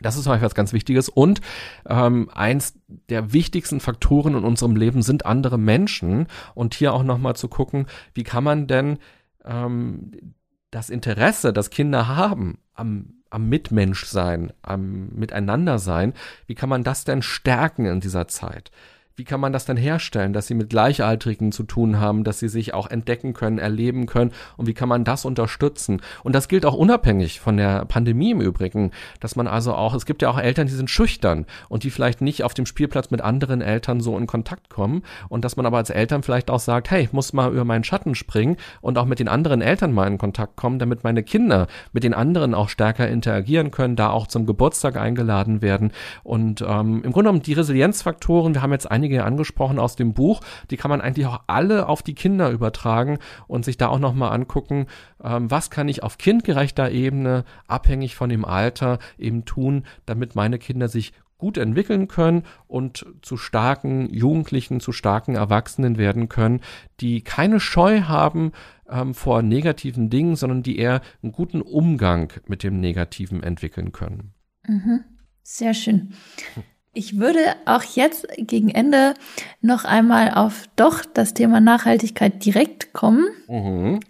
Das 0.01 0.17
ist 0.17 0.27
was 0.27 0.55
ganz 0.55 0.73
Wichtiges. 0.73 1.09
Und 1.09 1.41
ähm, 1.87 2.31
eins 2.33 2.75
der 3.09 3.33
wichtigsten 3.33 3.81
Faktoren 3.81 4.35
in 4.35 4.45
unserem 4.45 4.77
Leben 4.77 5.03
sind 5.03 5.27
andere 5.27 5.59
Menschen. 5.59 6.27
Und 6.55 6.75
hier 6.75 6.95
auch 6.95 7.03
nochmal 7.03 7.37
zu 7.37 7.49
gucken, 7.49 7.87
wie 8.15 8.23
kann 8.23 8.45
man 8.45 8.67
denn 8.67 8.99
ähm, 9.45 10.13
das 10.71 10.91
Interesse, 10.91 11.53
das 11.53 11.71
Kinder 11.71 12.09
haben 12.09 12.59
am, 12.75 13.15
am 13.29 13.49
Mitmenschsein, 13.49 14.53
am 14.63 15.09
Miteinandersein, 15.11 16.15
wie 16.47 16.55
kann 16.55 16.69
man 16.69 16.85
das 16.85 17.05
denn 17.05 17.23
stärken 17.23 17.87
in 17.87 18.01
dieser 18.01 18.29
Zeit? 18.29 18.71
Wie 19.17 19.25
kann 19.25 19.41
man 19.41 19.53
das 19.53 19.67
dann 19.67 19.77
herstellen, 19.77 20.33
dass 20.33 20.47
sie 20.47 20.55
mit 20.55 20.71
Gleichaltrigen 20.71 21.53
zu 21.53 21.65
tun 21.65 22.01
haben, 22.01 22.25
dass 22.25 22.39
sie 22.39 22.49
sich 22.49 22.73
auch 22.73 22.89
entdecken 22.89 23.35
können, 23.35 23.59
erleben 23.59 24.07
können? 24.07 24.33
Und 24.57 24.67
wie 24.67 24.73
kann 24.73 24.89
man 24.89 25.05
das 25.05 25.27
unterstützen? 25.27 26.01
Und 26.25 26.35
das 26.35 26.49
gilt 26.49 26.65
auch 26.65 26.73
unabhängig 26.73 27.39
von 27.39 27.59
der 27.59 27.85
Pandemie 27.85 28.31
im 28.31 28.41
Übrigen, 28.41 28.93
dass 29.21 29.37
man 29.37 29.47
also 29.47 29.75
auch, 29.75 29.95
es 29.95 30.07
gibt 30.07 30.23
ja 30.23 30.31
auch 30.31 30.39
Eltern, 30.39 30.69
die 30.69 30.73
sind 30.73 30.89
schüchtern 30.89 31.45
und 31.69 31.85
die 31.85 31.91
vielleicht 31.91 32.23
nicht 32.23 32.45
auf 32.45 32.55
dem 32.55 32.65
Spielplatz 32.65 33.11
mit 33.11 33.21
anderen 33.21 33.61
Eltern 33.61 34.01
so 34.01 34.17
in 34.17 34.27
Kontakt 34.27 34.71
kommen. 34.71 35.03
Und 35.29 35.45
dass 35.45 35.57
man 35.57 35.67
aber 35.67 35.77
als 35.77 35.91
Eltern 35.91 36.23
vielleicht 36.23 36.51
auch 36.51 36.61
sagt, 36.61 36.91
hey, 36.91 37.03
ich 37.03 37.13
muss 37.13 37.35
mal 37.35 37.53
über 37.53 37.67
meinen 37.67 37.85
Schatten 37.85 38.15
springen 38.15 38.57
und 38.81 38.97
auch 38.97 39.05
mit 39.05 39.19
den 39.19 39.29
anderen 39.29 39.61
Eltern 39.61 39.93
mal 39.93 40.07
in 40.07 40.17
Kontakt 40.17 40.57
kommen, 40.57 40.79
damit 40.79 41.05
meine 41.05 41.23
Kinder 41.23 41.67
mit 41.93 42.05
den 42.05 42.15
anderen 42.15 42.55
auch 42.55 42.71
stärker 42.71 43.07
interagieren 43.07 43.71
können, 43.71 43.97
da 43.97 44.09
auch 44.09 44.27
zum 44.29 44.47
Geburtstag 44.47 44.97
eingeladen 44.97 45.61
werden. 45.61 45.93
Und 46.23 46.63
ähm, 46.63 47.03
im 47.05 47.13
Grunde 47.13 47.29
genommen 47.29 47.43
die 47.43 47.53
Resilienzfaktoren, 47.53 48.55
wir 48.55 48.63
haben 48.63 48.73
jetzt 48.73 48.91
einige 48.91 49.00
einige 49.01 49.25
angesprochen 49.25 49.79
aus 49.79 49.97
dem 49.97 50.13
Buch, 50.13 50.41
die 50.71 50.77
kann 50.77 50.91
man 50.91 51.01
eigentlich 51.01 51.27
auch 51.27 51.41
alle 51.47 51.89
auf 51.89 52.03
die 52.03 52.15
Kinder 52.15 52.51
übertragen 52.51 53.19
und 53.47 53.65
sich 53.65 53.79
da 53.79 53.89
auch 53.89 53.99
nochmal 53.99 54.33
angucken, 54.33 54.87
ähm, 55.25 55.51
was 55.51 55.71
kann 55.71 55.89
ich 55.89 56.03
auf 56.03 56.19
kindgerechter 56.19 56.91
Ebene, 56.91 57.45
abhängig 57.67 58.15
von 58.15 58.29
dem 58.29 58.45
Alter, 58.45 58.99
eben 59.19 59.47
tun, 59.47 59.85
damit 60.05 60.35
meine 60.35 60.59
Kinder 60.59 60.89
sich 60.89 61.13
gut 61.39 61.57
entwickeln 61.57 62.07
können 62.07 62.43
und 62.67 63.07
zu 63.23 63.39
starken 63.39 64.13
Jugendlichen, 64.13 64.81
zu 64.81 64.93
starken 64.93 65.35
Erwachsenen 65.35 65.97
werden 65.97 66.29
können, 66.29 66.61
die 67.01 67.23
keine 67.23 67.61
Scheu 67.61 68.03
haben 68.03 68.53
ähm, 68.91 69.15
vor 69.15 69.41
negativen 69.41 70.11
Dingen, 70.11 70.37
sondern 70.37 70.63
die 70.63 70.79
eher 70.79 71.01
einen 71.23 71.33
guten 71.33 71.63
Umgang 71.63 72.31
mit 72.47 72.63
dem 72.63 72.79
Negativen 72.79 73.43
entwickeln 73.43 73.93
können. 73.93 74.35
Mhm. 74.69 75.05
Sehr 75.43 75.73
schön. 75.73 76.13
Ich 76.93 77.19
würde 77.19 77.41
auch 77.67 77.83
jetzt 77.83 78.27
gegen 78.37 78.69
Ende 78.69 79.15
noch 79.61 79.85
einmal 79.85 80.33
auf 80.35 80.65
doch 80.75 81.05
das 81.05 81.35
Thema 81.35 81.61
Nachhaltigkeit 81.61 82.45
direkt 82.45 82.93
kommen. 82.93 83.29
Mhm. 83.47 84.01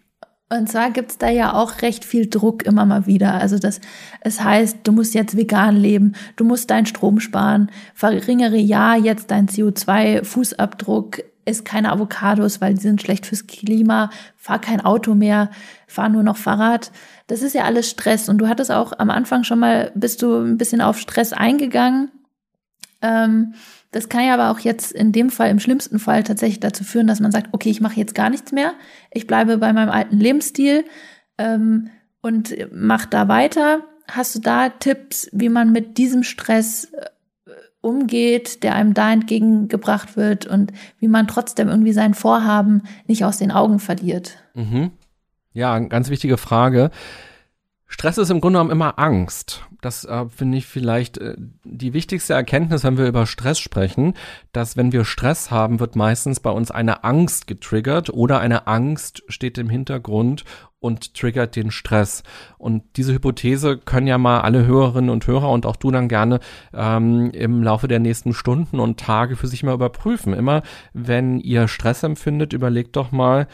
Und 0.53 0.69
zwar 0.69 0.91
gibt's 0.91 1.17
da 1.17 1.29
ja 1.29 1.53
auch 1.53 1.83
recht 1.83 2.05
viel 2.05 2.29
Druck 2.29 2.65
immer 2.65 2.85
mal 2.85 3.07
wieder. 3.07 3.35
Also 3.35 3.59
das, 3.59 3.81
es 4.23 4.43
heißt, 4.43 4.79
du 4.83 4.91
musst 4.91 5.15
jetzt 5.15 5.37
vegan 5.37 5.77
leben, 5.77 6.15
du 6.35 6.45
musst 6.45 6.71
deinen 6.71 6.87
Strom 6.87 7.21
sparen, 7.21 7.71
verringere 7.95 8.57
ja 8.57 8.97
jetzt 8.97 9.31
deinen 9.31 9.47
CO2-Fußabdruck, 9.47 11.23
isst 11.45 11.65
keine 11.65 11.93
Avocados, 11.93 12.61
weil 12.61 12.75
die 12.75 12.81
sind 12.81 13.01
schlecht 13.01 13.27
fürs 13.27 13.47
Klima, 13.47 14.11
fahr 14.37 14.61
kein 14.61 14.81
Auto 14.81 15.15
mehr, 15.15 15.51
fahr 15.87 16.09
nur 16.09 16.25
noch 16.25 16.37
Fahrrad. 16.37 16.91
Das 17.29 17.43
ist 17.43 17.55
ja 17.55 17.63
alles 17.63 17.89
Stress. 17.89 18.29
Und 18.29 18.39
du 18.39 18.49
hattest 18.49 18.73
auch 18.73 18.93
am 18.99 19.11
Anfang 19.11 19.45
schon 19.45 19.61
mal, 19.61 19.93
bist 19.95 20.21
du 20.23 20.35
ein 20.35 20.59
bisschen 20.59 20.81
auf 20.81 20.99
Stress 20.99 21.33
eingegangen. 21.33 22.11
Ähm, 23.03 23.55
das 23.93 24.09
kann 24.09 24.25
ja 24.25 24.35
aber 24.35 24.51
auch 24.51 24.61
jetzt 24.61 24.93
in 24.93 25.13
dem 25.13 25.31
Fall, 25.31 25.51
im 25.51 25.59
schlimmsten 25.59 25.99
Fall 25.99 26.23
tatsächlich 26.23 26.61
dazu 26.61 26.85
führen, 26.85 27.07
dass 27.07 27.21
man 27.21 27.33
sagt, 27.33 27.49
okay, 27.53 27.71
ich 27.71 27.81
mache 27.81 27.97
jetzt 27.97 28.15
gar 28.15 28.31
nichts 28.31 28.53
mehr, 28.53 28.75
ich 29.11 29.27
bleibe 29.27 29.59
bei 29.59 29.73
meinem 29.73 29.91
alten 29.91 30.19
Lebensstil 30.19 30.85
ähm, 31.39 31.91
und 32.21 32.55
mach 32.73 33.07
da 33.07 33.29
weiter. 33.29 33.83
Hast 34.07 34.35
du 34.35 34.41
da 34.41 34.69
Tipps, 34.69 35.29
wie 35.33 35.49
man 35.49 35.73
mit 35.73 35.99
diesem 35.99 36.23
Stress 36.23 36.85
äh, 36.85 37.07
umgeht, 37.81 38.63
der 38.63 38.75
einem 38.75 38.95
da 38.95 39.13
entgegengebracht 39.13 40.17
wird 40.17 40.47
und 40.47 40.73
wie 40.99 41.09
man 41.09 41.27
trotzdem 41.27 41.69
irgendwie 41.69 41.93
sein 41.93 42.15
Vorhaben 42.15 42.83
nicht 43.07 43.25
aus 43.25 43.39
den 43.39 43.51
Augen 43.51 43.79
verliert? 43.79 44.37
Mhm. 44.55 44.91
Ja, 45.53 45.79
ganz 45.79 46.11
wichtige 46.11 46.37
Frage. 46.37 46.91
Stress 47.93 48.19
ist 48.19 48.31
im 48.31 48.41
Grunde 48.41 48.59
genommen 48.59 48.71
immer 48.71 49.01
Angst. 49.01 49.65
Das 49.81 50.05
äh, 50.05 50.27
finde 50.29 50.59
ich 50.59 50.67
vielleicht 50.67 51.19
äh, 51.19 51.35
die 51.65 51.93
wichtigste 51.93 52.35
Erkenntnis, 52.35 52.85
wenn 52.85 52.97
wir 52.97 53.09
über 53.09 53.27
Stress 53.27 53.59
sprechen, 53.59 54.15
dass 54.53 54.77
wenn 54.77 54.93
wir 54.93 55.05
Stress 55.05 55.51
haben, 55.51 55.81
wird 55.81 55.97
meistens 55.97 56.39
bei 56.39 56.51
uns 56.51 56.71
eine 56.71 57.03
Angst 57.03 57.49
getriggert 57.49 58.09
oder 58.09 58.39
eine 58.39 58.69
Angst 58.69 59.25
steht 59.27 59.59
im 59.59 59.69
Hintergrund 59.69 60.45
und 60.79 61.15
triggert 61.15 61.57
den 61.57 61.73
Stress. 61.73 62.23
Und 62.59 62.85
diese 62.97 63.13
Hypothese 63.13 63.77
können 63.77 64.07
ja 64.07 64.19
mal 64.19 64.43
alle 64.43 64.65
Hörerinnen 64.65 65.11
und 65.11 65.27
Hörer 65.27 65.51
und 65.51 65.67
auch 65.67 65.77
du 65.77 65.91
dann 65.91 66.09
gerne 66.09 66.39
ähm, 66.73 67.33
im 67.33 67.61
Laufe 67.65 67.89
der 67.89 67.99
nächsten 67.99 68.35
Stunden 68.35 68.79
und 68.79 69.01
Tage 69.01 69.35
für 69.35 69.49
sich 69.49 69.65
mal 69.65 69.75
überprüfen. 69.75 70.33
Immer 70.33 70.63
wenn 70.93 71.41
ihr 71.41 71.67
Stress 71.67 72.05
empfindet, 72.05 72.53
überlegt 72.53 72.95
doch 72.95 73.11
mal, 73.11 73.49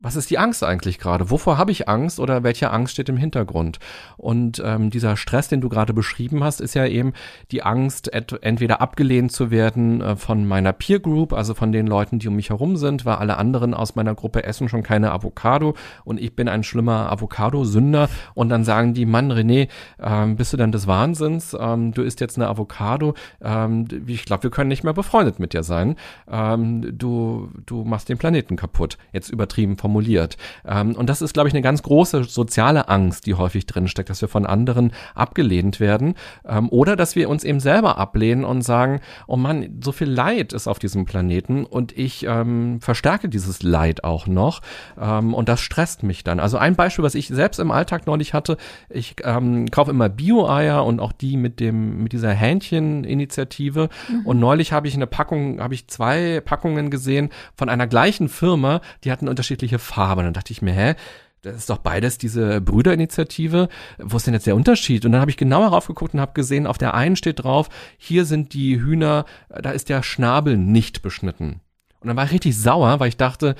was 0.00 0.14
ist 0.14 0.30
die 0.30 0.38
Angst 0.38 0.62
eigentlich 0.62 1.00
gerade? 1.00 1.28
Wovor 1.28 1.58
habe 1.58 1.72
ich 1.72 1.88
Angst 1.88 2.20
oder 2.20 2.44
welche 2.44 2.70
Angst 2.70 2.92
steht 2.92 3.08
im 3.08 3.16
Hintergrund? 3.16 3.80
Und 4.16 4.62
ähm, 4.64 4.90
dieser 4.90 5.16
Stress, 5.16 5.48
den 5.48 5.60
du 5.60 5.68
gerade 5.68 5.92
beschrieben 5.92 6.44
hast, 6.44 6.60
ist 6.60 6.74
ja 6.74 6.86
eben 6.86 7.14
die 7.50 7.64
Angst, 7.64 8.12
entweder 8.12 8.80
abgelehnt 8.80 9.32
zu 9.32 9.50
werden 9.50 10.00
äh, 10.00 10.14
von 10.14 10.46
meiner 10.46 10.72
Peer 10.72 11.00
Group, 11.00 11.32
also 11.32 11.52
von 11.54 11.72
den 11.72 11.88
Leuten, 11.88 12.20
die 12.20 12.28
um 12.28 12.36
mich 12.36 12.50
herum 12.50 12.76
sind, 12.76 13.06
weil 13.06 13.16
alle 13.16 13.38
anderen 13.38 13.74
aus 13.74 13.96
meiner 13.96 14.14
Gruppe 14.14 14.44
essen 14.44 14.68
schon 14.68 14.84
keine 14.84 15.10
Avocado 15.10 15.74
und 16.04 16.20
ich 16.20 16.36
bin 16.36 16.48
ein 16.48 16.62
schlimmer 16.62 17.10
Avocado-Sünder 17.10 18.08
und 18.34 18.50
dann 18.50 18.62
sagen 18.62 18.94
die, 18.94 19.04
Mann, 19.04 19.32
René, 19.32 19.68
ähm, 20.00 20.36
bist 20.36 20.52
du 20.52 20.56
denn 20.56 20.70
des 20.70 20.86
Wahnsinns? 20.86 21.56
Ähm, 21.58 21.90
du 21.90 22.02
isst 22.02 22.20
jetzt 22.20 22.36
eine 22.36 22.46
Avocado. 22.46 23.14
Ähm, 23.42 23.86
ich 24.06 24.24
glaube, 24.24 24.44
wir 24.44 24.50
können 24.50 24.68
nicht 24.68 24.84
mehr 24.84 24.92
befreundet 24.92 25.40
mit 25.40 25.54
dir 25.54 25.64
sein. 25.64 25.96
Ähm, 26.30 26.96
du, 26.96 27.50
du 27.66 27.82
machst 27.82 28.08
den 28.08 28.18
Planeten 28.18 28.54
kaputt. 28.54 28.96
Jetzt 29.12 29.30
übertrieben 29.30 29.76
vom 29.76 29.87
formuliert. 29.88 30.36
Ähm, 30.66 30.94
und 30.94 31.08
das 31.08 31.22
ist, 31.22 31.32
glaube 31.32 31.48
ich, 31.48 31.54
eine 31.54 31.62
ganz 31.62 31.82
große 31.82 32.24
soziale 32.24 32.88
Angst, 32.88 33.24
die 33.24 33.34
häufig 33.34 33.64
drinsteckt, 33.64 34.10
dass 34.10 34.20
wir 34.20 34.28
von 34.28 34.44
anderen 34.44 34.92
abgelehnt 35.14 35.80
werden 35.80 36.14
ähm, 36.46 36.68
oder 36.68 36.94
dass 36.94 37.16
wir 37.16 37.30
uns 37.30 37.42
eben 37.42 37.58
selber 37.58 37.96
ablehnen 37.96 38.44
und 38.44 38.60
sagen, 38.60 39.00
oh 39.26 39.36
Mann, 39.36 39.80
so 39.82 39.92
viel 39.92 40.08
Leid 40.10 40.52
ist 40.52 40.68
auf 40.68 40.78
diesem 40.78 41.06
Planeten 41.06 41.64
und 41.64 41.96
ich 41.96 42.26
ähm, 42.26 42.80
verstärke 42.82 43.30
dieses 43.30 43.62
Leid 43.62 44.04
auch 44.04 44.26
noch 44.26 44.60
ähm, 45.00 45.32
und 45.32 45.48
das 45.48 45.60
stresst 45.60 46.02
mich 46.02 46.22
dann. 46.22 46.38
Also 46.38 46.58
ein 46.58 46.76
Beispiel, 46.76 47.04
was 47.04 47.14
ich 47.14 47.28
selbst 47.28 47.58
im 47.58 47.70
Alltag 47.70 48.06
neulich 48.06 48.34
hatte, 48.34 48.58
ich 48.90 49.16
ähm, 49.24 49.70
kaufe 49.70 49.90
immer 49.90 50.10
Bio-Eier 50.10 50.84
und 50.84 51.00
auch 51.00 51.12
die 51.12 51.38
mit 51.38 51.60
dem 51.60 52.02
mit 52.02 52.12
dieser 52.12 52.32
Hähnchen-Initiative 52.32 53.88
mhm. 54.08 54.26
und 54.26 54.38
neulich 54.38 54.72
habe 54.72 54.86
ich 54.86 54.94
eine 54.94 55.06
Packung, 55.06 55.60
habe 55.60 55.72
ich 55.72 55.88
zwei 55.88 56.42
Packungen 56.44 56.90
gesehen 56.90 57.30
von 57.54 57.70
einer 57.70 57.86
gleichen 57.86 58.28
Firma, 58.28 58.82
die 59.04 59.10
hatten 59.10 59.28
unterschiedliche 59.28 59.77
unterschiedliche 59.78 59.94
Farben. 59.94 60.20
Und 60.20 60.24
dann 60.26 60.34
dachte 60.34 60.52
ich 60.52 60.62
mir, 60.62 60.72
hä? 60.72 60.94
Das 61.42 61.54
ist 61.54 61.70
doch 61.70 61.78
beides 61.78 62.18
diese 62.18 62.60
Brüderinitiative. 62.60 63.68
Wo 63.98 64.16
ist 64.16 64.26
denn 64.26 64.34
jetzt 64.34 64.48
der 64.48 64.56
Unterschied? 64.56 65.04
Und 65.04 65.12
dann 65.12 65.20
habe 65.20 65.30
ich 65.30 65.36
genauer 65.36 65.68
raufgeguckt 65.68 66.14
und 66.14 66.20
habe 66.20 66.32
gesehen, 66.32 66.66
auf 66.66 66.78
der 66.78 66.94
einen 66.94 67.14
steht 67.14 67.44
drauf, 67.44 67.68
hier 67.96 68.24
sind 68.24 68.54
die 68.54 68.80
Hühner, 68.80 69.24
da 69.48 69.70
ist 69.70 69.88
der 69.88 70.02
Schnabel 70.02 70.56
nicht 70.56 71.00
beschnitten. 71.00 71.60
Und 72.00 72.08
dann 72.08 72.16
war 72.16 72.24
ich 72.24 72.32
richtig 72.32 72.58
sauer, 72.58 72.98
weil 72.98 73.08
ich 73.08 73.16
dachte, 73.16 73.54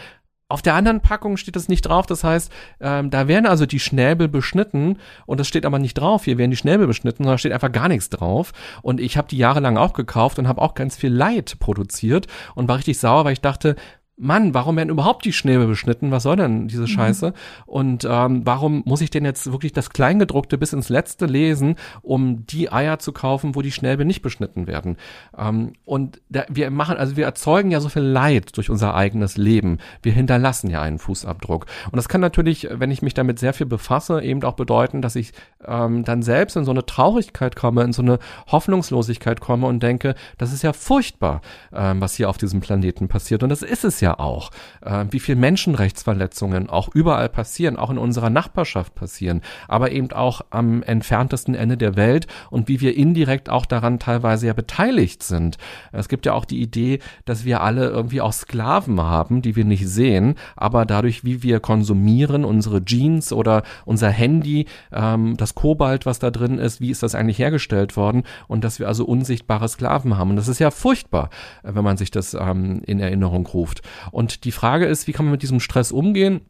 auf 0.50 0.62
der 0.62 0.74
anderen 0.74 1.00
Packung 1.00 1.36
steht 1.36 1.56
das 1.56 1.68
nicht 1.68 1.82
drauf. 1.82 2.06
Das 2.06 2.24
heißt, 2.24 2.50
ähm, 2.80 3.10
da 3.10 3.28
werden 3.28 3.46
also 3.46 3.66
die 3.66 3.80
Schnäbel 3.80 4.28
beschnitten 4.28 4.98
und 5.26 5.38
das 5.38 5.46
steht 5.46 5.66
aber 5.66 5.78
nicht 5.78 5.94
drauf. 5.94 6.24
Hier 6.24 6.38
werden 6.38 6.50
die 6.50 6.56
Schnäbel 6.56 6.86
beschnitten, 6.86 7.24
sondern 7.24 7.38
steht 7.38 7.52
einfach 7.52 7.70
gar 7.70 7.88
nichts 7.88 8.08
drauf. 8.08 8.52
Und 8.82 8.98
ich 8.98 9.16
habe 9.16 9.28
die 9.28 9.36
jahrelang 9.36 9.76
auch 9.76 9.92
gekauft 9.92 10.38
und 10.38 10.48
habe 10.48 10.62
auch 10.62 10.74
ganz 10.74 10.96
viel 10.96 11.12
Leid 11.12 11.58
produziert 11.60 12.26
und 12.54 12.66
war 12.66 12.78
richtig 12.78 12.98
sauer, 12.98 13.24
weil 13.24 13.34
ich 13.34 13.42
dachte, 13.42 13.76
Mann, 14.20 14.52
warum 14.52 14.76
werden 14.76 14.88
überhaupt 14.88 15.24
die 15.24 15.32
Schnäbel 15.32 15.68
beschnitten? 15.68 16.10
Was 16.10 16.24
soll 16.24 16.36
denn 16.36 16.66
diese 16.66 16.82
mhm. 16.82 16.88
Scheiße? 16.88 17.28
Mhm. 17.28 17.32
Und 17.66 18.08
ähm, 18.10 18.42
warum 18.44 18.82
muss 18.84 19.00
ich 19.00 19.10
denn 19.10 19.24
jetzt 19.24 19.50
wirklich 19.52 19.72
das 19.72 19.90
Kleingedruckte 19.90 20.58
bis 20.58 20.72
ins 20.72 20.88
Letzte 20.88 21.26
lesen, 21.26 21.76
um 22.02 22.44
die 22.46 22.70
Eier 22.72 22.98
zu 22.98 23.12
kaufen, 23.12 23.54
wo 23.54 23.62
die 23.62 23.70
Schnäbel 23.70 24.04
nicht 24.04 24.22
beschnitten 24.22 24.66
werden? 24.66 24.96
Ähm, 25.36 25.74
und 25.84 26.20
da, 26.30 26.44
wir 26.48 26.70
machen, 26.72 26.96
also 26.96 27.16
wir 27.16 27.26
erzeugen 27.26 27.70
ja 27.70 27.80
so 27.80 27.88
viel 27.88 28.02
Leid 28.02 28.56
durch 28.56 28.70
unser 28.70 28.94
eigenes 28.94 29.36
Leben. 29.36 29.78
Wir 30.02 30.12
hinterlassen 30.12 30.68
ja 30.68 30.82
einen 30.82 30.98
Fußabdruck. 30.98 31.66
Und 31.86 31.96
das 31.96 32.08
kann 32.08 32.20
natürlich, 32.20 32.68
wenn 32.72 32.90
ich 32.90 33.02
mich 33.02 33.14
damit 33.14 33.38
sehr 33.38 33.52
viel 33.52 33.66
befasse, 33.66 34.20
eben 34.20 34.42
auch 34.42 34.54
bedeuten, 34.54 35.00
dass 35.00 35.14
ich 35.14 35.32
ähm, 35.64 36.04
dann 36.04 36.22
selbst 36.22 36.56
in 36.56 36.64
so 36.64 36.72
eine 36.72 36.84
Traurigkeit 36.84 37.54
komme, 37.54 37.84
in 37.84 37.92
so 37.92 38.02
eine 38.02 38.18
Hoffnungslosigkeit 38.48 39.40
komme 39.40 39.68
und 39.68 39.80
denke, 39.80 40.16
das 40.38 40.52
ist 40.52 40.62
ja 40.62 40.72
furchtbar, 40.72 41.40
ähm, 41.72 42.00
was 42.00 42.14
hier 42.14 42.28
auf 42.28 42.38
diesem 42.38 42.60
Planeten 42.60 43.06
passiert. 43.06 43.44
Und 43.44 43.50
das 43.50 43.62
ist 43.62 43.84
es 43.84 44.00
ja 44.00 44.07
ja 44.08 44.18
auch, 44.18 44.50
äh, 44.80 45.04
wie 45.10 45.20
viel 45.20 45.36
Menschenrechtsverletzungen 45.36 46.70
auch 46.70 46.88
überall 46.94 47.28
passieren, 47.28 47.76
auch 47.76 47.90
in 47.90 47.98
unserer 47.98 48.30
Nachbarschaft 48.30 48.94
passieren, 48.94 49.42
aber 49.68 49.92
eben 49.92 50.10
auch 50.12 50.40
am 50.50 50.82
entferntesten 50.82 51.54
Ende 51.54 51.76
der 51.76 51.96
Welt 51.96 52.26
und 52.50 52.68
wie 52.68 52.80
wir 52.80 52.96
indirekt 52.96 53.50
auch 53.50 53.66
daran 53.66 53.98
teilweise 53.98 54.46
ja 54.46 54.52
beteiligt 54.52 55.22
sind. 55.22 55.58
Es 55.92 56.08
gibt 56.08 56.26
ja 56.26 56.32
auch 56.32 56.44
die 56.44 56.60
Idee, 56.60 57.00
dass 57.24 57.44
wir 57.44 57.60
alle 57.60 57.88
irgendwie 57.88 58.20
auch 58.20 58.32
Sklaven 58.32 59.00
haben, 59.00 59.42
die 59.42 59.56
wir 59.56 59.64
nicht 59.64 59.86
sehen, 59.86 60.36
aber 60.56 60.86
dadurch, 60.86 61.24
wie 61.24 61.42
wir 61.42 61.60
konsumieren, 61.60 62.44
unsere 62.44 62.84
Jeans 62.84 63.32
oder 63.32 63.62
unser 63.84 64.10
Handy, 64.10 64.66
ähm, 64.92 65.36
das 65.36 65.54
Kobalt, 65.54 66.06
was 66.06 66.18
da 66.18 66.30
drin 66.30 66.58
ist, 66.58 66.80
wie 66.80 66.90
ist 66.90 67.02
das 67.02 67.14
eigentlich 67.14 67.38
hergestellt 67.38 67.96
worden 67.96 68.22
und 68.46 68.64
dass 68.64 68.78
wir 68.78 68.88
also 68.88 69.04
unsichtbare 69.04 69.68
Sklaven 69.68 70.16
haben. 70.16 70.30
Und 70.30 70.36
das 70.36 70.48
ist 70.48 70.58
ja 70.58 70.70
furchtbar, 70.70 71.28
äh, 71.62 71.74
wenn 71.74 71.84
man 71.84 71.96
sich 71.96 72.10
das 72.10 72.34
ähm, 72.34 72.80
in 72.86 73.00
Erinnerung 73.00 73.46
ruft. 73.46 73.82
Und 74.10 74.44
die 74.44 74.52
Frage 74.52 74.86
ist, 74.86 75.06
wie 75.06 75.12
kann 75.12 75.26
man 75.26 75.32
mit 75.32 75.42
diesem 75.42 75.60
Stress 75.60 75.92
umgehen? 75.92 76.42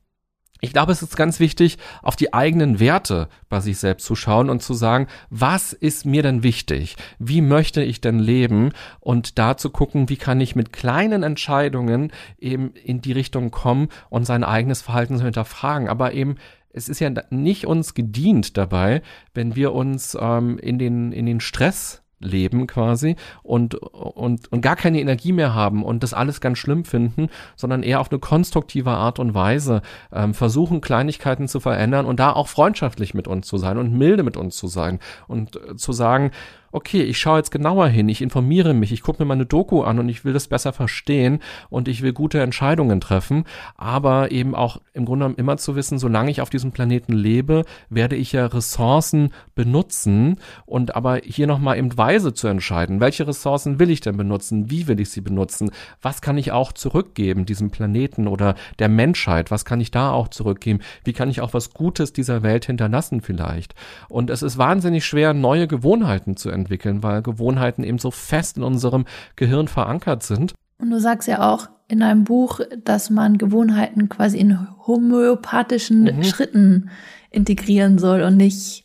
ich 0.61 0.73
glaube, 0.73 0.93
es 0.93 1.03
ist 1.03 1.17
ganz 1.17 1.39
wichtig, 1.41 1.79
auf 2.03 2.17
die 2.17 2.35
eigenen 2.35 2.81
Werte 2.81 3.29
bei 3.49 3.61
sich 3.61 3.79
selbst 3.79 4.05
zu 4.05 4.17
schauen 4.17 4.51
und 4.51 4.63
zu 4.63 4.75
sagen, 4.75 5.07
was 5.31 5.73
ist 5.73 6.05
mir 6.05 6.23
denn 6.23 6.43
wichtig? 6.43 6.97
Wie 7.19 7.41
möchte 7.41 7.83
ich 7.83 8.01
denn 8.01 8.19
leben? 8.19 8.73
Und 9.01 9.39
da 9.39 9.57
zu 9.57 9.71
gucken, 9.71 10.09
wie 10.09 10.17
kann 10.17 10.41
ich 10.41 10.57
mit 10.57 10.73
kleinen 10.73 11.23
Entscheidungen 11.23 12.13
eben 12.39 12.73
in 12.73 13.01
die 13.01 13.13
Richtung 13.13 13.51
kommen 13.51 13.89
und 14.11 14.25
sein 14.25 14.43
eigenes 14.43 14.83
Verhalten 14.83 15.19
zu 15.19 15.25
hinterfragen. 15.25 15.89
Aber 15.89 16.13
eben 16.13 16.37
es 16.71 16.89
ist 16.89 17.01
ja 17.01 17.11
nicht 17.31 17.67
uns 17.67 17.95
gedient 17.95 18.57
dabei, 18.57 19.03
wenn 19.35 19.57
wir 19.57 19.73
uns 19.73 20.17
ähm, 20.21 20.59
in 20.59 20.79
den 20.79 21.13
in 21.13 21.27
den 21.27 21.41
Stress 21.41 22.03
leben 22.21 22.67
quasi 22.67 23.17
und, 23.43 23.75
und, 23.75 24.51
und 24.51 24.61
gar 24.61 24.77
keine 24.77 25.01
Energie 25.01 25.33
mehr 25.33 25.55
haben 25.55 25.85
und 25.85 26.03
das 26.03 26.15
alles 26.15 26.41
ganz 26.41 26.59
schlimm 26.59 26.85
finden, 26.85 27.29
sondern 27.57 27.83
eher 27.83 28.01
auf 28.01 28.11
eine 28.11 28.19
konstruktive 28.19 28.91
Art 28.91 29.19
und 29.19 29.35
Weise 29.35 29.83
ähm, 30.13 30.35
versuchen, 30.35 30.81
Kleinigkeiten 30.81 31.49
zu 31.49 31.61
verändern 31.61 32.07
und 32.07 32.21
da 32.21 32.33
auch 32.33 32.49
freundschaftlich 32.49 33.15
mit 33.15 33.29
uns 33.29 33.47
zu 33.47 33.59
sein 33.59 33.79
und 33.79 33.93
milde 33.93 34.23
mit 34.23 34.37
uns 34.37 34.57
zu 34.57 34.67
sein 34.67 34.99
und 35.27 35.57
äh, 35.57 35.77
zu 35.77 35.93
sagen, 35.93 36.31
okay, 36.73 37.03
ich 37.03 37.19
schaue 37.19 37.39
jetzt 37.39 37.51
genauer 37.51 37.89
hin, 37.89 38.09
ich 38.09 38.23
informiere 38.23 38.75
mich, 38.75 38.93
ich 38.93 39.03
gucke 39.03 39.23
mir 39.23 39.27
meine 39.27 39.47
Doku 39.47 39.83
an 39.83 39.99
und 39.99 40.09
ich 40.09 40.25
will 40.25 40.33
das 40.33 40.49
besser 40.49 40.73
verstehen 40.73 41.41
und 41.71 41.89
ich 41.89 42.03
will 42.03 42.13
gute 42.13 42.41
Entscheidungen 42.41 43.01
treffen, 43.01 43.45
aber 43.77 44.31
eben 44.31 44.55
auch 44.55 44.81
im 44.93 45.05
Grunde 45.05 45.25
genommen 45.25 45.39
immer 45.39 45.57
zu 45.57 45.77
wissen, 45.77 45.99
solange 45.99 46.31
ich 46.31 46.41
auf 46.41 46.51
diesem 46.51 46.73
Planeten 46.73 47.13
lebe, 47.13 47.65
werde 47.89 48.17
ich 48.17 48.33
ja 48.33 48.47
Ressourcen 48.47 49.33
benutzen 49.55 50.37
und 50.67 50.95
aber 50.95 51.21
hier 51.25 51.47
nochmal 51.47 51.79
eben 51.79 51.97
weise 51.97 52.35
zu 52.35 52.49
entscheiden, 52.49 53.01
welche 53.01 53.27
Ressourcen 53.27 53.79
will 53.79 53.91
ich 53.91 54.01
denn 54.01 54.17
benutzen, 54.17 54.71
wie 54.71 54.87
will 54.87 55.01
ich 55.01 55.11
sie 55.11 55.21
benutzen, 55.21 55.71
was 56.03 56.21
kann 56.21 56.39
ich 56.39 56.53
auch 56.53 56.73
zurückgeben 56.73 57.47
diesem 57.47 57.71
Planeten 57.71 58.27
oder 58.29 58.55
der 58.79 58.89
Menschheit, 58.89 59.51
was 59.51 59.65
kann 59.65 59.81
ich 59.81 59.91
da 59.91 60.11
auch 60.11 60.29
zurückgeben, 60.29 60.81
wie 61.05 61.13
kann 61.13 61.31
ich 61.31 61.41
auch 61.41 61.55
was 61.55 61.73
Gutes 61.73 62.13
dieser 62.13 62.43
Welt 62.43 62.67
hinterlassen 62.67 63.21
vielleicht. 63.21 63.75
Und 64.09 64.31
es 64.31 64.43
ist 64.43 64.59
wahnsinnig 64.59 65.05
schwer, 65.05 65.35
neue 65.35 65.67
Gewohnheiten 65.67 66.37
zu 66.37 66.51
entwickeln, 66.61 67.03
weil 67.03 67.23
Gewohnheiten 67.23 67.85
eben 67.85 67.99
so 67.99 68.11
fest 68.11 68.57
in 68.57 68.63
unserem 68.63 69.05
Gehirn 69.37 69.69
verankert 69.69 70.23
sind. 70.23 70.55
Und 70.79 70.91
du 70.91 71.01
sagst 71.01 71.29
ja 71.29 71.51
auch 71.51 71.69
in 71.89 72.03
einem 72.03 72.25
Buch, 72.25 72.61
dass 72.85 73.11
man 73.11 73.39
Gewohnheiten 73.39 74.09
quasi 74.09 74.39
in 74.39 74.59
homöopathischen 74.87 76.05
mhm. 76.05 76.23
Schritten 76.23 76.91
integrieren 77.31 77.99
soll 77.99 78.23
und 78.23 78.37
nicht 78.37 78.85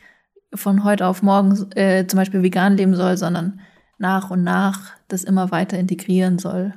von 0.53 0.83
heute 0.83 1.07
auf 1.07 1.21
morgen 1.21 1.71
äh, 1.75 2.05
zum 2.07 2.17
Beispiel 2.17 2.43
vegan 2.43 2.77
leben 2.77 2.95
soll, 2.95 3.17
sondern 3.17 3.59
nach 3.97 4.31
und 4.31 4.43
nach 4.43 4.91
das 5.07 5.23
immer 5.23 5.51
weiter 5.51 5.77
integrieren 5.77 6.39
soll. 6.39 6.73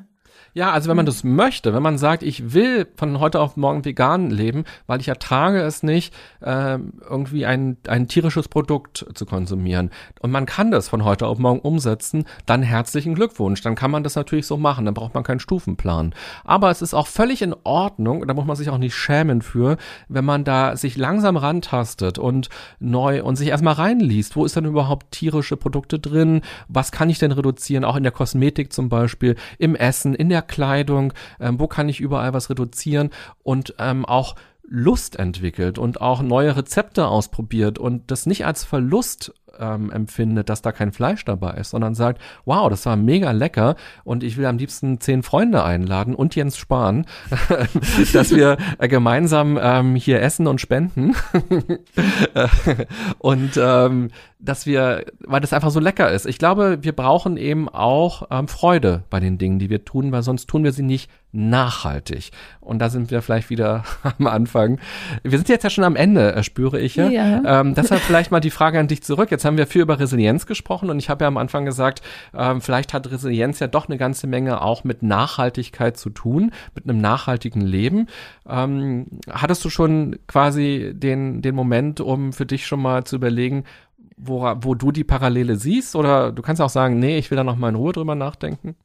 Ja, 0.57 0.71
also 0.71 0.89
wenn 0.89 0.97
man 0.97 1.05
das 1.05 1.23
möchte, 1.23 1.75
wenn 1.75 1.83
man 1.83 1.99
sagt, 1.99 2.23
ich 2.23 2.55
will 2.55 2.87
von 2.97 3.21
heute 3.21 3.41
auf 3.41 3.59
morgen 3.59 3.85
vegan 3.85 4.31
leben, 4.31 4.65
weil 4.87 5.03
ich 5.03 5.09
ertrage 5.09 5.61
es 5.61 5.83
nicht, 5.83 6.15
äh, 6.41 6.79
irgendwie 7.07 7.45
ein, 7.45 7.77
ein 7.87 8.09
tierisches 8.09 8.49
Produkt 8.49 9.05
zu 9.13 9.27
konsumieren. 9.27 9.91
Und 10.21 10.31
man 10.31 10.47
kann 10.47 10.71
das 10.71 10.89
von 10.89 11.05
heute 11.05 11.27
auf 11.27 11.39
morgen 11.39 11.61
umsetzen, 11.61 12.25
dann 12.47 12.63
herzlichen 12.63 13.15
Glückwunsch. 13.15 13.61
Dann 13.61 13.75
kann 13.75 13.91
man 13.91 14.03
das 14.03 14.15
natürlich 14.15 14.47
so 14.47 14.57
machen, 14.57 14.87
dann 14.87 14.95
braucht 14.95 15.13
man 15.13 15.25
keinen 15.25 15.41
Stufenplan. 15.41 16.15
Aber 16.43 16.71
es 16.71 16.81
ist 16.81 16.95
auch 16.95 17.07
völlig 17.07 17.43
in 17.43 17.55
Ordnung, 17.65 18.27
da 18.27 18.33
muss 18.33 18.47
man 18.47 18.57
sich 18.57 18.71
auch 18.71 18.79
nicht 18.79 18.95
schämen 18.95 19.43
für, 19.43 19.77
wenn 20.09 20.25
man 20.25 20.45
da 20.45 20.75
sich 20.75 20.97
langsam 20.97 21.37
rantastet 21.37 22.19
und 22.19 22.49
neu 22.81 23.23
und 23.23 23.37
sich 23.37 23.49
erstmal 23.49 23.75
reinliest, 23.75 24.37
wo 24.37 24.47
ist 24.47 24.57
denn 24.57 24.65
überhaupt 24.65 25.11
tierische 25.11 25.59
Produkte 25.59 25.99
drin, 25.99 26.41
was 26.67 26.93
kann 26.93 27.11
ich 27.11 27.19
denn 27.19 27.33
reduzieren, 27.33 27.85
auch 27.85 27.97
in 27.97 28.05
der 28.05 28.13
Kosmetik 28.13 28.73
zum 28.73 28.89
Beispiel, 28.89 29.37
im 29.59 29.75
Essen, 29.75 30.15
in 30.15 30.31
der 30.31 30.46
Kleidung, 30.47 31.13
ähm, 31.41 31.61
wo 31.61 31.67
kann 31.67 31.89
ich 31.89 32.01
überall 32.01 32.33
was 32.33 32.51
reduzieren 32.51 33.11
und 33.43 33.75
ähm, 33.79 34.05
auch 34.05 34.37
Lust 34.69 35.17
entwickelt 35.17 35.79
und 35.79 36.01
auch 36.01 36.23
neue 36.23 36.57
Rezepte 36.57 37.07
ausprobiert 37.07 37.79
und 37.79 38.11
das 38.11 38.27
nicht 38.27 38.47
als 38.47 38.65
Verlust 38.65 39.33
ähm, 39.61 39.91
empfindet, 39.91 40.49
dass 40.49 40.63
da 40.63 40.73
kein 40.73 40.93
Fleisch 40.93 41.25
dabei 41.25 41.53
ist, 41.55 41.71
sondern 41.71 41.95
sagt, 41.95 42.21
wow, 42.45 42.69
das 42.69 42.87
war 42.87 42.97
mega 42.97 43.31
lecker 43.33 43.77
und 44.05 44.23
ich 44.23 44.37
will 44.37 44.47
am 44.47 44.59
liebsten 44.59 45.01
zehn 45.01 45.23
Freunde 45.23 45.65
einladen 45.65 46.15
und 46.15 46.35
Jens 46.35 46.57
Spahn, 46.57 47.07
dass 48.13 48.31
wir 48.35 48.57
äh, 48.79 48.89
gemeinsam 48.89 49.59
ähm, 49.61 49.95
hier 49.95 50.23
essen 50.23 50.47
und 50.47 50.61
spenden 50.61 51.15
und 53.19 53.57
ähm, 53.57 54.11
dass 54.39 54.67
wir, 54.67 55.05
weil 55.21 55.41
das 55.41 55.53
einfach 55.53 55.71
so 55.71 55.81
lecker 55.81 56.11
ist. 56.11 56.27
Ich 56.27 56.39
glaube, 56.39 56.79
wir 56.83 56.93
brauchen 56.93 57.37
eben 57.37 57.69
auch 57.69 58.29
ähm, 58.31 58.49
Freude 58.49 59.05
bei 59.09 59.19
den 59.19 59.39
Dingen, 59.39 59.59
die 59.59 59.71
wir 59.71 59.85
tun, 59.85 60.13
weil 60.13 60.23
sonst 60.23 60.47
tun 60.47 60.63
wir 60.63 60.73
sie 60.73 60.83
nicht 60.83 61.11
nachhaltig. 61.33 62.31
Und 62.61 62.79
da 62.79 62.89
sind 62.89 63.11
wir 63.11 63.23
vielleicht 63.23 63.51
wieder 63.51 63.85
am 64.19 64.27
Anfang. 64.27 64.79
Wir 65.23 65.39
sind 65.39 65.49
jetzt 65.49 65.63
ja 65.63 65.71
schon 65.71 65.85
am 65.85 65.97
Ende, 65.97 66.35
äh, 66.35 66.43
spüre 66.43 66.79
ich 66.79 66.97
ja. 66.97 67.09
ja. 67.09 67.61
Ähm, 67.61 67.75
deshalb 67.75 68.01
vielleicht 68.03 68.31
mal 68.31 68.41
die 68.41 68.51
Frage 68.51 68.79
an 68.79 68.89
dich 68.89 69.03
zurück. 69.03 69.31
Jetzt 69.31 69.45
haben 69.47 69.57
wir 69.57 69.67
viel 69.67 69.83
über 69.83 69.99
Resilienz 69.99 70.47
gesprochen 70.47 70.91
und 70.91 70.99
ich 70.99 71.09
habe 71.09 71.25
ja 71.25 71.29
am 71.29 71.37
Anfang 71.37 71.65
gesagt, 71.65 72.03
ähm, 72.35 72.61
vielleicht 72.61 72.93
hat 72.93 73.11
Resilienz 73.11 73.61
ja 73.61 73.69
doch 73.69 73.89
eine 73.89 73.97
ganze 73.97 74.27
Menge 74.27 74.61
auch 74.61 74.85
mit 74.85 75.03
Nachhaltigkeit 75.03 75.97
zu 75.97 76.11
tun, 76.11 76.53
mit 76.75 76.85
einem 76.85 77.01
nachhaltigen 77.01 77.63
Leben. 77.63 78.09
Ähm, 78.49 79.07
hattest 79.31 79.65
du 79.65 79.71
schon 79.71 80.17
quasi 80.27 80.93
den, 80.95 81.41
den 81.41 81.55
Moment, 81.55 82.01
um 82.01 82.33
für 82.33 82.47
dich 82.47 82.67
schon 82.67 82.83
mal 82.83 83.05
zu 83.05 83.17
überlegen, 83.17 83.65
wo, 84.17 84.43
wo 84.61 84.75
du 84.75 84.93
die 84.93 85.05
Parallele 85.05 85.57
siehst? 85.57 85.95
Oder 85.97 86.33
du 86.33 86.43
kannst 86.43 86.63
auch 86.63 86.71
sagen, 86.71 86.99
nee, 86.99 87.19
ich 87.19 87.31
will 87.31 87.37
da 87.37 87.45
noch 87.45 87.57
mal 87.57 87.69
in 87.69 87.75
Ruhe 87.75 87.93
drüber 87.93 88.15
nachdenken. 88.15 88.77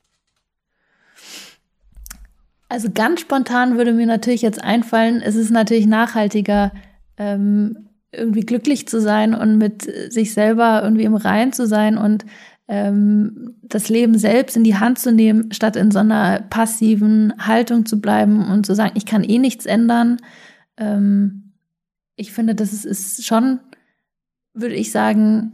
Also 2.70 2.90
ganz 2.90 3.20
spontan 3.20 3.78
würde 3.78 3.92
mir 3.92 4.06
natürlich 4.06 4.42
jetzt 4.42 4.64
einfallen, 4.64 5.22
es 5.22 5.36
ist 5.36 5.52
natürlich 5.52 5.88
nachhaltiger, 5.88 6.72
ähm, 7.18 7.90
irgendwie 8.12 8.42
glücklich 8.42 8.88
zu 8.88 9.00
sein 9.00 9.34
und 9.34 9.58
mit 9.58 9.84
sich 10.12 10.34
selber 10.34 10.82
irgendwie 10.84 11.06
im 11.06 11.16
Rein 11.16 11.54
zu 11.54 11.66
sein 11.66 11.98
und 11.98 12.26
ähm, 12.68 13.56
das 13.62 13.90
Leben 13.90 14.18
selbst 14.18 14.56
in 14.56 14.64
die 14.64 14.78
Hand 14.78 15.00
zu 15.00 15.12
nehmen, 15.12 15.52
statt 15.52 15.76
in 15.76 15.92
so 15.92 16.00
einer 16.00 16.40
passiven 16.42 17.34
Haltung 17.38 17.86
zu 17.86 18.00
bleiben 18.00 18.48
und 18.50 18.66
zu 18.66 18.76
sagen, 18.76 18.94
ich 18.96 19.06
kann 19.06 19.24
eh 19.24 19.40
nichts 19.40 19.66
ändern. 19.66 20.18
Ähm, 20.78 21.52
ich 22.16 22.32
finde, 22.32 22.56
das 22.56 22.74
ist, 22.74 22.86
ist 22.86 23.26
schon, 23.26 23.60
würde 24.54 24.76
ich 24.76 24.92
sagen, 24.92 25.52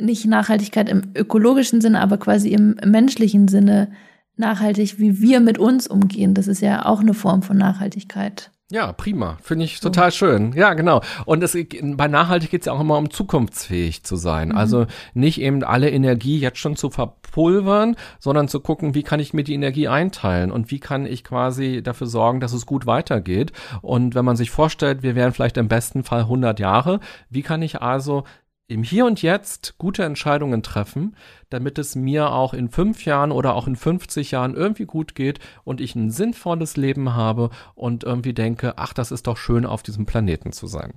nicht 0.00 0.24
Nachhaltigkeit 0.24 0.88
im 0.88 1.02
ökologischen 1.14 1.80
Sinne, 1.80 2.00
aber 2.00 2.18
quasi 2.18 2.48
im 2.48 2.76
menschlichen 2.84 3.48
Sinne 3.48 3.92
nachhaltig, 4.36 4.98
wie 4.98 5.20
wir 5.20 5.40
mit 5.40 5.58
uns 5.58 5.86
umgehen. 5.86 6.34
Das 6.34 6.48
ist 6.48 6.60
ja 6.60 6.86
auch 6.86 7.00
eine 7.00 7.14
Form 7.14 7.42
von 7.42 7.56
Nachhaltigkeit. 7.56 8.50
Ja, 8.70 8.92
prima. 8.92 9.36
Finde 9.42 9.66
ich 9.66 9.78
total 9.80 10.10
schön. 10.10 10.54
Ja, 10.54 10.72
genau. 10.72 11.02
Und 11.26 11.42
es, 11.42 11.54
bei 11.82 12.08
nachhaltig 12.08 12.50
geht 12.50 12.62
es 12.62 12.66
ja 12.66 12.72
auch 12.72 12.80
immer 12.80 12.96
um 12.96 13.10
zukunftsfähig 13.10 14.04
zu 14.04 14.16
sein. 14.16 14.48
Mhm. 14.48 14.56
Also 14.56 14.86
nicht 15.12 15.38
eben 15.38 15.62
alle 15.62 15.90
Energie 15.90 16.38
jetzt 16.38 16.58
schon 16.58 16.74
zu 16.74 16.88
verpulvern, 16.88 17.94
sondern 18.18 18.48
zu 18.48 18.60
gucken, 18.60 18.94
wie 18.94 19.02
kann 19.02 19.20
ich 19.20 19.34
mir 19.34 19.44
die 19.44 19.52
Energie 19.52 19.88
einteilen 19.88 20.50
und 20.50 20.70
wie 20.70 20.80
kann 20.80 21.04
ich 21.04 21.24
quasi 21.24 21.82
dafür 21.82 22.06
sorgen, 22.06 22.40
dass 22.40 22.54
es 22.54 22.64
gut 22.64 22.86
weitergeht. 22.86 23.52
Und 23.82 24.14
wenn 24.14 24.24
man 24.24 24.36
sich 24.36 24.50
vorstellt, 24.50 25.02
wir 25.02 25.14
wären 25.14 25.32
vielleicht 25.32 25.58
im 25.58 25.68
besten 25.68 26.02
Fall 26.02 26.20
100 26.20 26.58
Jahre, 26.58 27.00
wie 27.28 27.42
kann 27.42 27.60
ich 27.60 27.82
also 27.82 28.24
im 28.66 28.82
Hier 28.82 29.04
und 29.04 29.20
Jetzt 29.20 29.76
gute 29.78 30.04
Entscheidungen 30.04 30.62
treffen, 30.62 31.16
damit 31.50 31.78
es 31.78 31.96
mir 31.96 32.30
auch 32.30 32.54
in 32.54 32.70
fünf 32.70 33.04
Jahren 33.04 33.30
oder 33.30 33.54
auch 33.54 33.66
in 33.66 33.76
50 33.76 34.30
Jahren 34.30 34.54
irgendwie 34.54 34.86
gut 34.86 35.14
geht 35.14 35.38
und 35.64 35.80
ich 35.80 35.94
ein 35.94 36.10
sinnvolles 36.10 36.76
Leben 36.76 37.14
habe 37.14 37.50
und 37.74 38.04
irgendwie 38.04 38.32
denke, 38.32 38.74
ach, 38.76 38.94
das 38.94 39.12
ist 39.12 39.26
doch 39.26 39.36
schön, 39.36 39.66
auf 39.66 39.82
diesem 39.82 40.06
Planeten 40.06 40.52
zu 40.52 40.66
sein. 40.66 40.94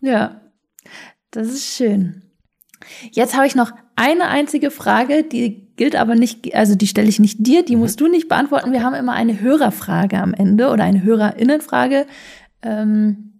ja, 0.00 0.40
das 1.30 1.48
ist 1.48 1.74
schön. 1.74 2.22
Jetzt 3.10 3.34
habe 3.34 3.46
ich 3.46 3.54
noch 3.54 3.72
eine 3.96 4.28
einzige 4.28 4.70
Frage, 4.70 5.22
die 5.22 5.68
gilt 5.76 5.96
aber 5.96 6.16
nicht, 6.16 6.54
also 6.54 6.74
die 6.74 6.86
stelle 6.86 7.08
ich 7.08 7.18
nicht 7.18 7.46
dir, 7.46 7.64
die 7.64 7.76
mhm. 7.76 7.82
musst 7.82 8.00
du 8.00 8.08
nicht 8.08 8.28
beantworten. 8.28 8.72
Wir 8.72 8.82
haben 8.82 8.94
immer 8.94 9.12
eine 9.12 9.40
Hörerfrage 9.40 10.18
am 10.18 10.34
Ende 10.34 10.68
oder 10.68 10.84
eine 10.84 11.02
Hörerinnenfrage. 11.02 12.06
Ähm, 12.62 13.31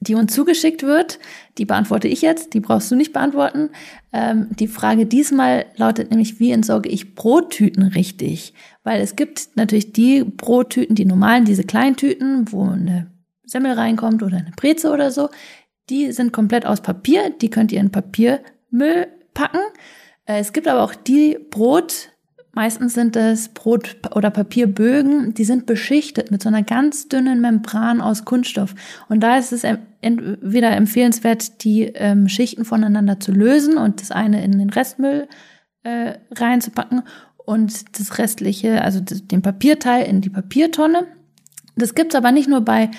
die 0.00 0.14
uns 0.14 0.32
zugeschickt 0.34 0.82
wird. 0.82 1.18
Die 1.58 1.64
beantworte 1.64 2.08
ich 2.08 2.22
jetzt, 2.22 2.54
die 2.54 2.60
brauchst 2.60 2.90
du 2.90 2.96
nicht 2.96 3.12
beantworten. 3.12 3.70
Ähm, 4.12 4.48
die 4.58 4.68
Frage 4.68 5.06
diesmal 5.06 5.66
lautet 5.76 6.10
nämlich, 6.10 6.38
wie 6.40 6.52
entsorge 6.52 6.88
ich 6.88 7.14
Brottüten 7.14 7.82
richtig? 7.82 8.54
Weil 8.84 9.00
es 9.00 9.16
gibt 9.16 9.56
natürlich 9.56 9.92
die 9.92 10.24
Brottüten, 10.24 10.94
die 10.94 11.04
normalen, 11.04 11.44
diese 11.44 11.64
Kleintüten, 11.64 12.50
wo 12.52 12.64
eine 12.64 13.10
Semmel 13.44 13.72
reinkommt 13.72 14.22
oder 14.22 14.36
eine 14.36 14.52
Breze 14.56 14.90
oder 14.90 15.10
so. 15.10 15.30
Die 15.90 16.12
sind 16.12 16.32
komplett 16.32 16.66
aus 16.66 16.80
Papier, 16.80 17.30
die 17.30 17.50
könnt 17.50 17.72
ihr 17.72 17.80
in 17.80 17.90
Papiermüll 17.90 19.08
packen. 19.34 19.60
Äh, 20.26 20.38
es 20.40 20.52
gibt 20.52 20.68
aber 20.68 20.82
auch 20.82 20.94
die 20.94 21.38
Brot, 21.50 22.10
Meistens 22.58 22.92
sind 22.92 23.14
es 23.14 23.50
Brot- 23.50 23.98
oder 24.16 24.30
Papierbögen, 24.30 25.32
die 25.32 25.44
sind 25.44 25.64
beschichtet 25.64 26.32
mit 26.32 26.42
so 26.42 26.48
einer 26.48 26.64
ganz 26.64 27.06
dünnen 27.06 27.40
Membran 27.40 28.00
aus 28.00 28.24
Kunststoff. 28.24 28.74
Und 29.08 29.20
da 29.20 29.38
ist 29.38 29.52
es 29.52 29.62
entweder 30.00 30.72
empfehlenswert, 30.72 31.62
die 31.62 31.82
ähm, 31.82 32.28
Schichten 32.28 32.64
voneinander 32.64 33.20
zu 33.20 33.30
lösen 33.30 33.78
und 33.78 34.00
das 34.00 34.10
eine 34.10 34.42
in 34.42 34.58
den 34.58 34.70
Restmüll 34.70 35.28
äh, 35.84 36.14
reinzupacken 36.34 37.02
und 37.36 37.96
das 37.96 38.18
restliche, 38.18 38.82
also 38.82 38.98
den 39.02 39.40
Papierteil 39.40 40.04
in 40.06 40.20
die 40.20 40.30
Papiertonne. 40.30 41.06
Das 41.76 41.94
gibt's 41.94 42.16
aber 42.16 42.32
nicht 42.32 42.48
nur 42.48 42.62
bei 42.62 42.90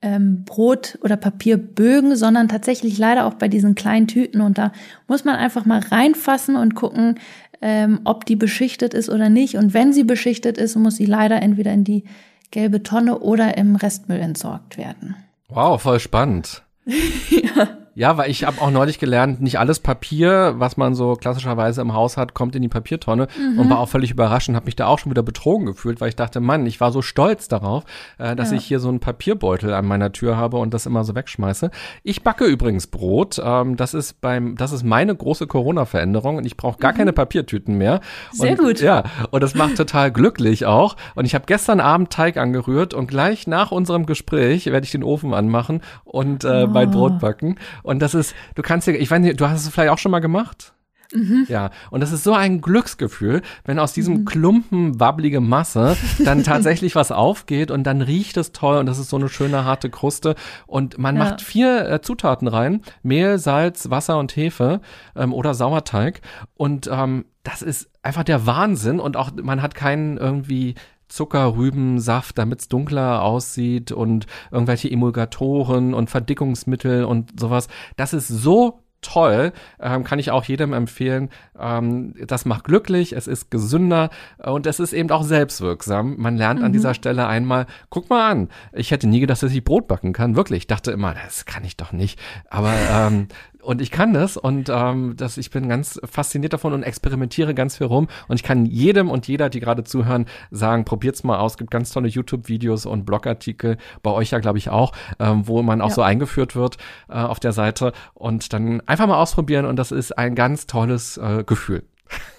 ähm, 0.00 0.44
Brot- 0.44 0.96
oder 1.02 1.16
Papierbögen, 1.16 2.14
sondern 2.14 2.48
tatsächlich 2.48 2.98
leider 2.98 3.26
auch 3.26 3.34
bei 3.34 3.48
diesen 3.48 3.74
kleinen 3.74 4.06
Tüten. 4.06 4.40
Und 4.40 4.58
da 4.58 4.70
muss 5.08 5.24
man 5.24 5.34
einfach 5.34 5.64
mal 5.64 5.80
reinfassen 5.80 6.54
und 6.54 6.76
gucken, 6.76 7.18
ähm, 7.60 8.00
ob 8.04 8.24
die 8.24 8.36
beschichtet 8.36 8.94
ist 8.94 9.08
oder 9.08 9.28
nicht. 9.28 9.56
Und 9.56 9.74
wenn 9.74 9.92
sie 9.92 10.04
beschichtet 10.04 10.58
ist, 10.58 10.76
muss 10.76 10.96
sie 10.96 11.06
leider 11.06 11.42
entweder 11.42 11.72
in 11.72 11.84
die 11.84 12.04
gelbe 12.50 12.82
Tonne 12.82 13.18
oder 13.18 13.56
im 13.56 13.76
Restmüll 13.76 14.20
entsorgt 14.20 14.78
werden. 14.78 15.16
Wow, 15.48 15.80
voll 15.80 16.00
spannend. 16.00 16.62
ja. 17.30 17.68
Ja, 17.98 18.16
weil 18.16 18.30
ich 18.30 18.44
habe 18.44 18.60
auch 18.60 18.70
neulich 18.70 19.00
gelernt, 19.00 19.40
nicht 19.40 19.58
alles 19.58 19.80
Papier, 19.80 20.54
was 20.58 20.76
man 20.76 20.94
so 20.94 21.14
klassischerweise 21.14 21.80
im 21.80 21.94
Haus 21.94 22.16
hat, 22.16 22.32
kommt 22.32 22.54
in 22.54 22.62
die 22.62 22.68
Papiertonne 22.68 23.26
mhm. 23.36 23.58
und 23.58 23.70
war 23.70 23.80
auch 23.80 23.88
völlig 23.88 24.12
überrascht 24.12 24.48
und 24.48 24.54
habe 24.54 24.66
mich 24.66 24.76
da 24.76 24.86
auch 24.86 25.00
schon 25.00 25.10
wieder 25.10 25.24
betrogen 25.24 25.66
gefühlt, 25.66 26.00
weil 26.00 26.10
ich 26.10 26.14
dachte, 26.14 26.38
Mann, 26.38 26.64
ich 26.64 26.80
war 26.80 26.92
so 26.92 27.02
stolz 27.02 27.48
darauf, 27.48 27.82
äh, 28.18 28.36
dass 28.36 28.52
ja. 28.52 28.56
ich 28.56 28.66
hier 28.66 28.78
so 28.78 28.88
einen 28.88 29.00
Papierbeutel 29.00 29.74
an 29.74 29.84
meiner 29.84 30.12
Tür 30.12 30.36
habe 30.36 30.58
und 30.58 30.72
das 30.74 30.86
immer 30.86 31.02
so 31.02 31.16
wegschmeiße. 31.16 31.72
Ich 32.04 32.22
backe 32.22 32.44
übrigens 32.44 32.86
Brot. 32.86 33.42
Ähm, 33.44 33.76
das 33.76 33.94
ist 33.94 34.20
beim, 34.20 34.54
das 34.54 34.70
ist 34.70 34.84
meine 34.84 35.16
große 35.16 35.48
Corona-Veränderung 35.48 36.36
und 36.36 36.46
ich 36.46 36.56
brauche 36.56 36.78
gar 36.78 36.92
mhm. 36.92 36.98
keine 36.98 37.12
Papiertüten 37.12 37.78
mehr. 37.78 38.00
Sehr 38.30 38.52
und, 38.52 38.58
gut. 38.58 38.80
Ja, 38.80 39.02
und 39.32 39.42
das 39.42 39.56
macht 39.56 39.76
total 39.76 40.12
glücklich 40.12 40.66
auch. 40.66 40.94
Und 41.16 41.24
ich 41.24 41.34
habe 41.34 41.46
gestern 41.46 41.80
Abend 41.80 42.10
Teig 42.10 42.36
angerührt 42.36 42.94
und 42.94 43.08
gleich 43.08 43.48
nach 43.48 43.72
unserem 43.72 44.06
Gespräch 44.06 44.66
werde 44.66 44.84
ich 44.84 44.92
den 44.92 45.02
Ofen 45.02 45.34
anmachen 45.34 45.82
und 46.04 46.44
äh, 46.44 46.62
oh. 46.62 46.66
mein 46.68 46.92
Brot 46.92 47.18
backen. 47.18 47.56
Und 47.88 48.00
das 48.00 48.14
ist, 48.14 48.34
du 48.54 48.60
kannst 48.60 48.86
dir, 48.86 48.92
ich 48.92 49.10
weiß 49.10 49.20
nicht, 49.20 49.40
du 49.40 49.48
hast 49.48 49.62
es 49.62 49.70
vielleicht 49.70 49.90
auch 49.90 49.98
schon 49.98 50.12
mal 50.12 50.18
gemacht? 50.20 50.74
Mhm. 51.14 51.46
Ja, 51.48 51.70
und 51.90 52.00
das 52.00 52.12
ist 52.12 52.22
so 52.22 52.34
ein 52.34 52.60
Glücksgefühl, 52.60 53.40
wenn 53.64 53.78
aus 53.78 53.94
diesem 53.94 54.18
mhm. 54.18 54.24
Klumpen 54.26 55.00
wabbelige 55.00 55.40
Masse 55.40 55.96
dann 56.22 56.44
tatsächlich 56.44 56.94
was 56.94 57.10
aufgeht 57.12 57.70
und 57.70 57.84
dann 57.84 58.02
riecht 58.02 58.36
es 58.36 58.52
toll 58.52 58.76
und 58.76 58.84
das 58.84 58.98
ist 58.98 59.08
so 59.08 59.16
eine 59.16 59.30
schöne 59.30 59.64
harte 59.64 59.88
Kruste 59.88 60.34
und 60.66 60.98
man 60.98 61.16
ja. 61.16 61.24
macht 61.24 61.40
vier 61.40 61.88
äh, 61.88 62.02
Zutaten 62.02 62.46
rein, 62.46 62.82
Mehl, 63.02 63.38
Salz, 63.38 63.88
Wasser 63.88 64.18
und 64.18 64.36
Hefe 64.36 64.82
ähm, 65.16 65.32
oder 65.32 65.54
Sauerteig 65.54 66.20
und 66.54 66.90
ähm, 66.92 67.24
das 67.42 67.62
ist 67.62 67.88
einfach 68.02 68.24
der 68.24 68.44
Wahnsinn 68.44 69.00
und 69.00 69.16
auch 69.16 69.30
man 69.42 69.62
hat 69.62 69.74
keinen 69.74 70.18
irgendwie 70.18 70.74
Zuckerrübensaft, 71.08 72.38
damit 72.38 72.60
es 72.60 72.68
dunkler 72.68 73.22
aussieht 73.22 73.92
und 73.92 74.26
irgendwelche 74.50 74.90
Emulgatoren 74.90 75.94
und 75.94 76.10
Verdickungsmittel 76.10 77.04
und 77.04 77.38
sowas. 77.40 77.68
Das 77.96 78.12
ist 78.12 78.28
so 78.28 78.82
toll, 79.00 79.52
ähm, 79.80 80.04
kann 80.04 80.18
ich 80.18 80.30
auch 80.30 80.44
jedem 80.44 80.72
empfehlen. 80.72 81.30
Ähm, 81.58 82.14
das 82.26 82.44
macht 82.44 82.64
glücklich, 82.64 83.12
es 83.12 83.26
ist 83.26 83.50
gesünder 83.50 84.10
und 84.38 84.66
es 84.66 84.80
ist 84.80 84.92
eben 84.92 85.10
auch 85.10 85.22
selbstwirksam. 85.22 86.16
Man 86.18 86.36
lernt 86.36 86.60
mhm. 86.60 86.66
an 86.66 86.72
dieser 86.72 86.94
Stelle 86.94 87.26
einmal, 87.26 87.66
guck 87.90 88.10
mal 88.10 88.30
an, 88.30 88.48
ich 88.72 88.90
hätte 88.90 89.08
nie 89.08 89.20
gedacht, 89.20 89.42
dass 89.42 89.52
ich 89.52 89.64
Brot 89.64 89.88
backen 89.88 90.12
kann. 90.12 90.36
Wirklich, 90.36 90.58
ich 90.58 90.66
dachte 90.66 90.90
immer, 90.90 91.14
das 91.14 91.46
kann 91.46 91.64
ich 91.64 91.76
doch 91.76 91.92
nicht. 91.92 92.18
Aber 92.50 92.72
ähm, 92.90 93.28
und 93.68 93.82
ich 93.82 93.90
kann 93.90 94.14
das 94.14 94.38
und 94.38 94.70
ähm, 94.70 95.12
das, 95.18 95.36
ich 95.36 95.50
bin 95.50 95.68
ganz 95.68 96.00
fasziniert 96.10 96.54
davon 96.54 96.72
und 96.72 96.84
experimentiere 96.84 97.52
ganz 97.52 97.76
viel 97.76 97.86
rum. 97.86 98.08
Und 98.26 98.36
ich 98.36 98.42
kann 98.42 98.64
jedem 98.64 99.10
und 99.10 99.28
jeder, 99.28 99.50
die 99.50 99.60
gerade 99.60 99.84
zuhören, 99.84 100.24
sagen, 100.50 100.86
probiert's 100.86 101.22
mal 101.22 101.36
aus. 101.36 101.52
Es 101.52 101.58
gibt 101.58 101.70
ganz 101.70 101.90
tolle 101.90 102.08
YouTube-Videos 102.08 102.86
und 102.86 103.04
Blogartikel, 103.04 103.76
bei 104.02 104.10
euch 104.10 104.30
ja, 104.30 104.38
glaube 104.38 104.56
ich, 104.56 104.70
auch, 104.70 104.92
ähm, 105.18 105.46
wo 105.46 105.60
man 105.60 105.82
auch 105.82 105.90
ja. 105.90 105.94
so 105.96 106.00
eingeführt 106.00 106.56
wird 106.56 106.78
äh, 107.10 107.16
auf 107.16 107.40
der 107.40 107.52
Seite. 107.52 107.92
Und 108.14 108.54
dann 108.54 108.80
einfach 108.86 109.06
mal 109.06 109.20
ausprobieren 109.20 109.66
und 109.66 109.76
das 109.76 109.92
ist 109.92 110.16
ein 110.16 110.34
ganz 110.34 110.66
tolles 110.66 111.18
äh, 111.18 111.44
Gefühl. 111.44 111.82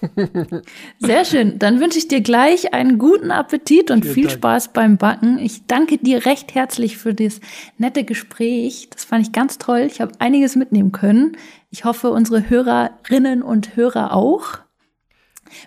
Sehr 0.98 1.24
schön. 1.24 1.58
Dann 1.58 1.80
wünsche 1.80 1.98
ich 1.98 2.08
dir 2.08 2.20
gleich 2.20 2.74
einen 2.74 2.98
guten 2.98 3.30
Appetit 3.30 3.90
und 3.90 4.02
Vielen 4.02 4.14
viel 4.14 4.24
Dank. 4.24 4.38
Spaß 4.38 4.72
beim 4.72 4.96
Backen. 4.96 5.38
Ich 5.38 5.66
danke 5.66 5.98
dir 5.98 6.26
recht 6.26 6.54
herzlich 6.54 6.96
für 6.96 7.14
das 7.14 7.40
nette 7.78 8.04
Gespräch. 8.04 8.88
Das 8.90 9.04
fand 9.04 9.26
ich 9.26 9.32
ganz 9.32 9.58
toll. 9.58 9.80
Ich 9.80 10.00
habe 10.00 10.12
einiges 10.18 10.56
mitnehmen 10.56 10.92
können. 10.92 11.36
Ich 11.70 11.84
hoffe, 11.84 12.10
unsere 12.10 12.48
Hörerinnen 12.48 13.42
und 13.42 13.76
Hörer 13.76 14.14
auch. 14.14 14.58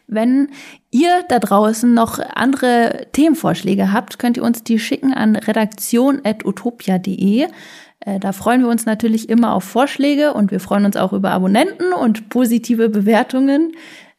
Wenn 0.08 0.50
ihr 0.92 1.24
da 1.28 1.40
draußen 1.40 1.94
noch 1.94 2.20
andere 2.20 3.08
Themenvorschläge 3.12 3.92
habt, 3.92 4.18
könnt 4.20 4.38
ihr 4.38 4.44
uns 4.44 4.64
die 4.64 4.80
schicken 4.80 5.14
an 5.14 5.36
redaktion.utopia.de. 5.36 7.48
Äh, 8.06 8.20
da 8.20 8.32
freuen 8.32 8.62
wir 8.62 8.70
uns 8.70 8.86
natürlich 8.86 9.30
immer 9.30 9.54
auf 9.54 9.64
Vorschläge 9.64 10.34
und 10.34 10.52
wir 10.52 10.60
freuen 10.60 10.86
uns 10.86 10.98
auch 10.98 11.14
über 11.14 11.32
Abonnenten 11.32 11.94
und 11.94 12.30
positive 12.30 12.90
Bewertungen. 12.90 13.74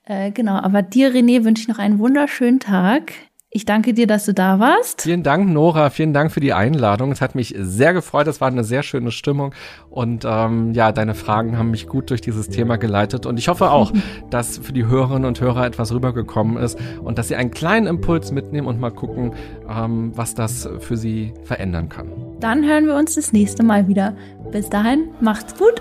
Äh, 0.05 0.31
genau, 0.33 0.55
aber 0.55 0.83
dir, 0.83 1.13
René, 1.13 1.45
wünsche 1.45 1.63
ich 1.63 1.69
noch 1.69 1.79
einen 1.79 1.99
wunderschönen 1.99 2.61
Tag. 2.61 3.13
Ich 3.57 3.65
danke 3.65 3.95
dir, 3.95 4.09
dass 4.09 4.27
du 4.27 4.35
da 4.35 4.59
warst. 4.59 5.03
Vielen 5.03 5.23
Dank, 5.23 5.49
Nora. 5.49 5.91
Vielen 5.91 6.13
Dank 6.13 6.33
für 6.33 6.41
die 6.41 6.53
Einladung. 6.53 7.13
Es 7.13 7.21
hat 7.21 7.37
mich 7.37 7.55
sehr 7.57 7.95
gefreut. 7.95 8.27
Es 8.27 8.41
war 8.41 8.49
eine 8.49 8.65
sehr 8.65 8.83
schöne 8.83 9.13
Stimmung. 9.13 9.55
Und 9.91 10.25
ähm, 10.27 10.73
ja, 10.73 10.91
deine 10.91 11.15
Fragen 11.15 11.57
haben 11.57 11.71
mich 11.71 11.87
gut 11.87 12.11
durch 12.11 12.21
dieses 12.21 12.49
Thema 12.49 12.79
geleitet. 12.79 13.27
Und 13.27 13.39
ich 13.39 13.47
hoffe 13.47 13.71
auch, 13.71 13.93
dass 14.31 14.59
für 14.59 14.73
die 14.73 14.87
Hörerinnen 14.87 15.25
und 15.25 15.41
Hörer 15.41 15.67
etwas 15.67 15.93
rübergekommen 15.93 16.57
ist 16.57 16.81
und 17.05 17.17
dass 17.17 17.29
sie 17.29 17.37
einen 17.37 17.53
kleinen 17.53 17.87
Impuls 17.87 18.33
mitnehmen 18.33 18.67
und 18.67 18.81
mal 18.81 18.91
gucken, 18.91 19.35
ähm, 19.71 20.11
was 20.17 20.35
das 20.35 20.69
für 20.81 20.97
sie 20.97 21.33
verändern 21.45 21.89
kann. 21.89 22.11
Dann 22.41 22.65
hören 22.65 22.87
wir 22.87 22.97
uns 22.97 23.15
das 23.15 23.33
nächste 23.33 23.63
Mal 23.63 23.89
wieder. 23.89 24.17
Bis 24.51 24.69
dahin, 24.69 25.09
macht's 25.21 25.55
gut. 25.59 25.81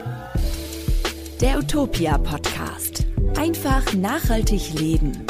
Der 1.41 1.59
Utopia 1.59 2.17
Podcast. 2.17 3.05
Einfach 3.37 3.93
nachhaltig 3.93 4.73
leben. 4.79 5.25